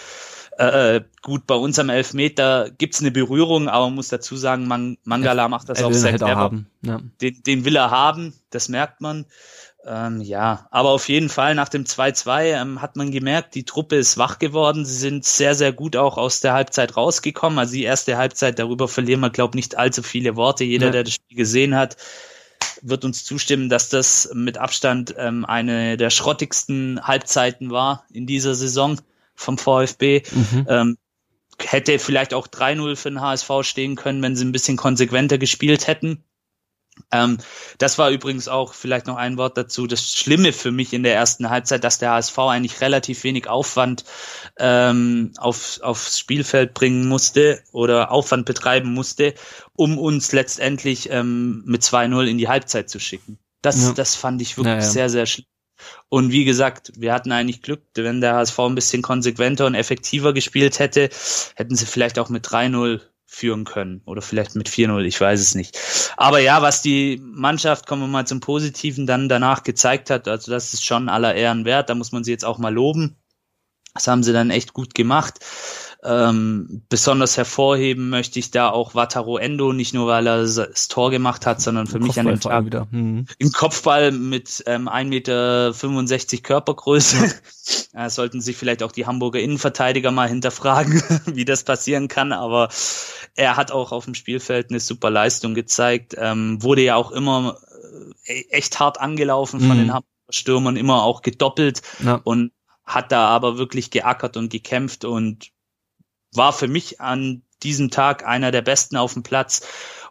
Äh, 0.58 0.96
äh, 0.96 1.04
gut, 1.22 1.46
bei 1.46 1.54
uns 1.54 1.78
am 1.78 1.88
Elfmeter 1.88 2.70
gibt's 2.70 3.00
eine 3.00 3.12
Berührung, 3.12 3.68
aber 3.68 3.86
man 3.86 3.94
muss 3.94 4.08
dazu 4.08 4.36
sagen, 4.36 4.66
Man 4.66 4.98
Mangala 5.04 5.48
macht 5.48 5.68
das 5.68 5.78
er 5.78 5.86
auch 5.86 5.92
sehr 5.92 6.10
halt 6.10 6.20
clever. 6.20 6.36
Haben. 6.36 6.66
Ja. 6.82 7.00
Den, 7.20 7.42
den 7.44 7.64
will 7.64 7.76
er 7.76 7.92
haben, 7.92 8.34
das 8.50 8.68
merkt 8.68 9.00
man. 9.00 9.24
Ähm, 9.86 10.20
ja, 10.20 10.66
aber 10.72 10.90
auf 10.90 11.08
jeden 11.08 11.28
Fall 11.28 11.54
nach 11.54 11.68
dem 11.68 11.84
2-2 11.84 12.60
ähm, 12.60 12.82
hat 12.82 12.96
man 12.96 13.12
gemerkt, 13.12 13.54
die 13.54 13.64
Truppe 13.64 13.96
ist 13.96 14.18
wach 14.18 14.40
geworden. 14.40 14.84
Sie 14.84 14.96
sind 14.96 15.24
sehr, 15.24 15.54
sehr 15.54 15.72
gut 15.72 15.96
auch 15.96 16.18
aus 16.18 16.40
der 16.40 16.52
Halbzeit 16.54 16.96
rausgekommen. 16.96 17.60
Also 17.60 17.74
die 17.74 17.84
erste 17.84 18.16
Halbzeit, 18.16 18.58
darüber 18.58 18.88
verlieren 18.88 19.20
wir, 19.20 19.30
glaube 19.30 19.56
nicht 19.56 19.78
allzu 19.78 20.02
viele 20.02 20.34
Worte. 20.34 20.64
Jeder, 20.64 20.86
ja. 20.86 20.92
der 20.92 21.04
das 21.04 21.14
Spiel 21.14 21.36
gesehen 21.36 21.76
hat, 21.76 21.96
wird 22.82 23.04
uns 23.04 23.24
zustimmen, 23.24 23.68
dass 23.68 23.88
das 23.88 24.30
mit 24.34 24.58
Abstand 24.58 25.14
ähm, 25.18 25.44
eine 25.44 25.96
der 25.96 26.10
schrottigsten 26.10 27.00
Halbzeiten 27.02 27.70
war 27.70 28.04
in 28.12 28.26
dieser 28.26 28.54
Saison 28.54 29.00
vom 29.34 29.58
VfB. 29.58 30.22
Mhm. 30.32 30.66
Ähm, 30.68 30.98
hätte 31.60 31.98
vielleicht 31.98 32.34
auch 32.34 32.46
3-0 32.46 32.96
für 32.96 33.10
den 33.10 33.20
HSV 33.20 33.50
stehen 33.62 33.96
können, 33.96 34.22
wenn 34.22 34.36
sie 34.36 34.44
ein 34.44 34.52
bisschen 34.52 34.76
konsequenter 34.76 35.38
gespielt 35.38 35.86
hätten. 35.86 36.24
Ähm, 37.10 37.38
das 37.78 37.98
war 37.98 38.10
übrigens 38.10 38.48
auch 38.48 38.74
vielleicht 38.74 39.06
noch 39.06 39.16
ein 39.16 39.36
Wort 39.36 39.56
dazu. 39.56 39.86
Das 39.86 40.12
Schlimme 40.12 40.52
für 40.52 40.70
mich 40.70 40.92
in 40.92 41.02
der 41.02 41.14
ersten 41.14 41.50
Halbzeit, 41.50 41.84
dass 41.84 41.98
der 41.98 42.10
HSV 42.10 42.38
eigentlich 42.38 42.80
relativ 42.80 43.24
wenig 43.24 43.48
Aufwand 43.48 44.04
ähm, 44.58 45.32
auf, 45.38 45.80
aufs 45.82 46.18
Spielfeld 46.18 46.74
bringen 46.74 47.08
musste 47.08 47.62
oder 47.72 48.10
Aufwand 48.10 48.46
betreiben 48.46 48.92
musste, 48.92 49.34
um 49.74 49.98
uns 49.98 50.32
letztendlich 50.32 51.10
ähm, 51.10 51.62
mit 51.66 51.82
2-0 51.82 52.26
in 52.26 52.38
die 52.38 52.48
Halbzeit 52.48 52.90
zu 52.90 52.98
schicken. 52.98 53.38
Das, 53.62 53.82
ja. 53.82 53.92
das 53.92 54.14
fand 54.14 54.40
ich 54.42 54.56
wirklich 54.56 54.74
ja, 54.74 54.80
ja. 54.80 54.90
sehr, 54.90 55.10
sehr 55.10 55.26
schlimm. 55.26 55.46
Und 56.08 56.32
wie 56.32 56.44
gesagt, 56.44 56.92
wir 56.96 57.12
hatten 57.12 57.32
eigentlich 57.32 57.62
Glück, 57.62 57.82
wenn 57.94 58.20
der 58.20 58.34
HSV 58.34 58.58
ein 58.60 58.74
bisschen 58.74 59.02
konsequenter 59.02 59.66
und 59.66 59.74
effektiver 59.74 60.32
gespielt 60.32 60.78
hätte, 60.78 61.10
hätten 61.54 61.76
sie 61.76 61.86
vielleicht 61.86 62.18
auch 62.18 62.28
mit 62.28 62.46
3-0 62.46 63.00
führen 63.30 63.64
können. 63.64 64.00
Oder 64.06 64.22
vielleicht 64.22 64.56
mit 64.56 64.68
4-0, 64.68 65.04
ich 65.04 65.20
weiß 65.20 65.38
es 65.40 65.54
nicht. 65.54 65.78
Aber 66.16 66.40
ja, 66.40 66.62
was 66.62 66.80
die 66.80 67.20
Mannschaft, 67.22 67.86
kommen 67.86 68.02
wir 68.02 68.08
mal 68.08 68.26
zum 68.26 68.40
Positiven, 68.40 69.06
dann 69.06 69.28
danach 69.28 69.62
gezeigt 69.62 70.08
hat, 70.08 70.26
also 70.26 70.50
das 70.50 70.72
ist 70.72 70.84
schon 70.84 71.10
aller 71.10 71.34
Ehren 71.34 71.66
wert, 71.66 71.90
da 71.90 71.94
muss 71.94 72.10
man 72.10 72.24
sie 72.24 72.32
jetzt 72.32 72.44
auch 72.44 72.58
mal 72.58 72.72
loben. 72.72 73.16
Das 73.94 74.08
haben 74.08 74.22
sie 74.22 74.32
dann 74.32 74.50
echt 74.50 74.72
gut 74.72 74.94
gemacht. 74.94 75.40
Ähm, 76.04 76.82
besonders 76.88 77.36
hervorheben 77.36 78.08
möchte 78.08 78.38
ich 78.38 78.52
da 78.52 78.70
auch 78.70 78.94
Wataru 78.94 79.36
Endo, 79.36 79.72
nicht 79.72 79.94
nur 79.94 80.06
weil 80.06 80.28
er 80.28 80.42
das 80.42 80.86
Tor 80.86 81.10
gemacht 81.10 81.44
hat, 81.44 81.60
sondern 81.60 81.88
für 81.88 81.98
mich 81.98 82.20
an 82.20 82.26
dem 82.26 82.38
Tag 82.38 82.66
wieder. 82.66 82.86
Mhm. 82.92 83.26
im 83.38 83.50
Kopfball 83.52 84.12
mit 84.12 84.62
ähm, 84.66 84.88
1,65 84.88 85.04
Meter 85.08 86.42
Körpergröße. 86.42 87.34
Ja. 87.92 88.08
sollten 88.08 88.40
sich 88.40 88.56
vielleicht 88.56 88.82
auch 88.82 88.92
die 88.92 89.04
Hamburger 89.06 89.40
Innenverteidiger 89.40 90.10
mal 90.10 90.28
hinterfragen, 90.28 91.02
wie 91.26 91.44
das 91.44 91.64
passieren 91.64 92.08
kann. 92.08 92.32
Aber 92.32 92.68
er 93.34 93.56
hat 93.56 93.72
auch 93.72 93.92
auf 93.92 94.04
dem 94.06 94.14
Spielfeld 94.14 94.70
eine 94.70 94.80
super 94.80 95.10
Leistung 95.10 95.54
gezeigt. 95.54 96.14
Ähm, 96.16 96.62
wurde 96.62 96.80
ja 96.82 96.94
auch 96.96 97.10
immer 97.10 97.58
äh, 98.24 98.44
echt 98.50 98.78
hart 98.80 99.00
angelaufen 99.00 99.60
von 99.60 99.70
Mhm. 99.76 99.80
den 99.80 99.88
Hamburger 99.92 100.06
Stürmern, 100.30 100.76
immer 100.76 101.02
auch 101.02 101.20
gedoppelt 101.22 101.82
Ja. 102.02 102.20
und 102.24 102.52
hat 102.84 103.12
da 103.12 103.26
aber 103.28 103.58
wirklich 103.58 103.90
geackert 103.90 104.36
und 104.38 104.48
gekämpft 104.50 105.04
und 105.04 105.48
war 106.38 106.54
für 106.54 106.68
mich 106.68 107.02
an 107.02 107.42
diesem 107.62 107.90
Tag 107.90 108.26
einer 108.26 108.50
der 108.50 108.62
besten 108.62 108.96
auf 108.96 109.12
dem 109.12 109.22
Platz 109.22 109.66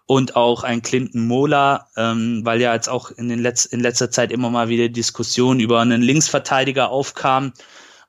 und 0.06 0.36
auch 0.36 0.64
ein 0.64 0.82
Clinton 0.82 1.28
Mola, 1.28 1.90
ähm, 1.98 2.46
weil 2.46 2.62
ja 2.62 2.74
jetzt 2.74 2.90
auch 2.90 3.12
in, 3.12 3.30
den 3.30 3.40
Letz 3.40 3.66
in 3.66 3.80
letzter 3.80 4.12
Zeit 4.12 4.32
immer 4.32 4.50
mal 4.50 4.70
wieder 4.70 4.90
Diskussionen 4.90 5.60
über 5.60 5.82
einen 5.82 6.02
Linksverteidiger 6.02 6.90
aufkam. 6.90 7.54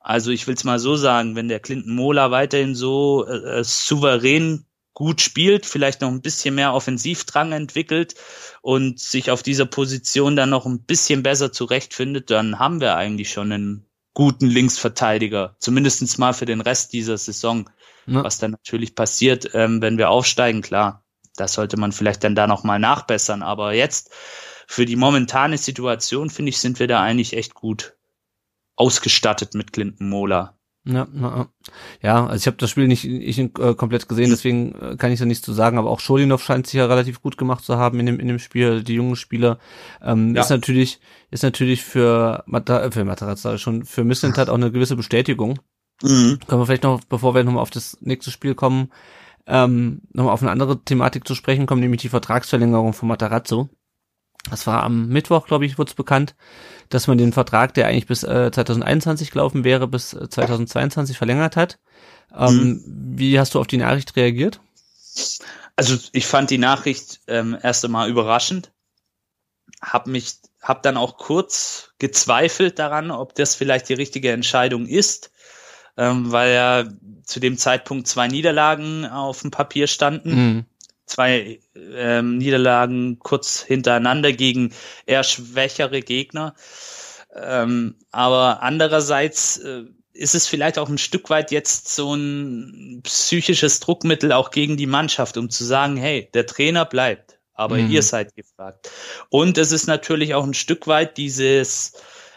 Also 0.01 0.31
ich 0.31 0.47
will 0.47 0.55
es 0.55 0.65
mal 0.65 0.79
so 0.79 0.97
sagen, 0.97 1.35
wenn 1.35 1.49
der 1.49 1.61
Clinton 1.61 1.95
Mola 1.95 2.31
weiterhin 2.31 2.75
so 2.75 3.27
äh, 3.27 3.61
äh, 3.61 3.65
souverän 3.65 4.65
gut 4.95 5.21
spielt, 5.21 5.67
vielleicht 5.67 6.01
noch 6.01 6.11
ein 6.11 6.23
bisschen 6.23 6.55
mehr 6.55 6.75
Offensivdrang 6.75 7.53
entwickelt 7.53 8.15
und 8.63 8.99
sich 8.99 9.31
auf 9.31 9.43
dieser 9.43 9.67
Position 9.67 10.35
dann 10.35 10.51
noch 10.51 10.67
ein 10.67 10.83
bisschen 10.83 11.23
besser 11.23 11.53
zurechtfindet, 11.53 12.31
dann 12.31 12.59
haben 12.59 12.81
wir 12.81 12.97
eigentlich 12.97 13.31
schon 13.31 13.53
einen 13.53 13.87
guten 14.15 14.47
Linksverteidiger, 14.47 15.55
zumindestens 15.61 16.19
mal 16.19 16.33
für 16.33 16.47
den 16.47 16.61
Rest 16.61 16.93
dieser 16.93 17.17
Saison. 17.17 17.71
Ja. 18.09 18.25
Was 18.25 18.39
dann 18.39 18.53
natürlich 18.53 18.95
passiert, 18.95 19.51
ähm, 19.55 19.83
wenn 19.83 19.99
wir 19.99 20.11
aufsteigen, 20.11 20.63
klar, 20.63 21.05
das 21.37 21.53
sollte 21.53 21.77
man 21.77 21.93
vielleicht 21.93 22.25
dann 22.25 22.35
da 22.35 22.47
nochmal 22.47 22.79
nachbessern. 22.79 23.43
Aber 23.43 23.75
jetzt 23.75 24.11
für 24.67 24.87
die 24.87 24.97
momentane 24.97 25.59
Situation, 25.59 26.31
finde 26.31 26.51
ich, 26.51 26.59
sind 26.59 26.79
wir 26.81 26.89
da 26.89 27.03
eigentlich 27.03 27.37
echt 27.37 27.55
gut 27.55 27.97
ausgestattet 28.77 29.55
mit 29.55 29.73
Clinton 29.73 30.09
Mola. 30.09 30.59
Ja, 30.85 31.07
ja, 32.01 32.27
also 32.27 32.37
ich 32.37 32.47
habe 32.47 32.57
das 32.57 32.71
Spiel 32.71 32.87
nicht, 32.89 33.05
nicht 33.05 33.39
äh, 33.39 33.75
komplett 33.75 34.09
gesehen, 34.09 34.31
deswegen 34.31 34.75
äh, 34.75 34.97
kann 34.97 35.13
ich 35.13 35.19
da 35.19 35.27
nichts 35.27 35.45
zu 35.45 35.53
sagen, 35.53 35.77
aber 35.77 35.91
auch 35.91 36.01
Scholinov 36.01 36.43
scheint 36.43 36.67
sich 36.67 36.79
ja 36.79 36.87
relativ 36.87 37.21
gut 37.21 37.37
gemacht 37.37 37.63
zu 37.63 37.77
haben 37.77 38.01
in 38.01 38.07
dem, 38.07 38.19
in 38.19 38.29
dem 38.29 38.39
Spiel, 38.39 38.83
die 38.83 38.95
jungen 38.95 39.17
Spieler. 39.17 39.59
Ähm, 40.01 40.35
Ja. 40.35 40.41
Ist 40.41 40.49
natürlich, 40.49 41.01
ist 41.31 41.43
natürlich 41.43 41.83
für, 41.83 42.43
Mata, 42.47 42.83
äh, 42.83 42.91
für 42.91 43.05
ich 43.05 43.61
schon, 43.61 43.85
für 43.85 44.05
Mislintat 44.05 44.49
auch 44.49 44.55
eine 44.55 44.73
gewisse 44.73 44.97
Bestätigung. 44.97 45.59
Können 46.47 46.61
wir 46.61 46.67
vielleicht 46.67 46.85
noch, 46.85 47.01
bevor 47.05 47.35
wir 47.35 47.45
nochmal 47.45 47.63
auf 47.63 47.71
das 47.71 47.99
nächste 48.01 48.31
Spiel 48.31 48.55
kommen, 48.55 48.93
ähm, 49.47 50.03
nochmal 50.13 50.35
auf 50.35 50.43
eine 50.43 50.51
andere 50.51 50.83
Thematik 50.85 51.27
zu 51.27 51.35
sprechen 51.35 51.67
kommen, 51.67 51.81
nämlich 51.81 52.03
die 52.03 52.09
Vertragsverlängerung 52.09 52.93
von 52.93 53.09
Matarazzo. 53.09 53.69
Das 54.51 54.67
war 54.67 54.83
am 54.83 55.09
Mittwoch, 55.09 55.47
glaube 55.47 55.67
ich, 55.67 55.79
wurde 55.79 55.91
es 55.91 55.95
bekannt, 55.95 56.35
dass 56.89 57.07
man 57.07 57.19
den 57.19 57.33
Vertrag, 57.33 57.75
der 57.75 57.87
eigentlich 57.87 58.07
bis 58.07 58.23
äh, 58.23 58.51
2021 58.53 59.31
gelaufen 59.31 59.65
wäre, 59.65 59.89
bis 59.89 60.15
äh, 60.15 60.29
2022 60.29 61.19
verlängert 61.19 61.57
hat. 61.57 61.79
Ähm, 62.35 62.83
Wie 62.87 63.39
hast 63.39 63.55
du 63.55 63.61
auf 63.61 63.67
die 63.67 63.79
Nachricht 63.79 64.17
reagiert? 64.17 64.61
Also 65.77 65.97
ich 66.13 66.27
fand 66.27 66.51
die 66.51 66.59
Nachricht 66.59 67.21
ähm, 67.27 67.57
erst 67.61 67.85
einmal 67.85 68.09
überraschend, 68.09 68.73
hab 69.81 70.07
mich, 70.07 70.37
hab 70.61 70.83
dann 70.83 70.97
auch 70.97 71.19
kurz 71.19 71.91
gezweifelt 71.99 72.79
daran, 72.79 73.11
ob 73.11 73.35
das 73.35 73.55
vielleicht 73.55 73.89
die 73.89 73.95
richtige 73.95 74.33
Entscheidung 74.33 74.87
ist, 74.87 75.31
ähm, 75.99 76.33
weil 76.33 76.55
ja 76.55 76.85
zu 77.25 77.41
dem 77.41 77.59
Zeitpunkt 77.59 78.07
zwei 78.07 78.29
Niederlagen 78.29 79.05
auf 79.05 79.43
dem 79.43 79.51
Papier 79.51 79.87
standen, 79.87 80.31
Mhm. 80.31 80.65
zwei 81.05 81.61
ähm, 81.95 82.39
Niederlagen 82.39 83.19
kurz 83.19 83.63
hintereinander 83.63 84.33
gegen 84.33 84.73
eher 85.05 85.25
schwächere 85.25 86.01
Gegner. 86.01 86.55
Ähm, 87.35 87.97
aber 88.11 88.63
andererseits 88.63 89.59
äh, 89.59 89.85
ist 90.13 90.35
es 90.35 90.47
vielleicht 90.47 90.79
auch 90.79 90.89
ein 90.89 90.99
Stück 90.99 91.31
weit 91.31 91.51
jetzt 91.51 91.95
so 91.95 92.15
ein 92.15 93.01
psychisches 93.05 93.81
Druckmittel 93.81 94.33
auch 94.33 94.51
gegen 94.51 94.77
die 94.77 94.87
Mannschaft, 94.87 95.37
um 95.37 95.51
zu 95.51 95.65
sagen, 95.65 95.97
hey, 95.97 96.29
der 96.35 96.47
Trainer 96.47 96.85
bleibt, 96.85 97.39
aber 97.55 97.77
Mhm. 97.77 97.91
ihr 97.91 98.03
seid 98.03 98.35
gefragt. 98.35 98.91
Und 99.29 99.59
es 99.59 99.71
ist 99.73 99.87
natürlich 99.87 100.35
auch 100.35 100.45
ein 100.45 100.55
Stück 100.55 100.87
weit 100.87 101.19
dieses, 101.19 101.93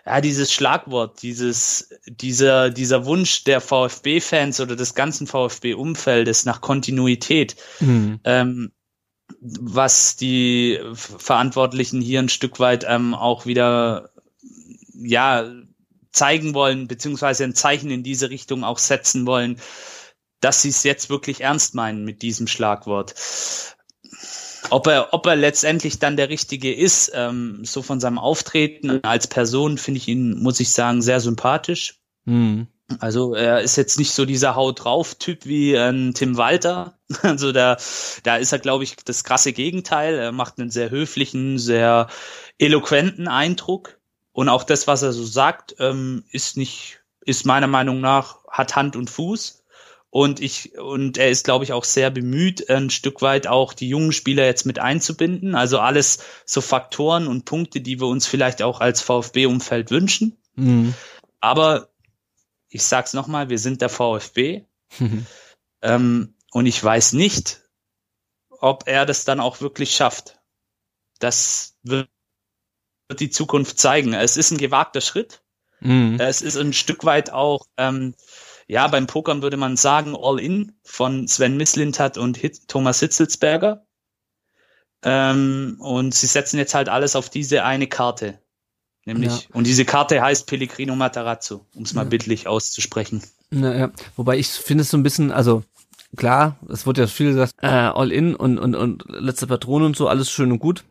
ja, 0.05 0.21
dieses 0.21 0.51
Schlagwort, 0.51 1.21
dieses, 1.21 1.89
dieser, 2.05 2.69
dieser 2.69 3.05
Wunsch 3.05 3.43
der 3.43 3.61
VfB-Fans 3.61 4.59
oder 4.59 4.75
des 4.75 4.95
ganzen 4.95 5.27
VfB-Umfeldes 5.27 6.45
nach 6.45 6.61
Kontinuität 6.61 7.55
Mhm. 7.79 8.19
ähm, 8.23 8.71
was 9.39 10.15
die 10.17 10.79
Verantwortlichen 10.93 12.01
hier 12.01 12.19
ein 12.19 12.29
Stück 12.29 12.59
weit 12.59 12.85
ähm, 12.87 13.13
auch 13.13 13.45
wieder 13.45 14.11
ja 14.93 15.49
zeigen 16.11 16.53
wollen, 16.53 16.87
beziehungsweise 16.87 17.43
ein 17.43 17.55
Zeichen 17.55 17.89
in 17.89 18.03
diese 18.03 18.29
Richtung 18.29 18.63
auch 18.63 18.77
setzen 18.77 19.25
wollen, 19.25 19.59
dass 20.41 20.61
sie 20.63 20.69
es 20.69 20.83
jetzt 20.83 21.09
wirklich 21.09 21.41
ernst 21.41 21.75
meinen 21.75 22.03
mit 22.03 22.21
diesem 22.21 22.47
Schlagwort. 22.47 23.15
Ob 24.71 24.87
er, 24.87 25.13
ob 25.13 25.25
er 25.25 25.35
letztendlich 25.35 25.99
dann 25.99 26.17
der 26.17 26.29
Richtige 26.29 26.73
ist, 26.73 27.11
ähm, 27.13 27.63
so 27.63 27.81
von 27.81 27.99
seinem 27.99 28.17
Auftreten 28.17 29.03
als 29.03 29.27
Person 29.27 29.77
finde 29.77 29.99
ich 29.99 30.07
ihn, 30.07 30.41
muss 30.41 30.59
ich 30.59 30.71
sagen, 30.71 31.01
sehr 31.01 31.19
sympathisch. 31.19 31.99
Mhm. 32.25 32.67
Also 32.99 33.35
er 33.35 33.61
ist 33.61 33.75
jetzt 33.75 33.99
nicht 33.99 34.13
so 34.13 34.25
dieser 34.25 34.55
Haut 34.55 34.83
drauf 34.83 35.15
Typ 35.15 35.45
wie 35.45 35.77
ein 35.77 36.13
Tim 36.13 36.37
Walter. 36.37 36.97
Also 37.23 37.51
da, 37.51 37.75
da 38.23 38.37
ist 38.37 38.53
er, 38.53 38.59
glaube 38.59 38.85
ich, 38.85 38.95
das 38.95 39.25
krasse 39.25 39.51
Gegenteil. 39.51 40.15
Er 40.15 40.31
macht 40.31 40.59
einen 40.59 40.69
sehr 40.69 40.89
höflichen, 40.89 41.59
sehr 41.59 42.07
eloquenten 42.57 43.27
Eindruck. 43.27 43.99
Und 44.31 44.47
auch 44.47 44.63
das, 44.63 44.87
was 44.87 45.01
er 45.01 45.11
so 45.11 45.25
sagt, 45.25 45.75
ähm, 45.79 46.23
ist 46.31 46.55
nicht, 46.55 47.01
ist 47.25 47.45
meiner 47.45 47.67
Meinung 47.67 47.99
nach, 47.99 48.45
hat 48.49 48.77
Hand 48.77 48.95
und 48.95 49.09
Fuß. 49.09 49.60
Und 50.11 50.41
ich, 50.41 50.77
und 50.77 51.17
er 51.17 51.29
ist, 51.29 51.45
glaube 51.45 51.63
ich, 51.63 51.73
auch 51.73 51.85
sehr 51.85 52.11
bemüht, 52.11 52.69
ein 52.69 52.89
Stück 52.89 53.21
weit 53.21 53.47
auch 53.47 53.73
die 53.73 53.87
jungen 53.87 54.11
Spieler 54.11 54.45
jetzt 54.45 54.65
mit 54.65 54.77
einzubinden. 54.77 55.55
Also 55.55 55.79
alles 55.79 56.19
so 56.45 56.61
Faktoren 56.61 57.27
und 57.27 57.45
Punkte, 57.45 57.81
die 57.81 57.99
wir 57.99 58.07
uns 58.07 58.27
vielleicht 58.27 58.61
auch 58.61 58.81
als 58.81 59.01
VfB-Umfeld 59.01 59.89
wünschen. 59.89 60.37
Mhm. 60.55 60.93
Aber 61.39 61.89
ich 62.67 62.83
sag's 62.83 63.13
nochmal, 63.13 63.49
wir 63.49 63.57
sind 63.59 63.81
der 63.81 63.89
VfB. 63.89 64.63
Ähm, 65.83 66.35
und 66.51 66.67
ich 66.67 66.83
weiß 66.83 67.13
nicht, 67.13 67.63
ob 68.51 68.83
er 68.85 69.07
das 69.07 69.25
dann 69.25 69.39
auch 69.39 69.61
wirklich 69.61 69.95
schafft. 69.95 70.39
Das 71.17 71.75
wird 71.81 72.07
wird 73.11 73.19
die 73.19 73.29
Zukunft 73.29 73.77
zeigen. 73.77 74.13
Es 74.13 74.37
ist 74.37 74.51
ein 74.51 74.57
gewagter 74.57 75.01
Schritt. 75.01 75.41
Mhm. 75.81 76.17
Es 76.19 76.41
ist 76.41 76.57
ein 76.57 76.73
Stück 76.73 77.03
weit 77.03 77.31
auch, 77.31 77.67
ähm, 77.77 78.15
ja, 78.71 78.87
beim 78.87 79.05
Pokern 79.05 79.41
würde 79.41 79.57
man 79.57 79.75
sagen, 79.75 80.15
All-In 80.17 80.71
von 80.81 81.27
Sven 81.27 81.57
Mislintat 81.57 82.17
und 82.17 82.37
Hit 82.37 82.69
Thomas 82.69 83.01
Hitzelsberger. 83.01 83.85
Ähm, 85.03 85.75
und 85.79 86.13
sie 86.13 86.27
setzen 86.27 86.57
jetzt 86.57 86.73
halt 86.73 86.87
alles 86.87 87.17
auf 87.17 87.29
diese 87.29 87.65
eine 87.65 87.87
Karte. 87.87 88.39
Nämlich, 89.03 89.31
Ja. 89.49 89.55
und 89.55 89.67
diese 89.67 89.83
Karte 89.83 90.21
heißt 90.21 90.47
Pellegrino 90.47 90.95
Matarazzo, 90.95 91.65
um 91.75 91.83
es 91.83 91.93
mal 91.93 92.03
Ja. 92.03 92.09
bildlich 92.09 92.47
auszusprechen. 92.47 93.21
Naja, 93.49 93.91
wobei 94.15 94.37
ich 94.37 94.47
finde 94.47 94.83
es 94.83 94.89
so 94.89 94.95
ein 94.95 95.03
bisschen, 95.03 95.31
also 95.33 95.63
klar, 96.15 96.55
es 96.69 96.85
wurde 96.85 97.01
ja 97.01 97.07
viel 97.07 97.31
gesagt, 97.33 97.55
äh, 97.61 97.67
all 97.67 98.09
in 98.13 98.35
und, 98.35 98.57
und, 98.57 98.75
und 98.75 99.03
letzte 99.09 99.47
Patrone 99.47 99.85
und 99.85 99.97
so, 99.97 100.07
alles 100.07 100.31
schön 100.31 100.49
und 100.49 100.59
gut. 100.59 100.85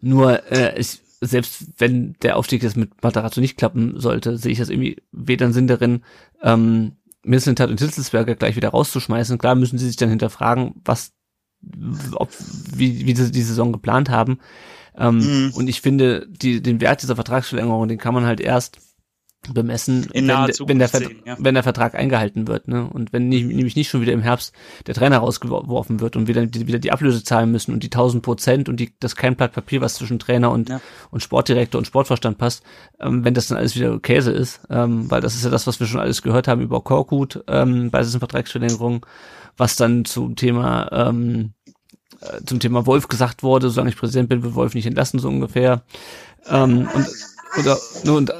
Nur, 0.00 0.50
äh, 0.50 0.78
ich, 0.80 1.00
selbst 1.20 1.66
wenn 1.78 2.14
der 2.22 2.36
Aufstieg 2.36 2.62
jetzt 2.62 2.76
mit 2.76 3.02
Matarazzo 3.02 3.40
nicht 3.40 3.56
klappen 3.56 3.98
sollte, 3.98 4.36
sehe 4.36 4.52
ich 4.52 4.58
das 4.58 4.68
irgendwie 4.68 5.02
weder 5.12 5.46
einen 5.46 5.54
Sinn 5.54 5.66
darin, 5.66 6.02
ähm, 6.42 6.96
Mislintat 7.22 7.70
und 7.70 7.80
Hitzelsberger 7.80 8.36
gleich 8.36 8.56
wieder 8.56 8.68
rauszuschmeißen. 8.68 9.38
Klar 9.38 9.54
müssen 9.54 9.78
sie 9.78 9.86
sich 9.86 9.96
dann 9.96 10.10
hinterfragen, 10.10 10.74
was, 10.84 11.12
ob, 12.12 12.30
wie, 12.72 13.06
wie 13.06 13.16
sie 13.16 13.32
die 13.32 13.42
Saison 13.42 13.72
geplant 13.72 14.10
haben. 14.10 14.38
Ähm, 14.96 15.18
Mhm. 15.18 15.52
Und 15.54 15.68
ich 15.68 15.80
finde, 15.80 16.26
die, 16.28 16.62
den 16.62 16.80
Wert 16.80 17.02
dieser 17.02 17.16
Vertragsverlängerung, 17.16 17.88
den 17.88 17.98
kann 17.98 18.14
man 18.14 18.26
halt 18.26 18.40
erst 18.40 18.78
bemessen, 19.52 20.06
wenn, 20.12 20.28
wenn, 20.28 20.46
der 20.46 20.52
Zukunft 20.54 20.90
Vert- 20.90 21.04
sehen, 21.06 21.22
ja. 21.24 21.36
wenn 21.38 21.54
der 21.54 21.62
Vertrag 21.62 21.94
eingehalten 21.94 22.46
wird. 22.48 22.68
Ne? 22.68 22.88
Und 22.88 23.12
wenn 23.12 23.28
nicht, 23.28 23.46
nämlich 23.46 23.76
nicht 23.76 23.88
schon 23.88 24.00
wieder 24.00 24.12
im 24.12 24.20
Herbst 24.22 24.52
der 24.86 24.94
Trainer 24.94 25.18
rausgeworfen 25.18 26.00
wird 26.00 26.16
und 26.16 26.28
wieder, 26.28 26.44
die- 26.46 26.66
wieder 26.66 26.78
die 26.78 26.92
Ablöse 26.92 27.22
zahlen 27.24 27.50
müssen 27.52 27.72
und 27.72 27.82
die 27.82 27.90
1000 27.90 28.22
Prozent 28.22 28.68
und 28.68 28.78
die, 28.78 28.92
das 29.00 29.16
kein 29.16 29.36
Blatt 29.36 29.52
Papier, 29.52 29.80
was 29.80 29.94
zwischen 29.94 30.18
Trainer 30.18 30.50
und, 30.50 30.68
Ja. 30.68 30.80
und 31.10 31.22
Sportdirektor 31.22 31.78
und 31.78 31.84
Sportverstand 31.86 32.38
passt, 32.38 32.62
ähm, 33.00 33.24
wenn 33.24 33.34
das 33.34 33.48
dann 33.48 33.58
alles 33.58 33.74
wieder 33.76 33.98
Käse 34.00 34.32
ist, 34.32 34.60
ähm, 34.70 35.10
weil 35.10 35.20
das 35.20 35.34
ist 35.34 35.44
ja 35.44 35.50
das, 35.50 35.66
was 35.66 35.80
wir 35.80 35.86
schon 35.86 36.00
alles 36.00 36.22
gehört 36.22 36.48
haben 36.48 36.60
über 36.60 36.80
Korkut 36.80 37.42
ähm, 37.48 37.90
bei 37.90 38.00
diesen 38.02 38.20
Vertragsverlängerungen 38.20 39.00
was 39.58 39.76
dann 39.76 40.04
zum 40.04 40.36
Thema 40.36 40.90
ähm, 40.92 41.52
äh, 42.20 42.44
zum 42.44 42.60
Thema 42.60 42.84
Wolf 42.84 43.08
gesagt 43.08 43.42
wurde, 43.42 43.70
solange 43.70 43.88
ich 43.90 43.96
Präsident 43.96 44.28
bin, 44.28 44.42
wird 44.42 44.54
Wolf 44.54 44.74
nicht 44.74 44.84
entlassen, 44.86 45.18
so 45.18 45.28
ungefähr. 45.28 45.82
Ähm, 46.48 46.88
und 46.94 47.06
oder 47.58 47.78
nur 48.04 48.18
und 48.18 48.32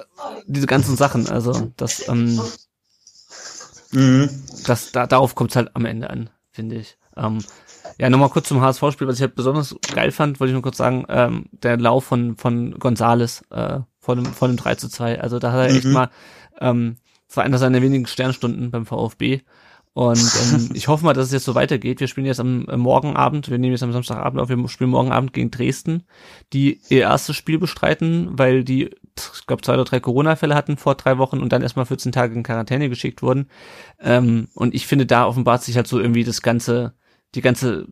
diese 0.47 0.67
ganzen 0.67 0.97
Sachen, 0.97 1.29
also 1.29 1.73
das, 1.77 2.09
ähm, 2.09 2.41
mhm. 3.93 4.31
das 4.67 4.93
da, 4.93 5.07
darauf 5.07 5.35
kommt 5.35 5.51
es 5.51 5.57
halt 5.57 5.75
am 5.75 5.85
Ende 5.85 6.11
an, 6.11 6.31
finde 6.51 6.77
ich. 6.77 6.99
Ähm, 7.17 7.39
ja, 7.99 8.11
nochmal 8.11 8.29
kurz 8.29 8.49
zum 8.49 8.61
HSV-Spiel, 8.61 9.07
was 9.07 9.17
ich 9.17 9.23
halt 9.23 9.35
besonders 9.35 9.75
geil 9.95 10.13
fand, 10.13 10.39
wollte 10.39 10.51
ich 10.51 10.55
nur 10.55 10.63
kurz 10.63 10.77
sagen, 10.77 11.05
ähm, 11.09 11.47
der 11.53 11.79
Lauf 11.79 12.05
von, 12.05 12.37
von 12.37 12.79
Gonzales 12.79 13.43
äh, 13.51 13.81
vor, 13.99 14.17
dem, 14.17 14.27
vor 14.27 14.49
dem 14.49 14.57
3 14.57 14.75
zu 14.75 14.89
2. 14.89 15.21
Also 15.21 15.39
da 15.39 15.53
hat 15.53 15.67
er 15.67 15.71
mhm. 15.71 15.77
echt 15.77 15.87
mal, 15.87 16.11
ähm, 16.61 16.97
das 17.27 17.39
war 17.39 17.45
einer 17.45 17.59
seiner 17.59 17.83
wenigen 17.83 18.07
Sternstunden 18.07 18.71
beim 18.71 18.87
VfB. 18.87 19.41
Und 19.95 20.31
ähm, 20.53 20.71
ich 20.75 20.89
hoffe 20.89 21.05
mal, 21.05 21.15
dass 21.15 21.27
es 21.27 21.33
jetzt 21.33 21.45
so 21.45 21.55
weitergeht. 21.55 22.01
Wir 22.01 22.07
spielen 22.07 22.27
jetzt 22.27 22.41
am 22.41 22.67
äh, 22.69 22.77
Morgenabend, 22.77 23.51
wir 23.51 23.59
nehmen 23.59 23.73
jetzt 23.73 23.83
am 23.83 23.93
Samstagabend 23.93 24.41
auf, 24.41 24.51
wir 24.51 24.69
spielen 24.69 24.91
morgen 24.91 25.11
Abend 25.11 25.33
gegen 25.33 25.51
Dresden, 25.51 26.03
die 26.53 26.81
ihr 26.91 27.03
erstes 27.03 27.37
Spiel 27.37 27.59
bestreiten, 27.59 28.29
weil 28.33 28.63
die, 28.63 28.91
ich 29.35 29.47
glaube, 29.47 29.63
zwei 29.63 29.75
oder 29.75 29.85
drei 29.85 30.01
Corona-Fälle 30.01 30.55
hatten 30.55 30.77
vor 30.77 30.95
drei 30.95 31.19
Wochen 31.19 31.39
und 31.39 31.53
dann 31.53 31.63
erstmal 31.63 31.87
14 31.87 32.13
Tage 32.13 32.35
in 32.35 32.43
Quarantäne 32.43 32.89
geschickt 32.89 33.23
wurden. 33.23 33.49
Ähm, 34.01 34.49
und 34.55 34.75
ich 34.75 34.87
finde, 34.87 35.07
da 35.07 35.27
offenbart 35.27 35.63
sich 35.63 35.77
halt 35.77 35.87
so 35.87 35.99
irgendwie 36.01 36.25
das 36.25 36.43
ganze, 36.43 36.95
die 37.35 37.41
ganze 37.41 37.87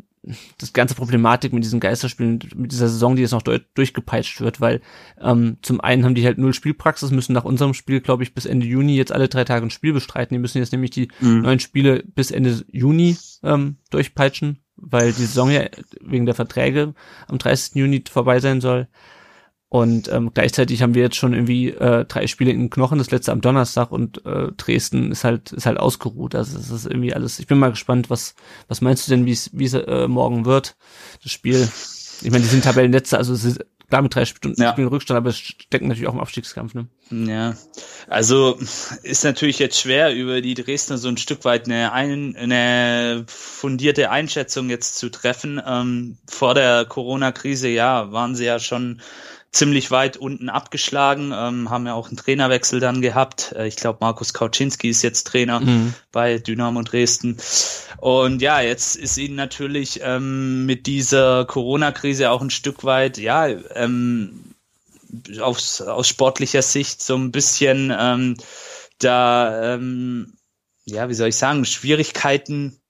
das 0.59 0.73
ganze 0.73 0.95
Problematik 0.95 1.53
mit 1.53 1.65
diesen 1.65 1.81
Geisterspielen, 1.81 2.41
mit 2.55 2.73
dieser 2.73 2.89
Saison, 2.89 3.17
die 3.17 3.23
jetzt 3.23 3.33
noch 3.33 3.43
durchgepeitscht 3.43 4.41
wird, 4.41 4.61
weil 4.61 4.81
ähm, 5.21 5.59
zum 5.63 5.81
einen 5.81 6.05
haben 6.05 6.15
die 6.15 6.25
halt 6.25 6.39
null 6.39 6.55
Spielpraxis, 6.55 7.11
müssen 7.11 7.33
nach 7.33 7.45
unserem 7.45 7.75
Spiel, 7.75 8.01
glaube 8.01 8.23
ich, 8.23 8.35
bis 8.35 8.47
Ende 8.47 8.67
Juni 8.67 8.97
jetzt 8.97 9.13
alle 9.13 9.29
drei 9.29 9.45
Tage 9.45 9.67
ein 9.67 9.71
Spiel 9.71 9.93
bestreiten. 9.93 10.35
Die 10.35 10.41
müssen 10.41 10.59
jetzt 10.59 10.73
nämlich 10.73 10.91
die 10.91 11.09
mhm. 11.21 11.43
neun 11.43 11.61
Spiele 11.61 12.03
bis 12.03 12.31
Ende 12.31 12.65
Juni 12.71 13.17
ähm, 13.43 13.77
durchpeitschen, 13.91 14.61
weil 14.77 15.13
die 15.13 15.27
Saison 15.27 15.51
ja 15.51 15.67
wegen 16.01 16.27
der 16.27 16.35
Verträge 16.35 16.95
am 17.29 17.39
30. 17.39 17.75
Juni 17.75 18.03
vorbei 18.11 18.41
sein 18.41 18.61
soll. 18.61 18.89
Und 19.69 20.09
ähm, 20.13 20.31
gleichzeitig 20.33 20.83
haben 20.83 20.95
wir 20.95 21.03
jetzt 21.03 21.17
schon 21.17 21.33
irgendwie 21.33 21.71
äh, 21.71 22.05
drei 22.05 22.29
Spiele 22.29 22.53
in 22.53 22.61
den 22.61 22.71
Knochen, 22.71 22.99
das 22.99 23.11
letzte 23.11 23.33
am 23.33 23.41
Donnerstag 23.41 23.91
und 23.91 24.25
äh, 24.25 24.53
Dresden 24.57 25.11
ist 25.11 25.25
halt 25.25 25.53
ist 25.53 25.67
halt 25.67 25.79
ausgeruht. 25.79 26.37
Also 26.37 26.57
es 26.59 26.71
ist 26.71 26.87
irgendwie 26.87 27.13
alles. 27.13 27.41
Ich 27.41 27.49
bin 27.49 27.59
mal 27.59 27.71
gespannt, 27.71 28.09
was 28.09 28.37
was 28.69 28.81
meinst 28.83 29.07
du 29.07 29.11
denn, 29.11 29.27
wie 29.27 29.33
es 29.33 29.51
wie 29.53 29.65
es 29.65 29.75
äh, 29.75 30.07
morgen 30.07 30.45
wird, 30.45 30.77
das 31.23 31.33
Spiel. 31.33 31.69
Ich 32.23 32.31
meine, 32.31 32.45
die 32.45 32.49
sind 32.49 32.63
Tabellenletzte, 32.63 33.19
also 33.19 33.33
es 33.33 33.43
ist 33.43 33.65
klar 33.89 34.03
mit 34.03 34.15
drei 34.15 34.25
Stunden 34.25 34.61
ja. 34.61 34.73
Spielen 34.73 34.89
Rückstand, 34.89 35.19
aber 35.19 35.31
es 35.31 35.39
stecken 35.39 35.89
natürlich 35.89 36.09
auch 36.09 36.15
im 36.15 36.21
Abstiegskampf. 36.21 36.75
Ne? 36.75 36.87
Ja, 37.11 37.57
also 38.09 38.59
ist 39.03 39.25
natürlich 39.25 39.59
jetzt 39.59 39.81
schwer 39.81 40.15
über 40.15 40.41
die 40.41 40.55
Dresdner 40.55 40.99
so 40.99 41.09
ein 41.09 41.17
Stück 41.17 41.45
weit 41.45 41.67
eine, 41.67 41.93
ein, 41.93 42.37
eine 42.37 43.25
fundierte 43.27 44.11
Einschätzung 44.11 44.71
jetzt 44.71 44.99
zu 44.99 45.11
treffen. 45.11 45.61
Ähm, 45.65 46.19
vor 46.29 46.55
der 46.55 46.85
Corona-Krise, 46.87 47.69
ja, 47.69 48.11
waren 48.13 48.35
sie 48.35 48.45
ja 48.45 48.59
schon 48.59 49.01
ziemlich 49.55 49.91
weit 49.91 50.17
unten 50.17 50.49
abgeschlagen, 50.49 51.33
ähm, 51.35 51.71
haben 51.71 51.87
ja 51.87 51.95
auch 51.95 52.09
einen 52.09 52.17
Trainerwechsel 52.17 52.81
dann 52.81 53.01
gehabt. 53.01 53.55
Äh, 53.57 53.69
ich 53.69 53.77
glaube, 53.77 53.99
Markus 54.01 54.35
Kauczynski 54.35 54.89
ist 54.91 55.03
jetzt 55.03 55.27
Trainer 55.27 55.61
mhm. 55.61 55.95
bei 56.13 56.39
Dynamo 56.39 56.83
Dresden. 56.83 57.39
Und 57.99 58.43
ja, 58.43 58.61
jetzt 58.61 58.97
ist 58.97 59.17
ihnen 59.17 59.37
natürlich 59.37 60.01
ähm, 60.03 60.67
mit 60.67 60.87
dieser 60.87 61.45
Corona-Krise 61.45 62.31
auch 62.31 62.43
ein 62.43 62.51
Stück 62.51 62.85
weit, 62.85 63.17
ja, 63.17 63.47
ähm, 63.47 64.55
aus, 65.41 65.81
aus 65.81 66.09
sportlicher 66.09 66.63
Sicht 66.63 67.01
so 67.01 67.15
ein 67.17 67.31
bisschen 67.31 67.95
ähm, 67.97 68.37
da, 68.99 69.75
ähm, 69.75 70.35
ja, 70.85 71.09
wie 71.09 71.15
soll 71.15 71.29
ich 71.29 71.37
sagen, 71.37 71.65
Schwierigkeiten 71.65 72.81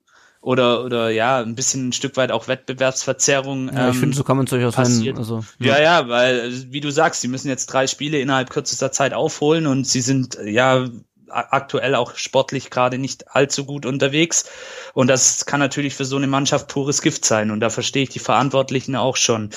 oder 0.44 0.84
oder 0.84 1.10
ja 1.10 1.40
ein 1.40 1.54
bisschen 1.54 1.88
ein 1.88 1.92
Stück 1.92 2.16
weit 2.16 2.30
auch 2.30 2.48
Wettbewerbsverzerrung. 2.48 3.68
Ja, 3.68 3.88
ich 3.88 3.94
ähm, 3.94 4.00
finde, 4.00 4.16
so 4.16 4.24
kann 4.24 4.36
man 4.36 4.44
es 4.44 4.50
durchaus 4.50 4.76
nennen. 4.76 5.16
Also, 5.16 5.44
ja. 5.58 5.78
ja, 5.78 5.82
ja, 5.82 6.08
weil 6.08 6.52
wie 6.70 6.80
du 6.80 6.90
sagst, 6.90 7.22
sie 7.22 7.28
müssen 7.28 7.48
jetzt 7.48 7.66
drei 7.66 7.86
Spiele 7.86 8.18
innerhalb 8.20 8.50
kürzester 8.50 8.92
Zeit 8.92 9.14
aufholen 9.14 9.66
und 9.66 9.86
sie 9.86 10.02
sind 10.02 10.38
ja 10.44 10.86
aktuell 11.34 11.94
auch 11.94 12.14
sportlich 12.16 12.70
gerade 12.70 12.98
nicht 12.98 13.34
allzu 13.34 13.64
gut 13.64 13.86
unterwegs. 13.86 14.44
Und 14.92 15.08
das 15.08 15.46
kann 15.46 15.58
natürlich 15.58 15.94
für 15.94 16.04
so 16.04 16.16
eine 16.16 16.26
Mannschaft 16.26 16.68
pures 16.68 17.02
Gift 17.02 17.24
sein. 17.24 17.50
Und 17.50 17.60
da 17.60 17.70
verstehe 17.70 18.04
ich 18.04 18.10
die 18.10 18.20
Verantwortlichen 18.20 18.94
auch 18.94 19.16
schon. 19.16 19.50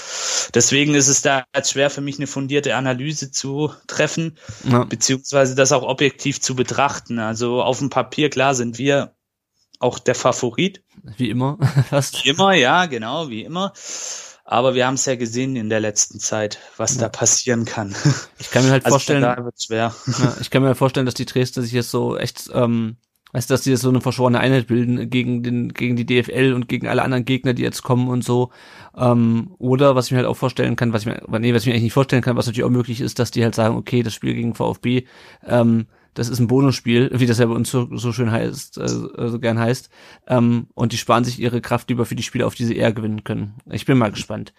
Deswegen 0.55 0.95
ist 0.95 1.07
es 1.07 1.21
da 1.21 1.43
jetzt 1.55 1.71
schwer 1.71 1.89
für 1.89 2.01
mich 2.01 2.17
eine 2.17 2.25
fundierte 2.25 2.75
Analyse 2.75 3.29
zu 3.29 3.71
treffen, 3.85 4.37
ja. 4.63 4.85
beziehungsweise 4.85 5.53
das 5.53 5.71
auch 5.71 5.83
objektiv 5.83 6.41
zu 6.41 6.55
betrachten. 6.55 7.19
Also 7.19 7.61
auf 7.61 7.77
dem 7.77 7.91
Papier, 7.91 8.29
klar, 8.31 8.55
sind 8.55 8.79
wir 8.79 9.13
auch 9.79 9.99
der 9.99 10.15
Favorit. 10.15 10.83
Wie 11.17 11.29
immer. 11.29 11.57
Fast. 11.89 12.23
Wie 12.23 12.29
immer, 12.29 12.53
ja, 12.53 12.85
genau, 12.85 13.29
wie 13.29 13.43
immer. 13.43 13.73
Aber 14.49 14.75
wir 14.75 14.87
haben 14.87 14.93
es 14.93 15.05
ja 15.05 15.15
gesehen 15.15 15.57
in 15.57 15.69
der 15.69 15.81
letzten 15.81 16.19
Zeit, 16.19 16.59
was 16.77 16.95
ja. 16.95 17.01
da 17.01 17.09
passieren 17.09 17.65
kann. 17.65 17.93
Ich 18.39 18.49
kann 18.49 18.63
mir 18.63 18.71
halt 18.71 18.85
also 18.85 18.93
vorstellen. 18.93 19.23
Ja, 19.69 19.93
ich 20.39 20.49
kann 20.49 20.61
mir 20.61 20.69
halt 20.69 20.77
vorstellen, 20.77 21.05
dass 21.05 21.15
die 21.15 21.25
Dresdner 21.25 21.63
sich 21.63 21.73
jetzt 21.73 21.91
so 21.91 22.15
echt, 22.17 22.49
ähm, 22.53 22.95
weißt 23.33 23.49
du, 23.49 23.53
dass 23.53 23.61
die 23.61 23.71
jetzt 23.71 23.81
so 23.81 23.89
eine 23.89 23.99
verschworene 23.99 24.39
Einheit 24.39 24.67
bilden 24.67 25.09
gegen 25.09 25.43
den, 25.43 25.73
gegen 25.73 25.97
die 25.97 26.05
DFL 26.05 26.53
und 26.53 26.69
gegen 26.69 26.87
alle 26.87 27.03
anderen 27.03 27.25
Gegner, 27.25 27.53
die 27.53 27.63
jetzt 27.63 27.83
kommen 27.83 28.07
und 28.07 28.23
so. 28.23 28.51
Ähm, 28.95 29.53
oder 29.57 29.95
was 29.95 30.05
ich 30.05 30.11
mir 30.11 30.19
halt 30.19 30.27
auch 30.27 30.37
vorstellen 30.37 30.77
kann, 30.77 30.93
was 30.93 31.01
ich 31.01 31.07
mir, 31.07 31.21
nee, 31.39 31.53
was 31.53 31.63
ich 31.63 31.67
mir 31.67 31.73
eigentlich 31.73 31.83
nicht 31.83 31.93
vorstellen 31.93 32.21
kann, 32.21 32.37
was 32.37 32.45
natürlich 32.45 32.65
auch 32.65 32.69
möglich 32.69 33.01
ist, 33.01 33.19
dass 33.19 33.31
die 33.31 33.43
halt 33.43 33.55
sagen, 33.55 33.75
okay, 33.75 34.01
das 34.01 34.13
Spiel 34.13 34.33
gegen 34.33 34.55
VfB, 34.55 35.07
ähm, 35.45 35.87
das 36.17 36.29
ist 36.29 36.39
ein 36.39 36.47
Bonusspiel, 36.47 37.11
wie 37.13 37.27
das 37.27 37.37
ja 37.37 37.45
bei 37.45 37.53
uns 37.53 37.69
so, 37.69 37.87
so 37.95 38.11
schön 38.11 38.31
heißt, 38.31 38.79
äh, 38.79 38.87
so 38.87 39.39
gern 39.39 39.59
heißt. 39.59 39.89
Ähm, 40.27 40.65
und 40.73 40.91
die 40.91 40.97
sparen 40.97 41.23
sich 41.23 41.39
ihre 41.39 41.61
Kraft 41.61 41.89
lieber 41.89 42.07
für 42.07 42.15
die 42.15 42.23
Spiele, 42.23 42.47
auf 42.47 42.55
die 42.55 42.65
sie 42.65 42.75
eher 42.75 42.91
gewinnen 42.91 43.23
können. 43.23 43.53
Ich 43.69 43.85
bin 43.85 43.99
mal 43.99 44.11
gespannt. 44.11 44.53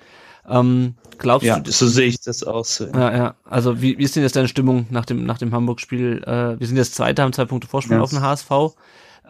Ähm, 0.48 0.94
glaubst 1.18 1.46
ja, 1.46 1.58
du? 1.58 1.72
So 1.72 1.88
sehe 1.88 2.06
ich 2.06 2.20
das 2.20 2.44
aus. 2.44 2.76
So. 2.76 2.86
Ja, 2.86 3.16
ja. 3.16 3.34
Also 3.44 3.82
wie, 3.82 3.98
wie 3.98 4.04
ist 4.04 4.14
denn 4.14 4.22
jetzt 4.22 4.36
deine 4.36 4.46
Stimmung 4.46 4.86
nach 4.90 5.04
dem 5.04 5.26
nach 5.26 5.38
dem 5.38 5.52
Hamburg-Spiel? 5.52 6.22
Äh, 6.24 6.60
wir 6.60 6.66
sind 6.66 6.76
jetzt 6.76 6.94
Zweiter, 6.94 7.24
haben 7.24 7.32
zwei 7.32 7.44
Punkte 7.44 7.66
Vorsprung 7.66 7.96
ja. 7.96 8.02
auf 8.04 8.10
den 8.10 8.22
HSV. 8.22 8.50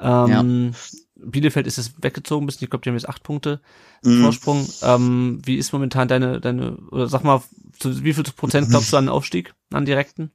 Ähm, 0.00 0.28
ja. 0.28 0.74
Bielefeld 1.16 1.66
ist 1.66 1.78
jetzt 1.78 1.94
weggezogen 2.02 2.44
bisschen. 2.44 2.64
Ich 2.64 2.70
glaube, 2.70 2.82
die 2.82 2.90
haben 2.90 2.96
jetzt 2.96 3.08
acht 3.08 3.22
Punkte 3.22 3.60
mhm. 4.04 4.20
Vorsprung. 4.20 4.68
Ähm, 4.82 5.40
wie 5.44 5.56
ist 5.56 5.72
momentan 5.72 6.08
deine 6.08 6.40
deine 6.40 6.76
oder 6.90 7.08
sag 7.08 7.24
mal, 7.24 7.42
zu 7.78 8.04
wie 8.04 8.12
viel 8.12 8.24
Prozent 8.24 8.68
glaubst 8.68 8.92
du 8.92 8.98
an 8.98 9.06
den 9.06 9.12
Aufstieg, 9.12 9.54
an 9.72 9.86
direkten? 9.86 10.30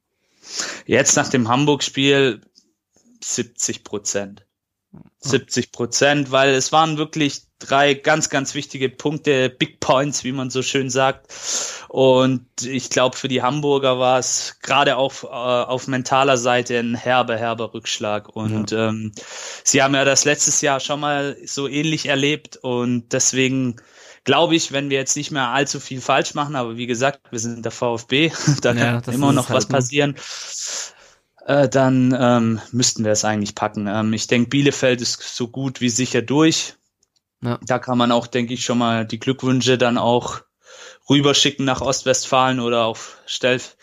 Jetzt 0.86 1.16
nach 1.16 1.30
dem 1.30 1.48
Hamburg-Spiel 1.48 2.42
70 3.24 3.84
Prozent. 3.84 4.46
70 5.20 5.72
Prozent, 5.72 6.32
weil 6.32 6.54
es 6.54 6.72
waren 6.72 6.98
wirklich 6.98 7.44
drei 7.60 7.94
ganz, 7.94 8.30
ganz 8.30 8.54
wichtige 8.56 8.90
Punkte, 8.90 9.50
Big 9.50 9.80
Points, 9.80 10.24
wie 10.24 10.34
man 10.34 10.50
so 10.50 10.62
schön 10.62 10.90
sagt. 10.90 11.28
Und 11.88 12.46
ich 12.62 12.90
glaube, 12.90 13.16
für 13.16 13.28
die 13.28 13.42
Hamburger 13.42 14.00
war 14.00 14.20
es 14.20 14.60
gerade 14.62 14.98
auch 14.98 15.24
äh, 15.24 15.28
auf 15.28 15.88
mentaler 15.88 16.38
Seite 16.38 16.78
ein 16.78 16.96
herber, 16.96 17.38
herber 17.38 17.74
Rückschlag. 17.74 18.30
Und 18.36 18.72
ja. 18.72 18.90
ähm, 18.90 19.14
sie 19.64 19.82
haben 19.82 19.96
ja 19.96 20.04
das 20.04 20.26
letztes 20.26 20.62
Jahr 20.62 20.80
schon 20.80 21.00
mal 21.00 21.38
so 21.46 21.68
ähnlich 21.68 22.08
erlebt 22.08 22.58
und 22.58 23.14
deswegen 23.14 23.78
glaube 24.24 24.56
ich, 24.56 24.72
wenn 24.72 24.90
wir 24.90 24.98
jetzt 24.98 25.16
nicht 25.16 25.32
mehr 25.32 25.50
allzu 25.50 25.80
viel 25.80 26.02
falsch 26.02 26.34
machen, 26.34 26.56
aber 26.56 26.78
wie 26.78 26.88
gesagt, 26.88 27.22
wir 27.32 27.40
sind 27.40 27.64
der 27.64 27.72
VfB, 27.72 28.32
da 28.62 28.74
ja, 28.74 29.02
kann 29.02 29.14
immer 29.14 29.34
noch 29.34 29.50
halt 29.50 29.58
was 29.58 29.66
passieren, 29.68 30.16
äh, 31.46 31.68
dann 31.68 32.16
ähm, 32.18 32.62
müssten 32.72 33.04
wir 33.04 33.12
es 33.12 33.26
eigentlich 33.26 33.56
packen. 33.56 33.88
Ähm, 33.88 34.14
ich 34.14 34.28
denke, 34.28 34.50
Bielefeld 34.50 35.02
ist 35.02 35.22
so 35.22 35.48
gut 35.48 35.82
wie 35.82 35.90
sicher 35.90 36.22
durch. 36.22 36.76
Ja. 37.42 37.60
Da 37.66 37.80
kann 37.80 37.98
man 37.98 38.12
auch, 38.12 38.28
denke 38.28 38.54
ich, 38.54 38.64
schon 38.64 38.78
mal 38.78 39.06
die 39.06 39.20
Glückwünsche 39.20 39.78
dann 39.78 39.98
auch 39.98 40.42
rüberschicken 41.10 41.66
nach 41.66 41.82
Ostwestfalen 41.82 42.62
oder 42.62 42.86
auf 42.86 43.18
Stellf 43.26 43.76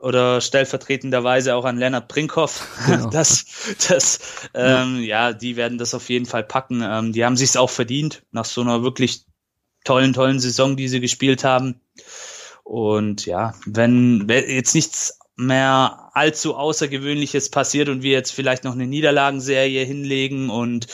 oder 0.00 0.40
stellvertretenderweise 0.40 1.54
auch 1.54 1.64
an 1.64 1.78
Lennart 1.78 2.08
Brinkhoff. 2.08 2.66
Genau. 2.86 3.10
Das, 3.10 3.44
das, 3.88 4.18
ähm, 4.54 4.96
ja. 4.96 5.28
ja. 5.28 5.32
die 5.32 5.56
werden 5.56 5.78
das 5.78 5.94
auf 5.94 6.08
jeden 6.08 6.26
Fall 6.26 6.42
packen. 6.42 6.82
Ähm, 6.82 7.12
die 7.12 7.24
haben 7.24 7.36
sich's 7.36 7.56
auch 7.56 7.70
verdient 7.70 8.22
nach 8.32 8.46
so 8.46 8.62
einer 8.62 8.82
wirklich 8.82 9.26
tollen, 9.84 10.12
tollen 10.12 10.40
Saison, 10.40 10.76
die 10.76 10.88
sie 10.88 11.00
gespielt 11.00 11.44
haben. 11.44 11.80
Und 12.64 13.26
ja, 13.26 13.54
wenn 13.66 14.28
jetzt 14.28 14.74
nichts 14.74 15.18
mehr 15.36 16.10
allzu 16.12 16.54
Außergewöhnliches 16.54 17.50
passiert 17.50 17.88
und 17.88 18.02
wir 18.02 18.12
jetzt 18.12 18.32
vielleicht 18.32 18.64
noch 18.64 18.72
eine 18.72 18.86
Niederlagenserie 18.86 19.84
hinlegen 19.84 20.50
und 20.50 20.86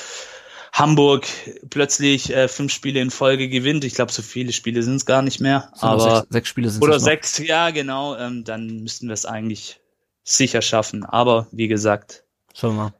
Hamburg 0.72 1.26
plötzlich 1.70 2.32
äh, 2.32 2.46
fünf 2.46 2.72
Spiele 2.72 3.00
in 3.00 3.10
Folge 3.10 3.48
gewinnt. 3.48 3.84
Ich 3.84 3.94
glaube, 3.94 4.12
so 4.12 4.22
viele 4.22 4.52
Spiele 4.52 4.82
sind 4.82 4.96
es 4.96 5.06
gar 5.06 5.22
nicht 5.22 5.40
mehr. 5.40 5.72
So 5.74 5.86
aber 5.86 6.20
sechs, 6.20 6.26
sechs 6.30 6.48
Spiele 6.48 6.70
sind 6.70 6.82
oder 6.82 7.00
sechs, 7.00 7.38
ja 7.38 7.70
genau. 7.70 8.16
Ähm, 8.16 8.44
dann 8.44 8.82
müssten 8.82 9.08
wir 9.08 9.14
es 9.14 9.26
eigentlich 9.26 9.80
sicher 10.22 10.62
schaffen. 10.62 11.04
Aber 11.04 11.48
wie 11.50 11.68
gesagt, 11.68 12.24
schauen 12.54 12.76
wir 12.76 12.82
mal. 12.84 12.97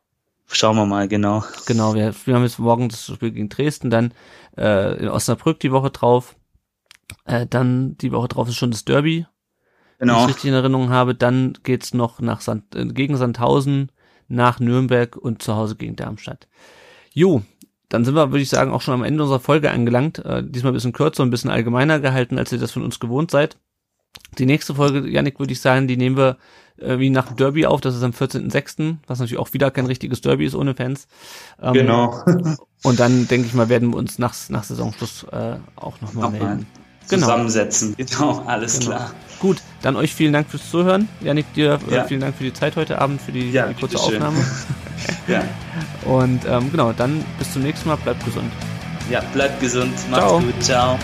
Schauen 0.51 0.77
wir 0.77 0.87
mal, 0.87 1.09
genau. 1.09 1.45
Genau, 1.67 1.95
wir, 1.95 2.15
wir 2.25 2.35
haben 2.35 2.43
jetzt 2.43 2.59
morgen 2.59 2.89
das 2.89 3.05
Spiel 3.05 3.33
gegen 3.33 3.49
Dresden, 3.51 3.91
dann 3.91 4.13
äh, 4.57 4.99
in 4.99 5.09
Osnabrück 5.09 5.61
die 5.61 5.73
Woche 5.73 5.91
drauf. 5.91 6.37
Äh, 7.25 7.47
dann 7.47 7.97
die 7.99 8.13
Woche 8.13 8.29
drauf 8.29 8.49
ist 8.49 8.57
schon 8.57 8.71
das 8.71 8.85
Derby. 8.85 9.27
Genau. 9.99 10.15
Wenn 10.15 10.23
ich 10.23 10.29
richtig 10.29 10.47
in 10.47 10.55
Erinnerung 10.55 10.91
habe, 10.91 11.15
dann 11.15 11.59
geht's 11.65 11.93
noch 11.93 12.21
nach 12.21 12.41
Sand, 12.41 12.75
äh, 12.75 12.87
gegen 12.87 13.17
Sandhausen, 13.17 13.93
nach 14.27 14.59
Nürnberg 14.59 15.17
und 15.17 15.43
zu 15.43 15.55
Hause 15.55 15.77
gegen 15.77 15.97
Darmstadt. 15.97 16.49
Jo, 17.13 17.43
dann 17.89 18.05
sind 18.05 18.15
wir, 18.15 18.31
würde 18.31 18.43
ich 18.43 18.49
sagen, 18.49 18.73
auch 18.73 18.81
schon 18.81 18.95
am 18.95 19.05
Ende 19.05 19.23
unserer 19.23 19.41
Folge 19.41 19.71
angelangt. 19.71 20.19
Äh, 20.21 20.43
diesmal 20.45 20.73
ein 20.73 20.75
bisschen 20.75 20.93
kürzer, 20.93 21.25
ein 21.25 21.31
bisschen 21.31 21.51
allgemeiner 21.51 22.01
gehalten, 22.01 22.39
als 22.39 22.53
ihr 22.53 22.59
das 22.59 22.73
von 22.73 22.85
uns 22.85 23.01
gewohnt 23.01 23.31
seid. 23.31 23.59
Die 24.39 24.47
nächste 24.47 24.75
Folge, 24.75 25.09
Janik, 25.09 25.39
würde 25.39 25.53
ich 25.53 25.61
sagen, 25.61 25.89
die 25.89 25.97
nehmen 25.97 26.17
wir 26.17 26.37
äh, 26.81 26.99
wie 26.99 27.11
nach 27.11 27.27
dem 27.27 27.37
Derby 27.37 27.67
auf. 27.67 27.81
Das 27.81 27.95
ist 27.95 28.03
am 28.03 28.13
14.06., 28.13 28.97
was 29.07 29.19
natürlich 29.19 29.39
auch 29.39 29.53
wieder 29.53 29.71
kein 29.71 29.87
richtiges 29.87 30.21
Derby 30.21 30.45
ist 30.45 30.55
ohne 30.55 30.75
Fans. 30.75 31.09
Ähm, 31.61 31.73
genau. 31.73 32.23
und 32.83 33.01
dann, 33.01 33.27
denke 33.29 33.47
ich 33.47 33.55
mal, 33.55 33.69
werden 33.69 33.91
wir 33.91 33.97
uns 33.97 34.19
nach, 34.19 34.35
nach 34.49 34.65
Saisonschluss 34.65 35.25
äh, 35.33 35.57
auch 35.77 36.01
nochmal 36.01 36.25
noch 36.25 36.33
melden. 36.33 36.67
Genau. 37.09 37.23
Zusammensetzen. 37.23 37.95
Genau, 37.97 38.43
alles 38.47 38.81
genau. 38.81 38.97
klar. 38.97 39.11
Gut, 39.41 39.63
dann 39.83 39.97
euch 39.97 40.15
vielen 40.15 40.33
Dank 40.33 40.51
fürs 40.51 40.71
Zuhören. 40.71 41.09
Janik, 41.21 41.53
dir 41.55 41.79
äh, 41.91 41.95
ja. 41.95 42.05
vielen 42.05 42.21
Dank 42.21 42.37
für 42.37 42.45
die 42.45 42.53
Zeit 42.53 42.77
heute 42.77 43.01
Abend, 43.01 43.23
für 43.23 43.33
die, 43.33 43.51
ja, 43.51 43.67
die 43.67 43.75
kurze 43.75 43.99
Aufnahme. 43.99 44.45
ja. 45.27 45.43
Und 46.05 46.43
ähm, 46.47 46.71
genau, 46.71 46.93
dann 46.93 47.25
bis 47.39 47.53
zum 47.53 47.63
nächsten 47.63 47.89
Mal. 47.89 47.97
Bleibt 47.97 48.25
gesund. 48.25 48.53
Ja, 49.11 49.23
bleibt 49.33 49.61
gesund. 49.61 49.95
Macht's 50.11 50.27
Ciao. 50.27 50.41
gut. 50.41 50.63
Ciao. 50.63 50.99